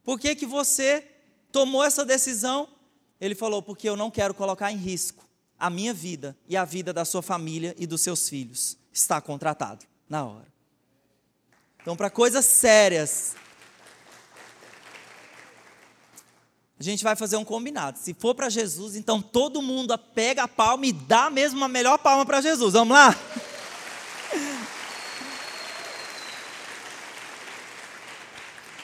por 0.02 0.18
que, 0.18 0.34
que 0.34 0.46
você 0.46 1.06
tomou 1.50 1.84
essa 1.84 2.04
decisão? 2.04 2.68
Ele 3.20 3.34
falou: 3.34 3.62
porque 3.62 3.88
eu 3.88 3.96
não 3.96 4.10
quero 4.10 4.34
colocar 4.34 4.72
em 4.72 4.76
risco 4.76 5.28
a 5.58 5.70
minha 5.70 5.94
vida 5.94 6.36
e 6.48 6.56
a 6.56 6.64
vida 6.64 6.92
da 6.92 7.04
sua 7.04 7.22
família 7.22 7.74
e 7.78 7.86
dos 7.86 8.00
seus 8.00 8.28
filhos. 8.28 8.76
Está 8.92 9.20
contratado 9.20 9.84
na 10.08 10.24
hora. 10.24 10.52
Então, 11.80 11.96
para 11.96 12.10
coisas 12.10 12.44
sérias, 12.44 13.34
a 16.78 16.82
gente 16.82 17.04
vai 17.04 17.14
fazer 17.14 17.36
um 17.36 17.44
combinado. 17.44 17.98
Se 17.98 18.14
for 18.14 18.34
para 18.34 18.48
Jesus, 18.48 18.96
então 18.96 19.22
todo 19.22 19.62
mundo 19.62 19.96
pega 19.96 20.44
a 20.44 20.48
palma 20.48 20.86
e 20.86 20.92
dá 20.92 21.30
mesmo 21.30 21.64
a 21.64 21.68
melhor 21.68 21.98
palma 21.98 22.26
para 22.26 22.40
Jesus. 22.40 22.72
Vamos 22.72 22.94
lá? 22.94 23.16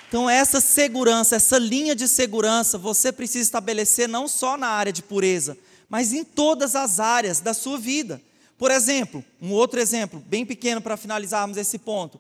Então, 0.09 0.29
essa 0.29 0.59
segurança, 0.59 1.37
essa 1.37 1.59
linha 1.59 1.95
de 1.95 2.09
segurança, 2.09 2.79
você 2.79 3.13
precisa 3.13 3.45
estabelecer 3.45 4.09
não 4.09 4.27
só 4.27 4.57
na 4.57 4.69
área 4.69 4.93
de 4.93 5.03
pureza, 5.03 5.59
mas 5.87 6.15
em 6.15 6.25
todas 6.25 6.75
as 6.75 6.99
áreas 6.99 7.41
da 7.41 7.53
sua 7.53 7.79
vida. 7.79 8.21
Por 8.57 8.71
exemplo, 8.71 9.23
um 9.41 9.53
outro 9.53 9.79
exemplo, 9.79 10.23
bem 10.27 10.47
pequeno 10.47 10.81
para 10.81 10.97
finalizarmos 10.97 11.59
esse 11.59 11.79
ponto. 11.79 12.19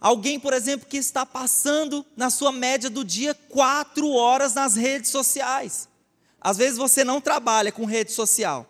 Alguém, 0.00 0.38
por 0.38 0.52
exemplo, 0.52 0.86
que 0.86 0.96
está 0.96 1.24
passando 1.24 2.04
na 2.16 2.30
sua 2.30 2.52
média 2.52 2.90
do 2.90 3.04
dia 3.04 3.34
quatro 3.48 4.10
horas 4.10 4.54
nas 4.54 4.76
redes 4.76 5.10
sociais. 5.10 5.88
Às 6.40 6.56
vezes 6.56 6.78
você 6.78 7.02
não 7.02 7.20
trabalha 7.20 7.72
com 7.72 7.84
rede 7.84 8.12
social. 8.12 8.66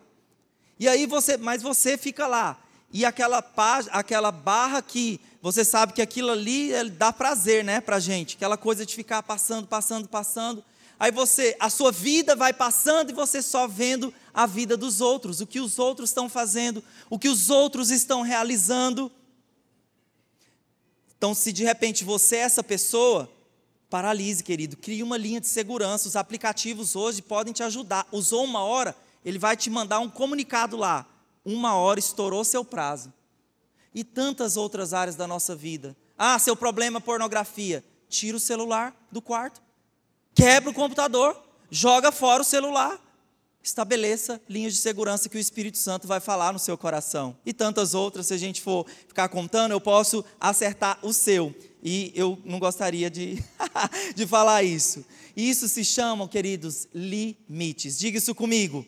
E 0.79 0.87
aí 0.87 1.05
você, 1.05 1.37
mas 1.37 1.61
você 1.61 1.97
fica 1.97 2.27
lá. 2.27 2.57
E 2.91 3.05
aquela 3.05 3.41
página, 3.41 3.93
aquela 3.93 4.31
barra 4.31 4.81
que 4.81 5.19
você 5.41 5.63
sabe 5.63 5.93
que 5.93 6.01
aquilo 6.01 6.31
ali 6.31 6.71
dá 6.91 7.11
prazer, 7.11 7.63
né, 7.63 7.81
pra 7.81 7.99
gente, 7.99 8.35
aquela 8.35 8.57
coisa 8.57 8.85
de 8.85 8.95
ficar 8.95 9.21
passando, 9.21 9.67
passando, 9.67 10.07
passando. 10.07 10.63
Aí 10.99 11.11
você, 11.11 11.55
a 11.59 11.69
sua 11.69 11.91
vida 11.91 12.35
vai 12.35 12.53
passando 12.53 13.11
e 13.11 13.13
você 13.13 13.41
só 13.41 13.67
vendo 13.67 14.13
a 14.33 14.45
vida 14.45 14.75
dos 14.75 14.99
outros, 14.99 15.41
o 15.41 15.45
que 15.45 15.59
os 15.59 15.77
outros 15.77 16.09
estão 16.09 16.27
fazendo, 16.27 16.83
o 17.09 17.19
que 17.19 17.29
os 17.29 17.49
outros 17.49 17.91
estão 17.91 18.21
realizando. 18.21 19.11
Então, 21.17 21.33
se 21.33 21.51
de 21.51 21.63
repente 21.63 22.03
você 22.03 22.37
é 22.37 22.39
essa 22.39 22.63
pessoa, 22.63 23.29
paralise, 23.89 24.43
querido. 24.43 24.77
Crie 24.77 25.01
uma 25.01 25.17
linha 25.17 25.41
de 25.41 25.47
segurança. 25.47 26.07
Os 26.07 26.15
aplicativos 26.15 26.95
hoje 26.95 27.21
podem 27.21 27.53
te 27.53 27.63
ajudar. 27.63 28.07
Usou 28.11 28.43
uma 28.43 28.63
hora, 28.63 28.95
ele 29.25 29.39
vai 29.39 29.57
te 29.57 29.69
mandar 29.69 29.99
um 29.99 30.09
comunicado 30.09 30.77
lá. 30.77 31.05
Uma 31.43 31.75
hora 31.75 31.99
estourou 31.99 32.43
seu 32.43 32.63
prazo. 32.63 33.11
E 33.95 34.03
tantas 34.03 34.57
outras 34.57 34.93
áreas 34.93 35.15
da 35.15 35.25
nossa 35.25 35.55
vida. 35.55 35.97
Ah, 36.17 36.37
seu 36.37 36.55
problema 36.55 36.97
é 36.97 37.01
pornografia. 37.01 37.83
Tira 38.09 38.37
o 38.37 38.39
celular 38.39 38.95
do 39.11 39.21
quarto. 39.21 39.61
Quebra 40.35 40.69
o 40.69 40.73
computador. 40.73 41.41
Joga 41.71 42.11
fora 42.11 42.41
o 42.41 42.45
celular 42.45 43.01
estabeleça 43.67 44.41
linhas 44.49 44.73
de 44.73 44.79
segurança 44.79 45.29
que 45.29 45.37
o 45.37 45.39
Espírito 45.39 45.77
Santo 45.77 46.07
vai 46.07 46.19
falar 46.19 46.51
no 46.53 46.59
seu 46.59 46.77
coração. 46.77 47.37
E 47.45 47.53
tantas 47.53 47.93
outras, 47.93 48.27
se 48.27 48.33
a 48.33 48.37
gente 48.37 48.61
for 48.61 48.85
ficar 49.07 49.29
contando, 49.29 49.71
eu 49.71 49.81
posso 49.81 50.23
acertar 50.39 50.99
o 51.03 51.13
seu. 51.13 51.53
E 51.83 52.11
eu 52.15 52.39
não 52.43 52.59
gostaria 52.59 53.09
de, 53.09 53.43
de 54.15 54.25
falar 54.25 54.63
isso. 54.63 55.05
Isso 55.35 55.67
se 55.67 55.85
chamam, 55.85 56.27
queridos, 56.27 56.87
limites. 56.93 57.97
Diga 57.99 58.17
isso 58.17 58.33
comigo. 58.33 58.85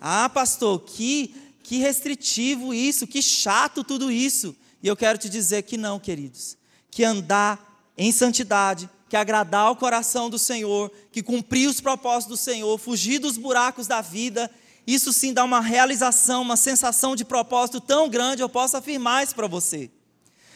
Ah, 0.00 0.28
pastor, 0.28 0.80
que, 0.80 1.34
que 1.62 1.78
restritivo 1.78 2.72
isso, 2.72 3.06
que 3.06 3.22
chato 3.22 3.82
tudo 3.82 4.10
isso. 4.10 4.54
E 4.82 4.88
eu 4.88 4.96
quero 4.96 5.18
te 5.18 5.28
dizer 5.28 5.62
que 5.62 5.76
não, 5.76 5.98
queridos 5.98 6.56
que 6.92 7.02
andar 7.02 7.90
em 7.96 8.12
santidade, 8.12 8.88
que 9.12 9.16
agradar 9.18 9.70
o 9.70 9.76
coração 9.76 10.30
do 10.30 10.38
Senhor, 10.38 10.90
que 11.12 11.22
cumprir 11.22 11.68
os 11.68 11.82
propósitos 11.82 12.38
do 12.38 12.42
Senhor, 12.42 12.78
fugir 12.78 13.18
dos 13.18 13.36
buracos 13.36 13.86
da 13.86 14.00
vida, 14.00 14.50
isso 14.86 15.12
sim 15.12 15.34
dá 15.34 15.44
uma 15.44 15.60
realização, 15.60 16.40
uma 16.40 16.56
sensação 16.56 17.14
de 17.14 17.22
propósito 17.22 17.78
tão 17.78 18.08
grande, 18.08 18.40
eu 18.40 18.48
posso 18.48 18.74
afirmar 18.74 19.22
isso 19.22 19.34
para 19.34 19.46
você. 19.46 19.90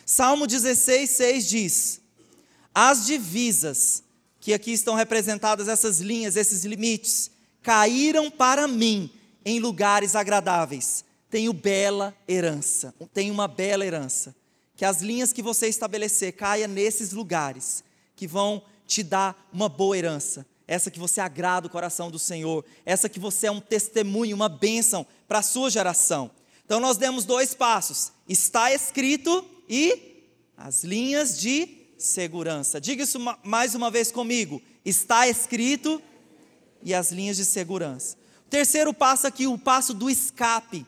Salmo 0.06 0.46
16, 0.46 1.10
6 1.10 1.46
diz: 1.46 2.00
As 2.74 3.04
divisas, 3.04 4.02
que 4.40 4.54
aqui 4.54 4.72
estão 4.72 4.94
representadas 4.94 5.68
essas 5.68 6.00
linhas, 6.00 6.34
esses 6.34 6.64
limites, 6.64 7.30
caíram 7.62 8.30
para 8.30 8.66
mim 8.66 9.10
em 9.44 9.60
lugares 9.60 10.16
agradáveis. 10.16 11.04
Tenho 11.28 11.52
bela 11.52 12.16
herança, 12.26 12.94
tenho 13.12 13.34
uma 13.34 13.48
bela 13.48 13.84
herança. 13.84 14.34
Que 14.74 14.86
as 14.86 15.02
linhas 15.02 15.30
que 15.30 15.42
você 15.42 15.68
estabelecer 15.68 16.32
caia 16.32 16.66
nesses 16.66 17.12
lugares, 17.12 17.84
que 18.16 18.26
vão 18.26 18.62
te 18.86 19.02
dar 19.02 19.48
uma 19.52 19.68
boa 19.68 19.96
herança. 19.96 20.46
Essa 20.66 20.90
que 20.90 20.98
você 20.98 21.20
agrada 21.20 21.68
o 21.68 21.70
coração 21.70 22.10
do 22.10 22.18
Senhor, 22.18 22.64
essa 22.84 23.08
que 23.08 23.20
você 23.20 23.46
é 23.46 23.50
um 23.50 23.60
testemunho, 23.60 24.34
uma 24.34 24.48
bênção 24.48 25.06
para 25.28 25.38
a 25.38 25.42
sua 25.42 25.70
geração. 25.70 26.30
Então 26.64 26.80
nós 26.80 26.96
demos 26.96 27.24
dois 27.24 27.54
passos: 27.54 28.10
está 28.28 28.72
escrito 28.72 29.44
e 29.68 30.24
as 30.56 30.82
linhas 30.82 31.38
de 31.38 31.68
segurança. 31.96 32.80
Diga 32.80 33.04
isso 33.04 33.20
mais 33.44 33.76
uma 33.76 33.90
vez 33.90 34.10
comigo: 34.10 34.60
está 34.84 35.28
escrito 35.28 36.02
e 36.82 36.92
as 36.92 37.12
linhas 37.12 37.36
de 37.36 37.44
segurança. 37.44 38.16
O 38.46 38.50
terceiro 38.50 38.92
passo 38.92 39.26
aqui, 39.26 39.46
o 39.46 39.58
passo 39.58 39.94
do 39.94 40.10
escape. 40.10 40.84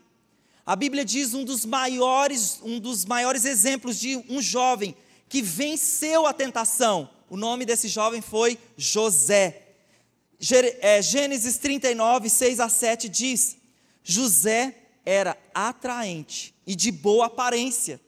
A 0.66 0.76
Bíblia 0.76 1.04
diz 1.04 1.34
um 1.34 1.44
dos 1.44 1.64
maiores, 1.64 2.60
um 2.62 2.78
dos 2.78 3.04
maiores 3.04 3.44
exemplos 3.44 3.98
de 3.98 4.16
um 4.28 4.42
jovem 4.42 4.94
que 5.28 5.40
venceu 5.40 6.26
a 6.26 6.32
tentação. 6.32 7.08
O 7.30 7.36
nome 7.36 7.64
desse 7.64 7.88
jovem 7.88 8.22
foi 8.22 8.58
José. 8.76 9.62
É, 10.80 11.02
Gênesis 11.02 11.58
39, 11.58 12.30
6 12.30 12.60
a 12.60 12.68
7 12.68 13.08
diz: 13.08 13.56
José 14.02 14.74
era 15.04 15.36
atraente 15.54 16.54
e 16.66 16.74
de 16.74 16.90
boa 16.90 17.26
aparência. 17.26 18.00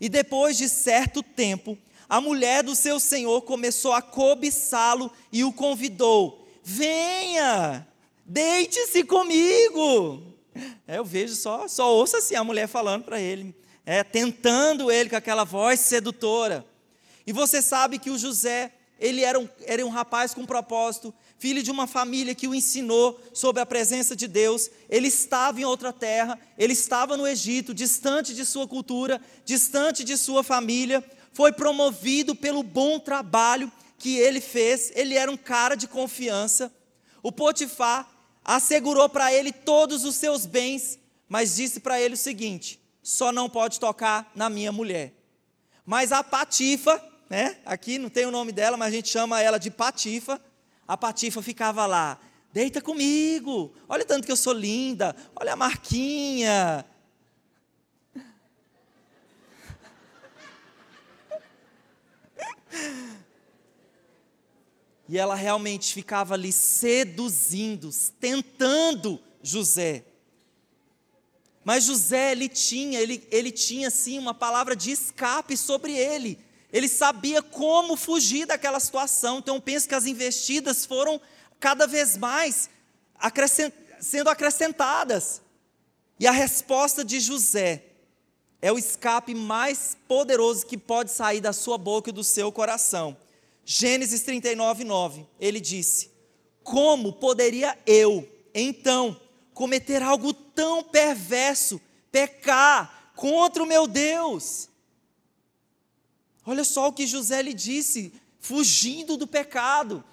E 0.00 0.08
depois 0.08 0.56
de 0.56 0.68
certo 0.68 1.22
tempo, 1.22 1.76
a 2.08 2.20
mulher 2.20 2.62
do 2.62 2.74
seu 2.74 2.98
senhor 2.98 3.42
começou 3.42 3.92
a 3.92 4.02
cobiçá-lo 4.02 5.12
e 5.30 5.44
o 5.44 5.52
convidou: 5.52 6.48
Venha, 6.62 7.86
deite-se 8.24 9.04
comigo. 9.04 10.22
É, 10.86 10.98
eu 10.98 11.04
vejo 11.04 11.34
só, 11.34 11.66
só 11.68 11.94
ouço 11.94 12.16
assim 12.16 12.34
a 12.34 12.44
mulher 12.44 12.68
falando 12.68 13.04
para 13.04 13.20
ele, 13.20 13.54
é, 13.84 14.04
tentando 14.04 14.90
ele 14.90 15.10
com 15.10 15.16
aquela 15.16 15.44
voz 15.44 15.80
sedutora. 15.80 16.66
E 17.26 17.32
você 17.32 17.62
sabe 17.62 17.98
que 17.98 18.10
o 18.10 18.18
José, 18.18 18.72
ele 18.98 19.22
era 19.22 19.38
um, 19.38 19.48
era 19.64 19.84
um 19.84 19.88
rapaz 19.88 20.34
com 20.34 20.44
propósito, 20.46 21.12
filho 21.38 21.62
de 21.62 21.70
uma 21.70 21.86
família 21.86 22.34
que 22.34 22.46
o 22.46 22.54
ensinou 22.54 23.20
sobre 23.32 23.60
a 23.60 23.66
presença 23.66 24.14
de 24.14 24.28
Deus. 24.28 24.70
Ele 24.88 25.08
estava 25.08 25.60
em 25.60 25.64
outra 25.64 25.92
terra, 25.92 26.38
ele 26.56 26.72
estava 26.72 27.16
no 27.16 27.26
Egito, 27.26 27.74
distante 27.74 28.34
de 28.34 28.44
sua 28.44 28.66
cultura, 28.68 29.20
distante 29.44 30.04
de 30.04 30.16
sua 30.16 30.42
família. 30.42 31.04
Foi 31.32 31.52
promovido 31.52 32.34
pelo 32.34 32.62
bom 32.62 32.98
trabalho 32.98 33.70
que 33.98 34.18
ele 34.18 34.40
fez. 34.40 34.92
Ele 34.94 35.14
era 35.14 35.30
um 35.30 35.36
cara 35.36 35.74
de 35.74 35.88
confiança. 35.88 36.72
O 37.22 37.32
Potifar 37.32 38.08
assegurou 38.44 39.08
para 39.08 39.32
ele 39.32 39.52
todos 39.52 40.04
os 40.04 40.16
seus 40.16 40.44
bens, 40.44 40.98
mas 41.28 41.56
disse 41.56 41.80
para 41.80 42.00
ele 42.00 42.14
o 42.14 42.18
seguinte: 42.18 42.80
só 43.02 43.32
não 43.32 43.48
pode 43.48 43.80
tocar 43.80 44.30
na 44.34 44.50
minha 44.50 44.72
mulher. 44.72 45.12
Mas 45.84 46.12
a 46.12 46.22
Patifa, 46.22 47.02
né? 47.32 47.56
Aqui 47.64 47.96
não 47.96 48.10
tem 48.10 48.26
o 48.26 48.30
nome 48.30 48.52
dela, 48.52 48.76
mas 48.76 48.88
a 48.88 48.96
gente 48.96 49.08
chama 49.08 49.40
ela 49.40 49.56
de 49.56 49.70
Patifa. 49.70 50.38
A 50.86 50.98
Patifa 50.98 51.40
ficava 51.40 51.86
lá, 51.86 52.20
deita 52.52 52.82
comigo. 52.82 53.72
Olha 53.88 54.04
tanto 54.04 54.26
que 54.26 54.32
eu 54.32 54.36
sou 54.36 54.52
linda. 54.52 55.16
Olha 55.34 55.54
a 55.54 55.56
marquinha. 55.56 56.84
E 65.08 65.18
ela 65.18 65.34
realmente 65.34 65.92
ficava 65.92 66.34
ali 66.34 66.52
seduzindo, 66.52 67.90
tentando 68.18 69.20
José. 69.42 70.04
Mas 71.62 71.84
José, 71.84 72.32
ele 72.32 72.48
tinha, 72.48 72.98
ele, 72.98 73.28
ele 73.30 73.50
tinha 73.50 73.90
sim 73.90 74.18
uma 74.18 74.32
palavra 74.32 74.74
de 74.74 74.90
escape 74.90 75.54
sobre 75.54 75.92
ele. 75.92 76.38
Ele 76.72 76.88
sabia 76.88 77.42
como 77.42 77.96
fugir 77.96 78.46
daquela 78.46 78.80
situação. 78.80 79.38
Então, 79.38 79.60
penso 79.60 79.88
que 79.88 79.94
as 79.94 80.06
investidas 80.06 80.86
foram 80.86 81.20
cada 81.60 81.86
vez 81.86 82.16
mais 82.16 82.70
acrescent, 83.18 83.72
sendo 84.00 84.30
acrescentadas. 84.30 85.42
E 86.18 86.26
a 86.26 86.32
resposta 86.32 87.04
de 87.04 87.20
José 87.20 87.84
é 88.60 88.72
o 88.72 88.78
escape 88.78 89.34
mais 89.34 89.96
poderoso 90.08 90.64
que 90.64 90.78
pode 90.78 91.10
sair 91.10 91.40
da 91.40 91.52
sua 91.52 91.76
boca 91.76 92.10
e 92.10 92.12
do 92.12 92.24
seu 92.24 92.50
coração. 92.50 93.16
Gênesis 93.64 94.22
39, 94.22 94.84
9, 94.84 95.26
ele 95.38 95.60
disse: 95.60 96.10
Como 96.62 97.12
poderia 97.12 97.78
eu, 97.86 98.28
então, 98.54 99.20
cometer 99.52 100.02
algo 100.02 100.32
tão 100.32 100.82
perverso, 100.82 101.80
pecar 102.10 103.12
contra 103.14 103.62
o 103.62 103.66
meu 103.66 103.86
Deus? 103.86 104.68
Olha 106.44 106.64
só 106.64 106.88
o 106.88 106.92
que 106.92 107.06
José 107.06 107.40
lhe 107.42 107.54
disse, 107.54 108.12
fugindo 108.38 109.16
do 109.16 109.26
pecado. 109.26 110.04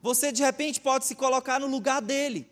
Você 0.00 0.30
de 0.32 0.42
repente 0.42 0.80
pode 0.80 1.06
se 1.06 1.14
colocar 1.14 1.58
no 1.58 1.66
lugar 1.66 2.00
dele. 2.00 2.48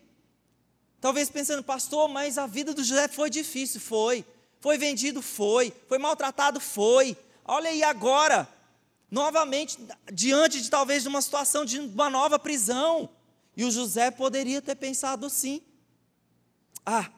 Talvez 0.99 1.29
pensando, 1.29 1.63
pastor, 1.63 2.09
mas 2.09 2.37
a 2.37 2.45
vida 2.45 2.73
do 2.73 2.83
José 2.83 3.07
foi 3.07 3.29
difícil, 3.29 3.79
foi. 3.79 4.25
Foi 4.59 4.77
vendido, 4.77 5.21
foi. 5.21 5.73
Foi 5.87 5.97
maltratado, 5.97 6.59
foi. 6.59 7.15
Olha 7.45 7.69
aí 7.69 7.81
agora, 7.83 8.47
novamente 9.09 9.77
diante 10.11 10.61
de 10.61 10.69
talvez 10.69 11.03
de 11.03 11.09
uma 11.09 11.21
situação 11.21 11.63
de 11.63 11.79
uma 11.79 12.09
nova 12.09 12.37
prisão. 12.37 13.09
E 13.55 13.63
o 13.63 13.71
José 13.71 14.11
poderia 14.11 14.61
ter 14.61 14.75
pensado 14.75 15.25
assim: 15.25 15.61
ah, 16.85 17.09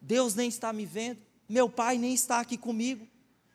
Deus 0.00 0.34
nem 0.34 0.48
está 0.48 0.72
me 0.72 0.86
vendo, 0.86 1.20
meu 1.48 1.68
pai 1.68 1.98
nem 1.98 2.14
está 2.14 2.40
aqui 2.40 2.56
comigo. 2.56 3.06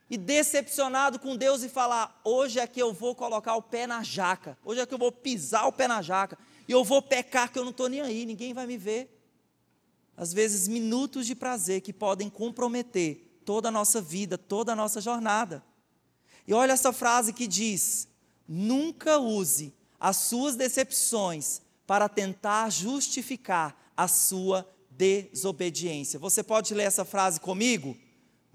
E 0.09 0.17
decepcionado 0.17 1.17
com 1.19 1.35
Deus 1.35 1.63
e 1.63 1.69
falar: 1.69 2.19
hoje 2.23 2.59
é 2.59 2.67
que 2.67 2.81
eu 2.81 2.93
vou 2.93 3.15
colocar 3.15 3.55
o 3.55 3.61
pé 3.61 3.87
na 3.87 4.03
jaca, 4.03 4.57
hoje 4.63 4.81
é 4.81 4.85
que 4.85 4.93
eu 4.93 4.97
vou 4.97 5.11
pisar 5.11 5.67
o 5.67 5.71
pé 5.71 5.87
na 5.87 6.01
jaca, 6.01 6.37
e 6.67 6.71
eu 6.71 6.83
vou 6.83 7.01
pecar 7.01 7.51
que 7.51 7.57
eu 7.57 7.63
não 7.63 7.71
estou 7.71 7.89
nem 7.89 8.01
aí, 8.01 8.25
ninguém 8.25 8.53
vai 8.53 8.67
me 8.67 8.77
ver. 8.77 9.11
Às 10.15 10.31
vezes, 10.31 10.67
minutos 10.67 11.25
de 11.25 11.35
prazer 11.35 11.81
que 11.81 11.91
podem 11.91 12.29
comprometer 12.29 13.41
toda 13.43 13.67
a 13.67 13.71
nossa 13.71 14.01
vida, 14.01 14.37
toda 14.37 14.71
a 14.71 14.75
nossa 14.75 15.01
jornada. 15.01 15.63
E 16.47 16.53
olha 16.53 16.71
essa 16.71 16.93
frase 16.93 17.33
que 17.33 17.47
diz: 17.47 18.07
nunca 18.47 19.17
use 19.17 19.73
as 19.99 20.17
suas 20.17 20.55
decepções 20.55 21.61
para 21.87 22.07
tentar 22.07 22.69
justificar 22.71 23.75
a 23.97 24.07
sua 24.07 24.67
desobediência. 24.89 26.19
Você 26.19 26.43
pode 26.43 26.73
ler 26.73 26.83
essa 26.83 27.05
frase 27.05 27.39
comigo? 27.39 27.97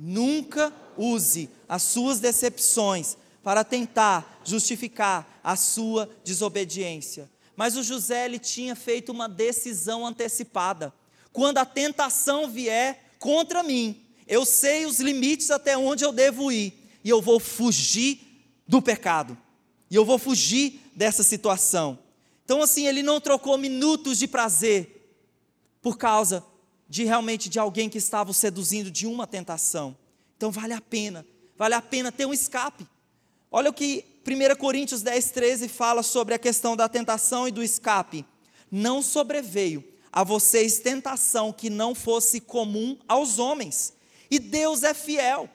Nunca 0.03 0.73
use 0.97 1.51
as 1.69 1.83
suas 1.83 2.21
decepções 2.21 3.19
para 3.43 3.63
tentar 3.63 4.41
justificar 4.43 5.41
a 5.45 5.57
sua 5.57 6.09
desobediência. 6.25 7.31
Mas 7.55 7.77
o 7.77 7.83
José 7.83 8.25
ele 8.25 8.39
tinha 8.39 8.75
feito 8.75 9.13
uma 9.13 9.29
decisão 9.29 10.07
antecipada. 10.07 10.91
Quando 11.35 11.59
a 11.59 11.67
tentação 11.67 12.51
vier 12.51 13.13
contra 13.19 13.63
mim, 13.63 14.01
eu 14.27 14.47
sei 14.47 14.87
os 14.87 15.01
limites 15.01 15.51
até 15.51 15.77
onde 15.77 16.03
eu 16.03 16.13
devo 16.13 16.51
ir 16.51 16.73
e 17.05 17.11
eu 17.11 17.21
vou 17.21 17.39
fugir 17.39 18.21
do 18.67 18.81
pecado. 18.81 19.37
E 19.91 19.97
eu 19.97 20.05
vou 20.07 20.19
fugir 20.19 20.81
dessa 20.97 21.23
situação. 21.23 21.99
Então, 22.43 22.63
assim, 22.63 22.87
ele 22.87 23.03
não 23.03 23.21
trocou 23.21 23.59
minutos 23.59 24.19
de 24.19 24.27
prazer 24.27 25.13
por 25.83 25.99
causa 25.99 26.43
de 26.91 27.05
realmente 27.05 27.49
de 27.49 27.59
alguém 27.59 27.89
que 27.89 27.97
estava 27.97 28.33
o 28.33 28.35
seduzindo 28.35 28.91
de 28.91 29.07
uma 29.07 29.27
tentação. 29.27 29.97
Então, 30.37 30.51
vale 30.51 30.75
a 30.75 30.81
pena, 30.81 31.25
vale 31.57 31.75
a 31.75 31.81
pena 31.81 32.11
ter 32.11 32.27
um 32.27 32.35
escape. 32.35 32.87
Olha 33.51 33.71
o 33.71 33.73
que 33.73 34.05
1 34.27 34.57
Coríntios 34.57 35.01
10, 35.01 35.31
13 35.31 35.69
fala 35.69 36.03
sobre 36.03 36.35
a 36.35 36.39
questão 36.39 36.77
da 36.77 36.89
tentação 36.89 37.47
e 37.47 37.53
do 37.53 37.63
escape. 37.63 38.27
Não 38.71 39.01
sobreveio 39.01 39.83
a 40.13 40.25
vocês 40.25 40.81
tentação 40.81 41.53
que 41.53 41.71
não 41.71 41.95
fosse 41.95 42.41
comum 42.41 42.99
aos 43.07 43.39
homens, 43.39 43.95
e 44.29 44.41
Deus 44.41 44.83
é 44.83 44.93
fiel 44.93 45.49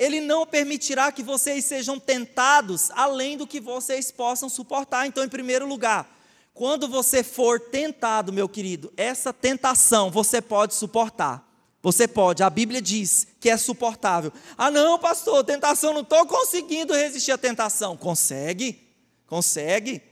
ele 0.00 0.18
não 0.18 0.46
permitirá 0.46 1.12
que 1.12 1.22
vocês 1.22 1.62
sejam 1.66 2.00
tentados 2.00 2.90
além 2.92 3.36
do 3.36 3.46
que 3.46 3.60
vocês 3.60 4.10
possam 4.10 4.48
suportar. 4.48 5.06
Então, 5.06 5.22
em 5.22 5.28
primeiro 5.28 5.68
lugar, 5.68 6.10
quando 6.52 6.88
você 6.88 7.22
for 7.22 7.60
tentado, 7.60 8.32
meu 8.32 8.48
querido, 8.48 8.92
essa 8.96 9.32
tentação 9.32 10.10
você 10.10 10.40
pode 10.40 10.74
suportar. 10.74 11.48
Você 11.82 12.06
pode, 12.06 12.42
a 12.42 12.50
Bíblia 12.50 12.82
diz 12.82 13.26
que 13.40 13.48
é 13.48 13.56
suportável. 13.56 14.30
Ah, 14.56 14.70
não, 14.70 14.98
pastor, 14.98 15.42
tentação, 15.42 15.94
não 15.94 16.02
estou 16.02 16.26
conseguindo 16.26 16.92
resistir 16.92 17.32
à 17.32 17.38
tentação. 17.38 17.96
Consegue, 17.96 18.86
consegue. 19.26 20.02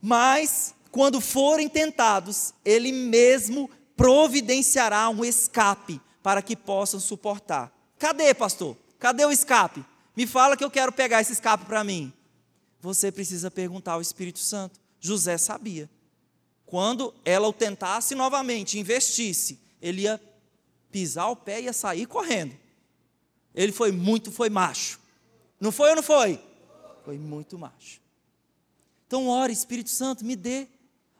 Mas, 0.00 0.72
quando 0.92 1.20
forem 1.20 1.68
tentados, 1.68 2.54
Ele 2.64 2.92
mesmo 2.92 3.68
providenciará 3.96 5.08
um 5.08 5.24
escape 5.24 6.00
para 6.22 6.40
que 6.40 6.54
possam 6.54 7.00
suportar. 7.00 7.72
Cadê, 7.98 8.32
pastor? 8.32 8.76
Cadê 9.00 9.24
o 9.24 9.32
escape? 9.32 9.84
Me 10.16 10.26
fala 10.28 10.56
que 10.56 10.62
eu 10.62 10.70
quero 10.70 10.92
pegar 10.92 11.20
esse 11.20 11.32
escape 11.32 11.64
para 11.64 11.82
mim. 11.82 12.12
Você 12.80 13.10
precisa 13.10 13.50
perguntar 13.50 13.92
ao 13.92 14.00
Espírito 14.00 14.38
Santo. 14.38 14.81
José 15.02 15.36
sabia. 15.36 15.90
Quando 16.64 17.12
ela 17.24 17.48
o 17.48 17.52
tentasse 17.52 18.14
novamente, 18.14 18.78
investisse, 18.78 19.58
ele 19.82 20.02
ia 20.02 20.18
pisar 20.90 21.28
o 21.28 21.36
pé 21.36 21.60
e 21.60 21.64
ia 21.64 21.72
sair 21.72 22.06
correndo. 22.06 22.56
Ele 23.54 23.72
foi 23.72 23.90
muito, 23.92 24.30
foi 24.30 24.48
macho. 24.48 24.98
Não 25.60 25.72
foi 25.72 25.90
ou 25.90 25.96
não 25.96 26.02
foi? 26.02 26.40
Foi 27.04 27.18
muito 27.18 27.58
macho. 27.58 28.00
Então, 29.06 29.28
ore, 29.28 29.52
Espírito 29.52 29.90
Santo, 29.90 30.24
me 30.24 30.36
dê. 30.36 30.66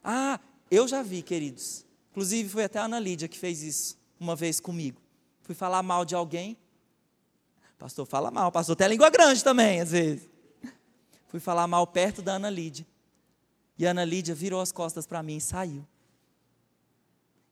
Ah, 0.02 0.40
eu 0.70 0.86
já 0.88 1.02
vi, 1.02 1.20
queridos. 1.20 1.84
Inclusive, 2.12 2.48
foi 2.48 2.64
até 2.64 2.78
a 2.78 2.84
Ana 2.84 3.00
Lídia 3.00 3.28
que 3.28 3.38
fez 3.38 3.62
isso 3.62 3.98
uma 4.18 4.36
vez 4.36 4.60
comigo. 4.60 5.00
Fui 5.42 5.54
falar 5.54 5.82
mal 5.82 6.04
de 6.04 6.14
alguém. 6.14 6.56
Pastor 7.78 8.06
fala 8.06 8.30
mal, 8.30 8.52
pastor 8.52 8.76
tem 8.76 8.86
língua 8.86 9.10
grande 9.10 9.42
também, 9.42 9.80
às 9.80 9.90
vezes. 9.90 10.28
Fui 11.26 11.40
falar 11.40 11.66
mal 11.66 11.84
perto 11.84 12.22
da 12.22 12.34
Ana 12.34 12.48
Lídia. 12.48 12.86
E 13.82 13.86
a 13.86 13.90
Ana 13.90 14.04
Lídia 14.04 14.32
virou 14.32 14.60
as 14.60 14.70
costas 14.70 15.08
para 15.08 15.24
mim 15.24 15.38
e 15.38 15.40
saiu. 15.40 15.84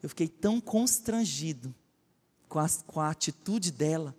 Eu 0.01 0.09
fiquei 0.09 0.28
tão 0.28 0.61
constrangido 0.61 1.74
com 2.49 2.61
a, 2.61 2.68
com 2.87 3.01
a 3.01 3.11
atitude 3.11 3.72
dela, 3.72 4.14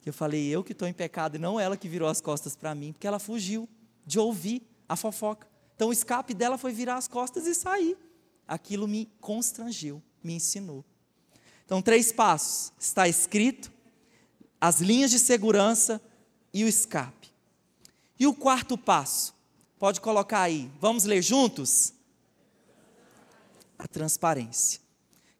que 0.00 0.08
eu 0.08 0.12
falei, 0.12 0.48
eu 0.48 0.64
que 0.64 0.72
estou 0.72 0.88
em 0.88 0.92
pecado, 0.92 1.36
e 1.36 1.38
não 1.38 1.60
ela 1.60 1.76
que 1.76 1.88
virou 1.88 2.08
as 2.08 2.20
costas 2.20 2.56
para 2.56 2.74
mim, 2.74 2.90
porque 2.90 3.06
ela 3.06 3.20
fugiu 3.20 3.68
de 4.04 4.18
ouvir 4.18 4.68
a 4.88 4.96
fofoca. 4.96 5.46
Então 5.76 5.90
o 5.90 5.92
escape 5.92 6.34
dela 6.34 6.58
foi 6.58 6.72
virar 6.72 6.96
as 6.96 7.06
costas 7.06 7.46
e 7.46 7.54
sair. 7.54 7.96
Aquilo 8.44 8.88
me 8.88 9.08
constrangiu, 9.20 10.02
me 10.20 10.34
ensinou. 10.34 10.84
Então, 11.64 11.80
três 11.80 12.10
passos: 12.10 12.72
está 12.80 13.06
escrito, 13.06 13.70
as 14.60 14.80
linhas 14.80 15.12
de 15.12 15.20
segurança 15.20 16.02
e 16.52 16.64
o 16.64 16.68
escape. 16.68 17.32
E 18.18 18.26
o 18.26 18.34
quarto 18.34 18.76
passo? 18.76 19.38
Pode 19.80 19.98
colocar 19.98 20.42
aí. 20.42 20.70
Vamos 20.78 21.04
ler 21.04 21.22
juntos? 21.22 21.94
A 23.78 23.88
transparência. 23.88 24.78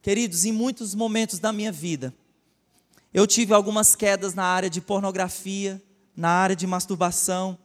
Queridos, 0.00 0.46
em 0.46 0.50
muitos 0.50 0.94
momentos 0.94 1.38
da 1.38 1.52
minha 1.52 1.70
vida, 1.70 2.14
eu 3.12 3.26
tive 3.26 3.52
algumas 3.52 3.94
quedas 3.94 4.32
na 4.32 4.42
área 4.42 4.70
de 4.70 4.80
pornografia, 4.80 5.80
na 6.16 6.30
área 6.30 6.56
de 6.56 6.66
masturbação. 6.66 7.58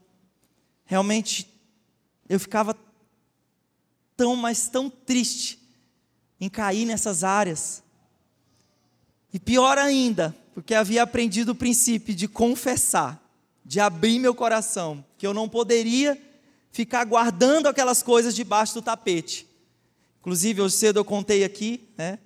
Realmente, 0.83 1.49
eu 2.27 2.37
ficava 2.41 2.75
tão, 4.17 4.35
mas 4.35 4.67
tão 4.67 4.89
triste 4.89 5.57
em 6.41 6.49
cair 6.49 6.83
nessas 6.83 7.23
áreas. 7.23 7.81
E 9.33 9.39
pior 9.39 9.77
ainda, 9.77 10.35
porque 10.53 10.75
havia 10.75 11.03
aprendido 11.03 11.53
o 11.53 11.55
princípio 11.55 12.13
de 12.13 12.27
confessar, 12.27 13.17
de 13.63 13.79
abrir 13.79 14.19
meu 14.19 14.35
coração, 14.35 15.05
que 15.17 15.25
eu 15.25 15.33
não 15.33 15.47
poderia 15.47 16.21
ficar 16.75 17.05
guardando 17.05 17.67
aquelas 17.67 18.03
coisas 18.03 18.35
debaixo 18.35 18.73
do 18.73 18.81
tapete. 18.81 19.47
Inclusive, 20.19 20.61
hoje 20.61 20.75
cedo 20.75 20.99
eu 20.99 21.05
contei 21.05 21.45
aqui, 21.45 21.87
né? 21.97 22.19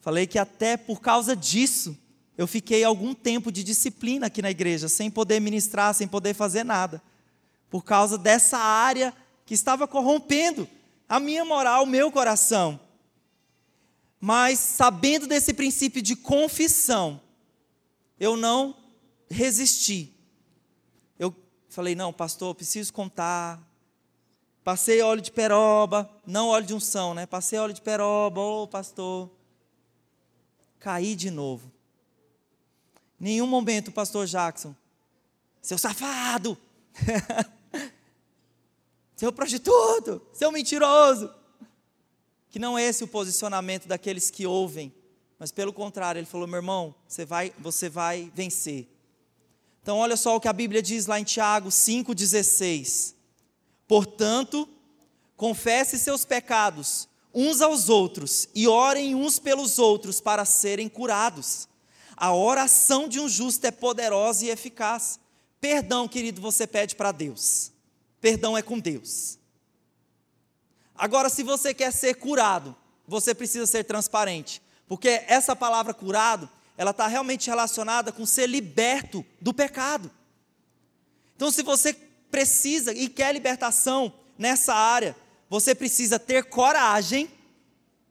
Falei 0.00 0.26
que 0.26 0.38
até 0.38 0.74
por 0.78 1.02
causa 1.02 1.36
disso, 1.36 1.94
eu 2.34 2.46
fiquei 2.46 2.82
algum 2.82 3.12
tempo 3.12 3.52
de 3.52 3.62
disciplina 3.62 4.28
aqui 4.28 4.40
na 4.40 4.50
igreja, 4.50 4.88
sem 4.88 5.10
poder 5.10 5.38
ministrar, 5.38 5.92
sem 5.92 6.08
poder 6.08 6.32
fazer 6.32 6.64
nada. 6.64 7.02
Por 7.68 7.84
causa 7.84 8.16
dessa 8.16 8.56
área 8.56 9.12
que 9.44 9.52
estava 9.52 9.86
corrompendo 9.86 10.66
a 11.06 11.20
minha 11.20 11.44
moral, 11.44 11.84
o 11.84 11.86
meu 11.86 12.10
coração. 12.10 12.80
Mas 14.18 14.58
sabendo 14.58 15.26
desse 15.26 15.52
princípio 15.52 16.00
de 16.00 16.16
confissão, 16.16 17.20
eu 18.18 18.34
não 18.34 18.74
resisti. 19.28 20.10
Eu 21.18 21.36
falei: 21.68 21.94
não, 21.94 22.14
pastor, 22.14 22.54
preciso 22.54 22.90
contar. 22.90 23.73
Passei 24.64 25.02
óleo 25.02 25.20
de 25.20 25.30
peroba, 25.30 26.10
não 26.26 26.48
óleo 26.48 26.66
de 26.66 26.74
unção, 26.74 27.12
né? 27.12 27.26
Passei 27.26 27.58
óleo 27.58 27.74
de 27.74 27.82
peroba, 27.82 28.40
ô 28.40 28.62
oh, 28.62 28.66
pastor 28.66 29.30
caí 30.84 31.16
de 31.16 31.30
novo. 31.30 31.72
Nenhum 33.18 33.46
momento, 33.46 33.90
pastor 33.90 34.26
Jackson, 34.26 34.76
seu 35.62 35.78
safado, 35.78 36.58
seu 39.16 39.32
prostituto, 39.32 40.20
seu 40.34 40.52
mentiroso. 40.52 41.32
Que 42.50 42.58
não 42.58 42.76
é 42.76 42.84
esse 42.84 43.02
o 43.02 43.08
posicionamento 43.08 43.88
daqueles 43.88 44.30
que 44.30 44.46
ouvem, 44.46 44.94
mas 45.38 45.50
pelo 45.50 45.72
contrário, 45.72 46.18
ele 46.18 46.26
falou: 46.26 46.46
meu 46.46 46.58
irmão, 46.58 46.94
você 47.08 47.24
vai, 47.24 47.50
você 47.58 47.88
vai 47.88 48.30
vencer. 48.34 48.86
Então, 49.82 49.96
olha 49.96 50.18
só 50.18 50.36
o 50.36 50.40
que 50.40 50.48
a 50.48 50.52
Bíblia 50.52 50.82
diz 50.82 51.06
lá 51.06 51.18
em 51.18 51.24
Tiago 51.24 51.70
5,16. 51.70 53.14
Portanto, 53.86 54.68
confesse 55.36 55.98
seus 55.98 56.24
pecados 56.24 57.08
uns 57.34 57.60
aos 57.60 57.88
outros 57.88 58.48
e 58.54 58.68
orem 58.68 59.14
uns 59.14 59.38
pelos 59.38 59.78
outros 59.78 60.20
para 60.20 60.44
serem 60.44 60.88
curados. 60.88 61.68
A 62.16 62.32
oração 62.32 63.08
de 63.08 63.18
um 63.18 63.28
justo 63.28 63.64
é 63.66 63.70
poderosa 63.72 64.44
e 64.44 64.50
eficaz. 64.50 65.18
Perdão, 65.60 66.06
querido, 66.06 66.40
você 66.40 66.66
pede 66.66 66.94
para 66.94 67.10
Deus. 67.10 67.72
Perdão 68.20 68.56
é 68.56 68.62
com 68.62 68.78
Deus. 68.78 69.38
Agora, 70.94 71.28
se 71.28 71.42
você 71.42 71.74
quer 71.74 71.92
ser 71.92 72.14
curado, 72.14 72.74
você 73.06 73.34
precisa 73.34 73.66
ser 73.66 73.84
transparente, 73.84 74.62
porque 74.86 75.24
essa 75.26 75.56
palavra 75.56 75.92
curado, 75.92 76.48
ela 76.76 76.92
está 76.92 77.06
realmente 77.08 77.50
relacionada 77.50 78.12
com 78.12 78.24
ser 78.24 78.48
liberto 78.48 79.26
do 79.40 79.52
pecado. 79.52 80.10
Então, 81.34 81.50
se 81.50 81.62
você 81.62 81.92
precisa 82.34 82.92
e 82.92 83.08
quer 83.08 83.32
libertação 83.32 84.12
nessa 84.36 84.74
área, 84.74 85.14
você 85.48 85.72
precisa 85.72 86.18
ter 86.18 86.42
coragem 86.42 87.30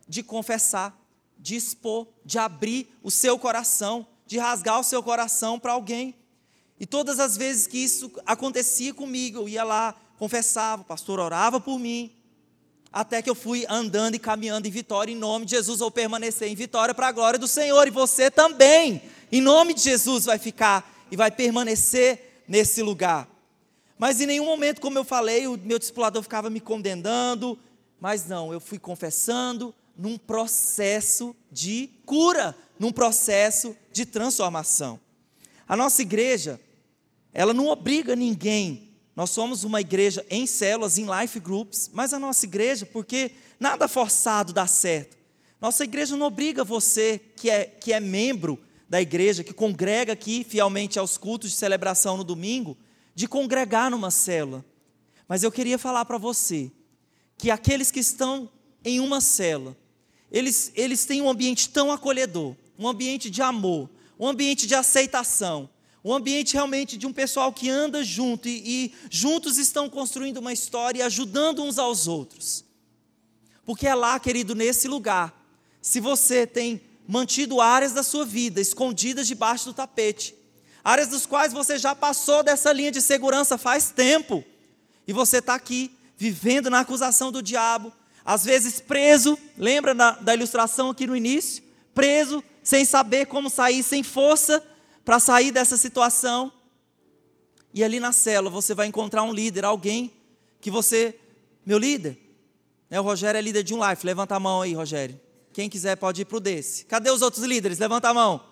de 0.08 0.24
confessar, 0.24 0.98
de 1.38 1.58
expor, 1.58 2.08
de 2.24 2.40
abrir 2.40 2.88
o 3.04 3.12
seu 3.12 3.38
coração, 3.38 4.08
de 4.26 4.38
rasgar 4.38 4.80
o 4.80 4.84
seu 4.84 5.04
coração 5.04 5.60
para 5.60 5.74
alguém. 5.74 6.16
E 6.80 6.86
todas 6.86 7.20
as 7.20 7.36
vezes 7.36 7.68
que 7.68 7.78
isso 7.78 8.10
acontecia 8.26 8.94
comigo, 8.94 9.40
eu 9.40 9.50
ia 9.50 9.66
lá, 9.66 9.94
confessava, 10.18 10.84
o 10.84 10.86
pastor 10.86 11.20
orava 11.20 11.60
por 11.60 11.78
mim, 11.78 12.10
até 12.94 13.22
que 13.22 13.30
eu 13.30 13.36
fui 13.36 13.66
andando 13.68 14.16
e 14.16 14.20
caminhando 14.20 14.70
em 14.70 14.72
vitória, 14.72 15.12
em 15.12 15.18
nome 15.18 15.44
de 15.44 15.52
Jesus, 15.52 15.80
vou 15.80 15.92
permanecer 15.92 16.48
em 16.48 16.56
vitória 16.56 16.94
para 16.94 17.10
a 17.10 17.12
glória 17.12 17.38
do 17.38 17.48
Senhor, 17.48 17.86
e 17.86 17.92
você 17.92 18.32
também, 18.32 19.02
em 19.30 19.42
nome 19.42 19.74
de 19.74 19.82
Jesus, 19.82 20.24
vai 20.24 20.40
ficar 20.40 21.06
e 21.12 21.18
vai 21.18 21.30
permanecer 21.30 22.46
nesse 22.48 22.82
lugar. 22.82 23.33
Mas 24.04 24.20
em 24.20 24.26
nenhum 24.26 24.44
momento, 24.44 24.82
como 24.82 25.00
eu 25.00 25.06
falei, 25.06 25.48
o 25.48 25.58
meu 25.58 25.80
discipulador 25.80 26.22
ficava 26.22 26.50
me 26.50 26.60
condenando, 26.60 27.58
mas 28.02 28.28
não, 28.28 28.52
eu 28.52 28.60
fui 28.60 28.78
confessando 28.78 29.74
num 29.98 30.18
processo 30.18 31.34
de 31.50 31.90
cura, 32.06 32.54
num 32.78 32.92
processo 32.92 33.74
de 33.94 34.06
transformação. 34.06 35.00
A 35.66 35.78
nossa 35.78 36.02
igreja, 36.02 36.60
ela 37.34 37.54
não 37.54 37.70
obriga 37.70 38.14
ninguém. 38.14 38.90
Nós 39.16 39.30
somos 39.30 39.64
uma 39.64 39.80
igreja 39.80 40.26
em 40.30 40.46
células, 40.46 40.98
em 40.98 41.08
life 41.22 41.40
groups, 41.40 41.90
mas 41.94 42.14
a 42.14 42.20
nossa 42.20 42.46
igreja, 42.46 42.86
porque 42.86 43.32
nada 43.58 43.88
forçado 43.88 44.52
dá 44.52 44.68
certo. 44.68 45.16
Nossa 45.62 45.86
igreja 45.86 46.18
não 46.18 46.28
obriga 46.28 46.66
você 46.66 47.22
que 47.38 47.50
é, 47.50 47.64
que 47.64 47.94
é 47.94 48.02
membro 48.02 48.60
da 48.90 49.02
igreja, 49.02 49.46
que 49.46 49.54
congrega 49.54 50.12
aqui 50.12 50.44
fielmente 50.44 51.00
aos 51.00 51.18
cultos 51.18 51.52
de 51.52 51.56
celebração 51.56 52.18
no 52.18 52.26
domingo, 52.26 52.78
de 53.16 53.28
congregar 53.28 53.92
numa 53.92 54.12
célula. 54.12 54.66
Mas 55.28 55.44
eu 55.44 55.52
queria 55.52 55.78
falar 55.78 56.06
para 56.06 56.18
você 56.18 56.72
que 57.38 57.52
aqueles 57.52 57.92
que 57.92 58.00
estão 58.00 58.50
em 58.84 59.00
uma 59.00 59.22
célula, 59.22 59.78
eles, 60.32 60.72
eles 60.76 61.06
têm 61.06 61.22
um 61.22 61.30
ambiente 61.30 61.70
tão 61.70 61.92
acolhedor, 61.92 62.56
um 62.78 62.88
ambiente 62.88 63.30
de 63.30 63.42
amor, 63.42 63.90
um 64.20 64.28
ambiente 64.28 64.66
de 64.66 64.76
aceitação, 64.76 65.70
um 66.04 66.14
ambiente 66.14 66.54
realmente 66.54 66.98
de 66.98 67.08
um 67.08 67.14
pessoal 67.14 67.54
que 67.54 67.70
anda 67.70 68.04
junto 68.04 68.48
e, 68.48 68.62
e 68.66 68.94
juntos 69.10 69.58
estão 69.58 69.90
construindo 69.90 70.38
uma 70.38 70.52
história 70.52 71.00
e 71.00 71.02
ajudando 71.02 71.64
uns 71.64 71.78
aos 71.78 72.08
outros. 72.08 72.66
Porque 73.66 73.88
é 73.88 73.96
lá, 73.96 74.20
querido, 74.20 74.54
nesse 74.54 74.88
lugar, 74.88 75.42
se 75.82 76.00
você 76.00 76.46
tem 76.46 76.82
mantido 77.08 77.62
áreas 77.62 77.94
da 77.94 78.04
sua 78.04 78.26
vida 78.26 78.60
escondidas 78.60 79.28
debaixo 79.28 79.66
do 79.66 79.74
tapete, 79.74 80.36
áreas 80.84 81.08
dos 81.08 81.26
quais 81.26 81.54
você 81.54 81.78
já 81.78 81.96
passou 81.96 82.44
dessa 82.44 82.72
linha 82.72 82.92
de 82.92 83.02
segurança 83.02 83.58
faz 83.58 83.92
tempo, 83.92 84.44
e 85.08 85.14
você 85.14 85.38
está 85.38 85.56
aqui, 85.56 85.96
vivendo 86.18 86.70
na 86.70 86.80
acusação 86.80 87.32
do 87.32 87.42
diabo, 87.42 87.92
às 88.24 88.44
vezes 88.46 88.80
preso, 88.80 89.38
lembra 89.58 89.94
da, 89.94 90.12
da 90.12 90.34
ilustração 90.34 90.90
aqui 90.90 91.06
no 91.06 91.16
início? 91.16 91.64
preso, 91.94 92.44
sem 92.62 92.86
saber 92.86 93.28
como 93.28 93.50
sair, 93.50 93.84
sem 93.84 94.04
força 94.04 94.64
para 95.06 95.20
sair 95.20 95.52
dessa 95.52 95.78
situação. 95.78 96.52
E 97.74 97.84
ali 97.84 98.00
na 98.00 98.12
célula 98.12 98.50
você 98.50 98.74
vai 98.74 98.88
encontrar 98.88 99.24
um 99.24 99.34
líder, 99.34 99.66
alguém 99.66 100.14
que 100.60 100.72
você, 100.72 101.18
meu 101.66 101.78
líder, 101.78 102.18
né, 102.90 103.00
o 103.00 103.04
Rogério 103.04 103.38
é 103.38 103.42
líder 103.42 103.64
de 103.64 103.74
um 103.74 103.90
life, 103.90 104.06
levanta 104.06 104.36
a 104.36 104.40
mão 104.40 104.62
aí, 104.62 104.74
Rogério. 104.74 105.20
Quem 105.52 105.70
quiser 105.70 105.96
pode 105.98 106.22
ir 106.22 106.26
para 106.26 106.38
o 106.38 106.40
desse. 106.40 106.86
Cadê 106.86 107.12
os 107.12 107.22
outros 107.22 107.44
líderes? 107.44 107.78
Levanta 107.78 108.10
a 108.10 108.14
mão. 108.14 108.44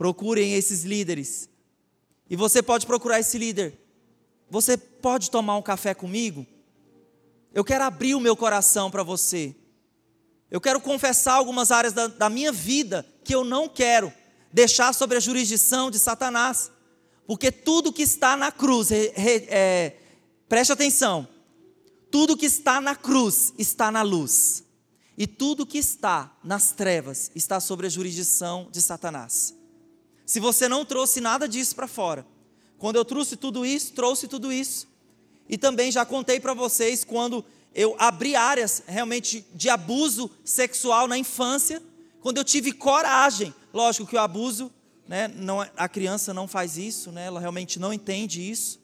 Procurem 0.00 0.54
esses 0.54 0.82
líderes. 0.82 1.46
E 2.30 2.34
você 2.34 2.62
pode 2.62 2.86
procurar 2.86 3.20
esse 3.20 3.36
líder. 3.36 3.78
Você 4.48 4.74
pode 4.74 5.30
tomar 5.30 5.58
um 5.58 5.62
café 5.62 5.92
comigo? 5.92 6.46
Eu 7.52 7.62
quero 7.62 7.84
abrir 7.84 8.14
o 8.14 8.20
meu 8.20 8.34
coração 8.34 8.90
para 8.90 9.02
você. 9.02 9.54
Eu 10.50 10.58
quero 10.58 10.80
confessar 10.80 11.34
algumas 11.34 11.70
áreas 11.70 11.92
da, 11.92 12.06
da, 12.06 12.30
minha 12.30 12.50
vida 12.50 13.06
que 13.22 13.34
eu 13.34 13.44
não 13.44 13.68
quero 13.68 14.10
deixar 14.50 14.94
sobre 14.94 15.18
a 15.18 15.20
jurisdição 15.20 15.90
de 15.90 15.98
Satanás. 15.98 16.72
Porque 17.26 17.52
tudo 17.52 17.92
que 17.92 18.02
está 18.02 18.38
na 18.38 18.50
cruz, 18.50 18.90
é, 18.90 19.98
preste 20.48 20.72
atenção, 20.72 21.28
tudo 22.10 22.38
que 22.38 22.46
está 22.46 22.80
na 22.80 22.96
cruz 22.96 23.52
está 23.58 23.90
na 23.90 24.00
luz. 24.00 24.64
E 25.18 25.26
tudo 25.26 25.66
que 25.66 25.76
está 25.76 26.34
nas 26.42 26.72
trevas 26.72 27.30
está 27.34 27.60
sobre 27.60 27.86
a 27.86 27.90
jurisdição 27.90 28.66
de 28.72 28.80
Satanás. 28.80 29.59
Se 30.30 30.38
você 30.38 30.68
não 30.68 30.84
trouxe 30.84 31.20
nada 31.20 31.48
disso 31.48 31.74
para 31.74 31.88
fora, 31.88 32.24
quando 32.78 32.94
eu 32.94 33.04
trouxe 33.04 33.34
tudo 33.34 33.66
isso, 33.66 33.92
trouxe 33.94 34.28
tudo 34.28 34.52
isso. 34.52 34.86
E 35.48 35.58
também 35.58 35.90
já 35.90 36.06
contei 36.06 36.38
para 36.38 36.54
vocês 36.54 37.02
quando 37.02 37.44
eu 37.74 37.96
abri 37.98 38.36
áreas 38.36 38.80
realmente 38.86 39.44
de 39.52 39.68
abuso 39.68 40.30
sexual 40.44 41.08
na 41.08 41.18
infância, 41.18 41.82
quando 42.20 42.36
eu 42.36 42.44
tive 42.44 42.70
coragem, 42.70 43.52
lógico 43.74 44.06
que 44.06 44.14
o 44.14 44.20
abuso, 44.20 44.72
né, 45.08 45.26
não, 45.26 45.64
é, 45.64 45.72
a 45.76 45.88
criança 45.88 46.32
não 46.32 46.46
faz 46.46 46.78
isso, 46.78 47.10
né, 47.10 47.26
ela 47.26 47.40
realmente 47.40 47.80
não 47.80 47.92
entende 47.92 48.48
isso, 48.48 48.80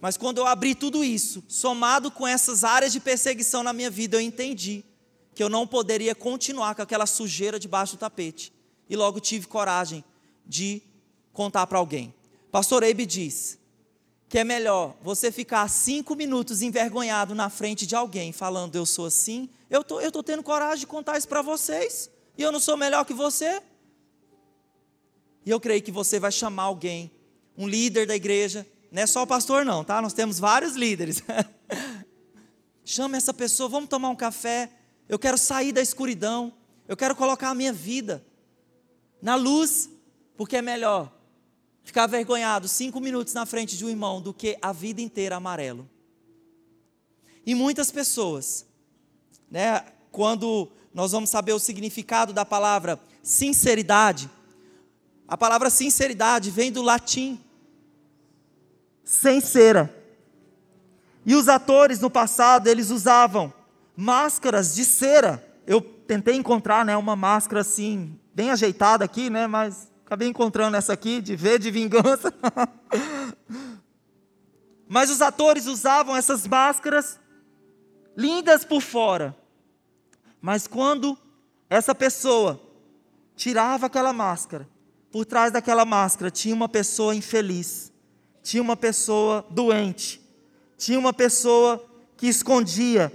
mas 0.00 0.16
quando 0.16 0.38
eu 0.38 0.46
abri 0.46 0.74
tudo 0.74 1.04
isso, 1.04 1.44
somado 1.48 2.10
com 2.10 2.26
essas 2.26 2.64
áreas 2.64 2.94
de 2.94 3.00
perseguição 3.00 3.62
na 3.62 3.74
minha 3.74 3.90
vida, 3.90 4.16
eu 4.16 4.22
entendi 4.22 4.82
que 5.34 5.42
eu 5.42 5.50
não 5.50 5.66
poderia 5.66 6.14
continuar 6.14 6.74
com 6.74 6.80
aquela 6.80 7.04
sujeira 7.04 7.60
debaixo 7.60 7.96
do 7.96 7.98
tapete. 7.98 8.54
E 8.88 8.96
logo 8.96 9.20
tive 9.20 9.46
coragem 9.46 10.02
de 10.48 10.82
contar 11.32 11.66
para 11.66 11.78
alguém. 11.78 12.14
Pastor 12.50 12.82
Eibe 12.82 13.04
diz 13.04 13.58
que 14.28 14.38
é 14.38 14.44
melhor 14.44 14.96
você 15.02 15.30
ficar 15.30 15.68
cinco 15.68 16.16
minutos 16.16 16.62
envergonhado 16.62 17.34
na 17.34 17.48
frente 17.48 17.86
de 17.86 17.94
alguém, 17.94 18.32
falando 18.32 18.74
eu 18.74 18.84
sou 18.84 19.06
assim. 19.06 19.48
Eu 19.70 19.84
tô, 19.84 20.00
estou 20.00 20.22
tô 20.22 20.22
tendo 20.22 20.42
coragem 20.42 20.80
de 20.80 20.86
contar 20.86 21.18
isso 21.18 21.28
para 21.28 21.42
vocês. 21.42 22.10
E 22.36 22.42
eu 22.42 22.50
não 22.50 22.60
sou 22.60 22.76
melhor 22.76 23.04
que 23.04 23.14
você. 23.14 23.62
E 25.44 25.50
eu 25.50 25.60
creio 25.60 25.82
que 25.82 25.92
você 25.92 26.18
vai 26.18 26.32
chamar 26.32 26.64
alguém, 26.64 27.10
um 27.56 27.68
líder 27.68 28.06
da 28.06 28.16
igreja. 28.16 28.66
Não 28.90 29.02
é 29.02 29.06
só 29.06 29.22
o 29.22 29.26
pastor, 29.26 29.64
não, 29.64 29.84
tá? 29.84 30.00
Nós 30.00 30.12
temos 30.12 30.38
vários 30.38 30.74
líderes. 30.74 31.22
Chama 32.84 33.16
essa 33.16 33.34
pessoa, 33.34 33.68
vamos 33.68 33.88
tomar 33.88 34.08
um 34.08 34.16
café 34.16 34.70
eu 35.08 35.18
quero 35.18 35.38
sair 35.38 35.72
da 35.72 35.80
escuridão, 35.80 36.52
eu 36.86 36.96
quero 36.96 37.16
colocar 37.16 37.48
a 37.48 37.54
minha 37.54 37.72
vida 37.72 38.24
na 39.22 39.34
luz, 39.34 39.88
porque 40.38 40.56
é 40.56 40.62
melhor 40.62 41.12
ficar 41.82 42.06
vergonhado 42.06 42.68
cinco 42.68 43.00
minutos 43.00 43.34
na 43.34 43.44
frente 43.44 43.76
de 43.76 43.84
um 43.84 43.88
irmão 43.88 44.22
do 44.22 44.32
que 44.32 44.56
a 44.62 44.72
vida 44.72 45.02
inteira 45.02 45.34
amarelo. 45.34 45.90
E 47.44 47.56
muitas 47.56 47.90
pessoas, 47.90 48.64
né, 49.50 49.84
quando 50.12 50.70
nós 50.94 51.10
vamos 51.10 51.28
saber 51.28 51.54
o 51.54 51.58
significado 51.58 52.32
da 52.32 52.44
palavra 52.44 53.00
sinceridade, 53.20 54.30
a 55.26 55.36
palavra 55.36 55.70
sinceridade 55.70 56.52
vem 56.52 56.70
do 56.70 56.82
latim 56.82 57.40
sincera. 59.02 59.92
E 61.26 61.34
os 61.34 61.48
atores 61.48 61.98
no 61.98 62.08
passado, 62.08 62.68
eles 62.68 62.90
usavam 62.90 63.52
máscaras 63.96 64.72
de 64.72 64.84
cera. 64.84 65.44
Eu 65.66 65.80
tentei 65.80 66.36
encontrar, 66.36 66.84
né, 66.84 66.96
uma 66.96 67.16
máscara 67.16 67.62
assim, 67.62 68.16
bem 68.32 68.50
ajeitada 68.50 69.04
aqui, 69.04 69.28
né, 69.28 69.48
mas 69.48 69.88
acabei 70.08 70.26
encontrando 70.26 70.74
essa 70.74 70.94
aqui 70.94 71.20
de 71.20 71.36
V 71.36 71.58
de 71.58 71.70
vingança. 71.70 72.32
mas 74.88 75.10
os 75.10 75.20
atores 75.20 75.66
usavam 75.66 76.16
essas 76.16 76.46
máscaras 76.46 77.20
lindas 78.16 78.64
por 78.64 78.80
fora. 78.80 79.36
Mas 80.40 80.66
quando 80.66 81.18
essa 81.68 81.94
pessoa 81.94 82.58
tirava 83.36 83.84
aquela 83.84 84.14
máscara, 84.14 84.66
por 85.12 85.26
trás 85.26 85.52
daquela 85.52 85.84
máscara 85.84 86.30
tinha 86.30 86.54
uma 86.54 86.70
pessoa 86.70 87.14
infeliz, 87.14 87.92
tinha 88.42 88.62
uma 88.62 88.78
pessoa 88.78 89.44
doente, 89.50 90.22
tinha 90.78 90.98
uma 90.98 91.12
pessoa 91.12 91.84
que 92.16 92.28
escondia 92.28 93.12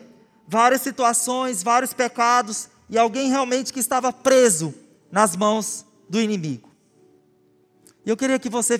várias 0.48 0.82
situações, 0.82 1.64
vários 1.64 1.92
pecados, 1.92 2.70
e 2.88 3.00
alguém 3.00 3.30
realmente 3.30 3.74
que 3.74 3.80
estava 3.80 4.14
preso 4.14 4.76
nas 5.12 5.36
mãos 5.36 5.84
do 6.08 6.22
inimigo. 6.22 6.73
E 8.06 8.10
eu 8.10 8.18
queria 8.18 8.40
que 8.40 8.50
você 8.50 8.80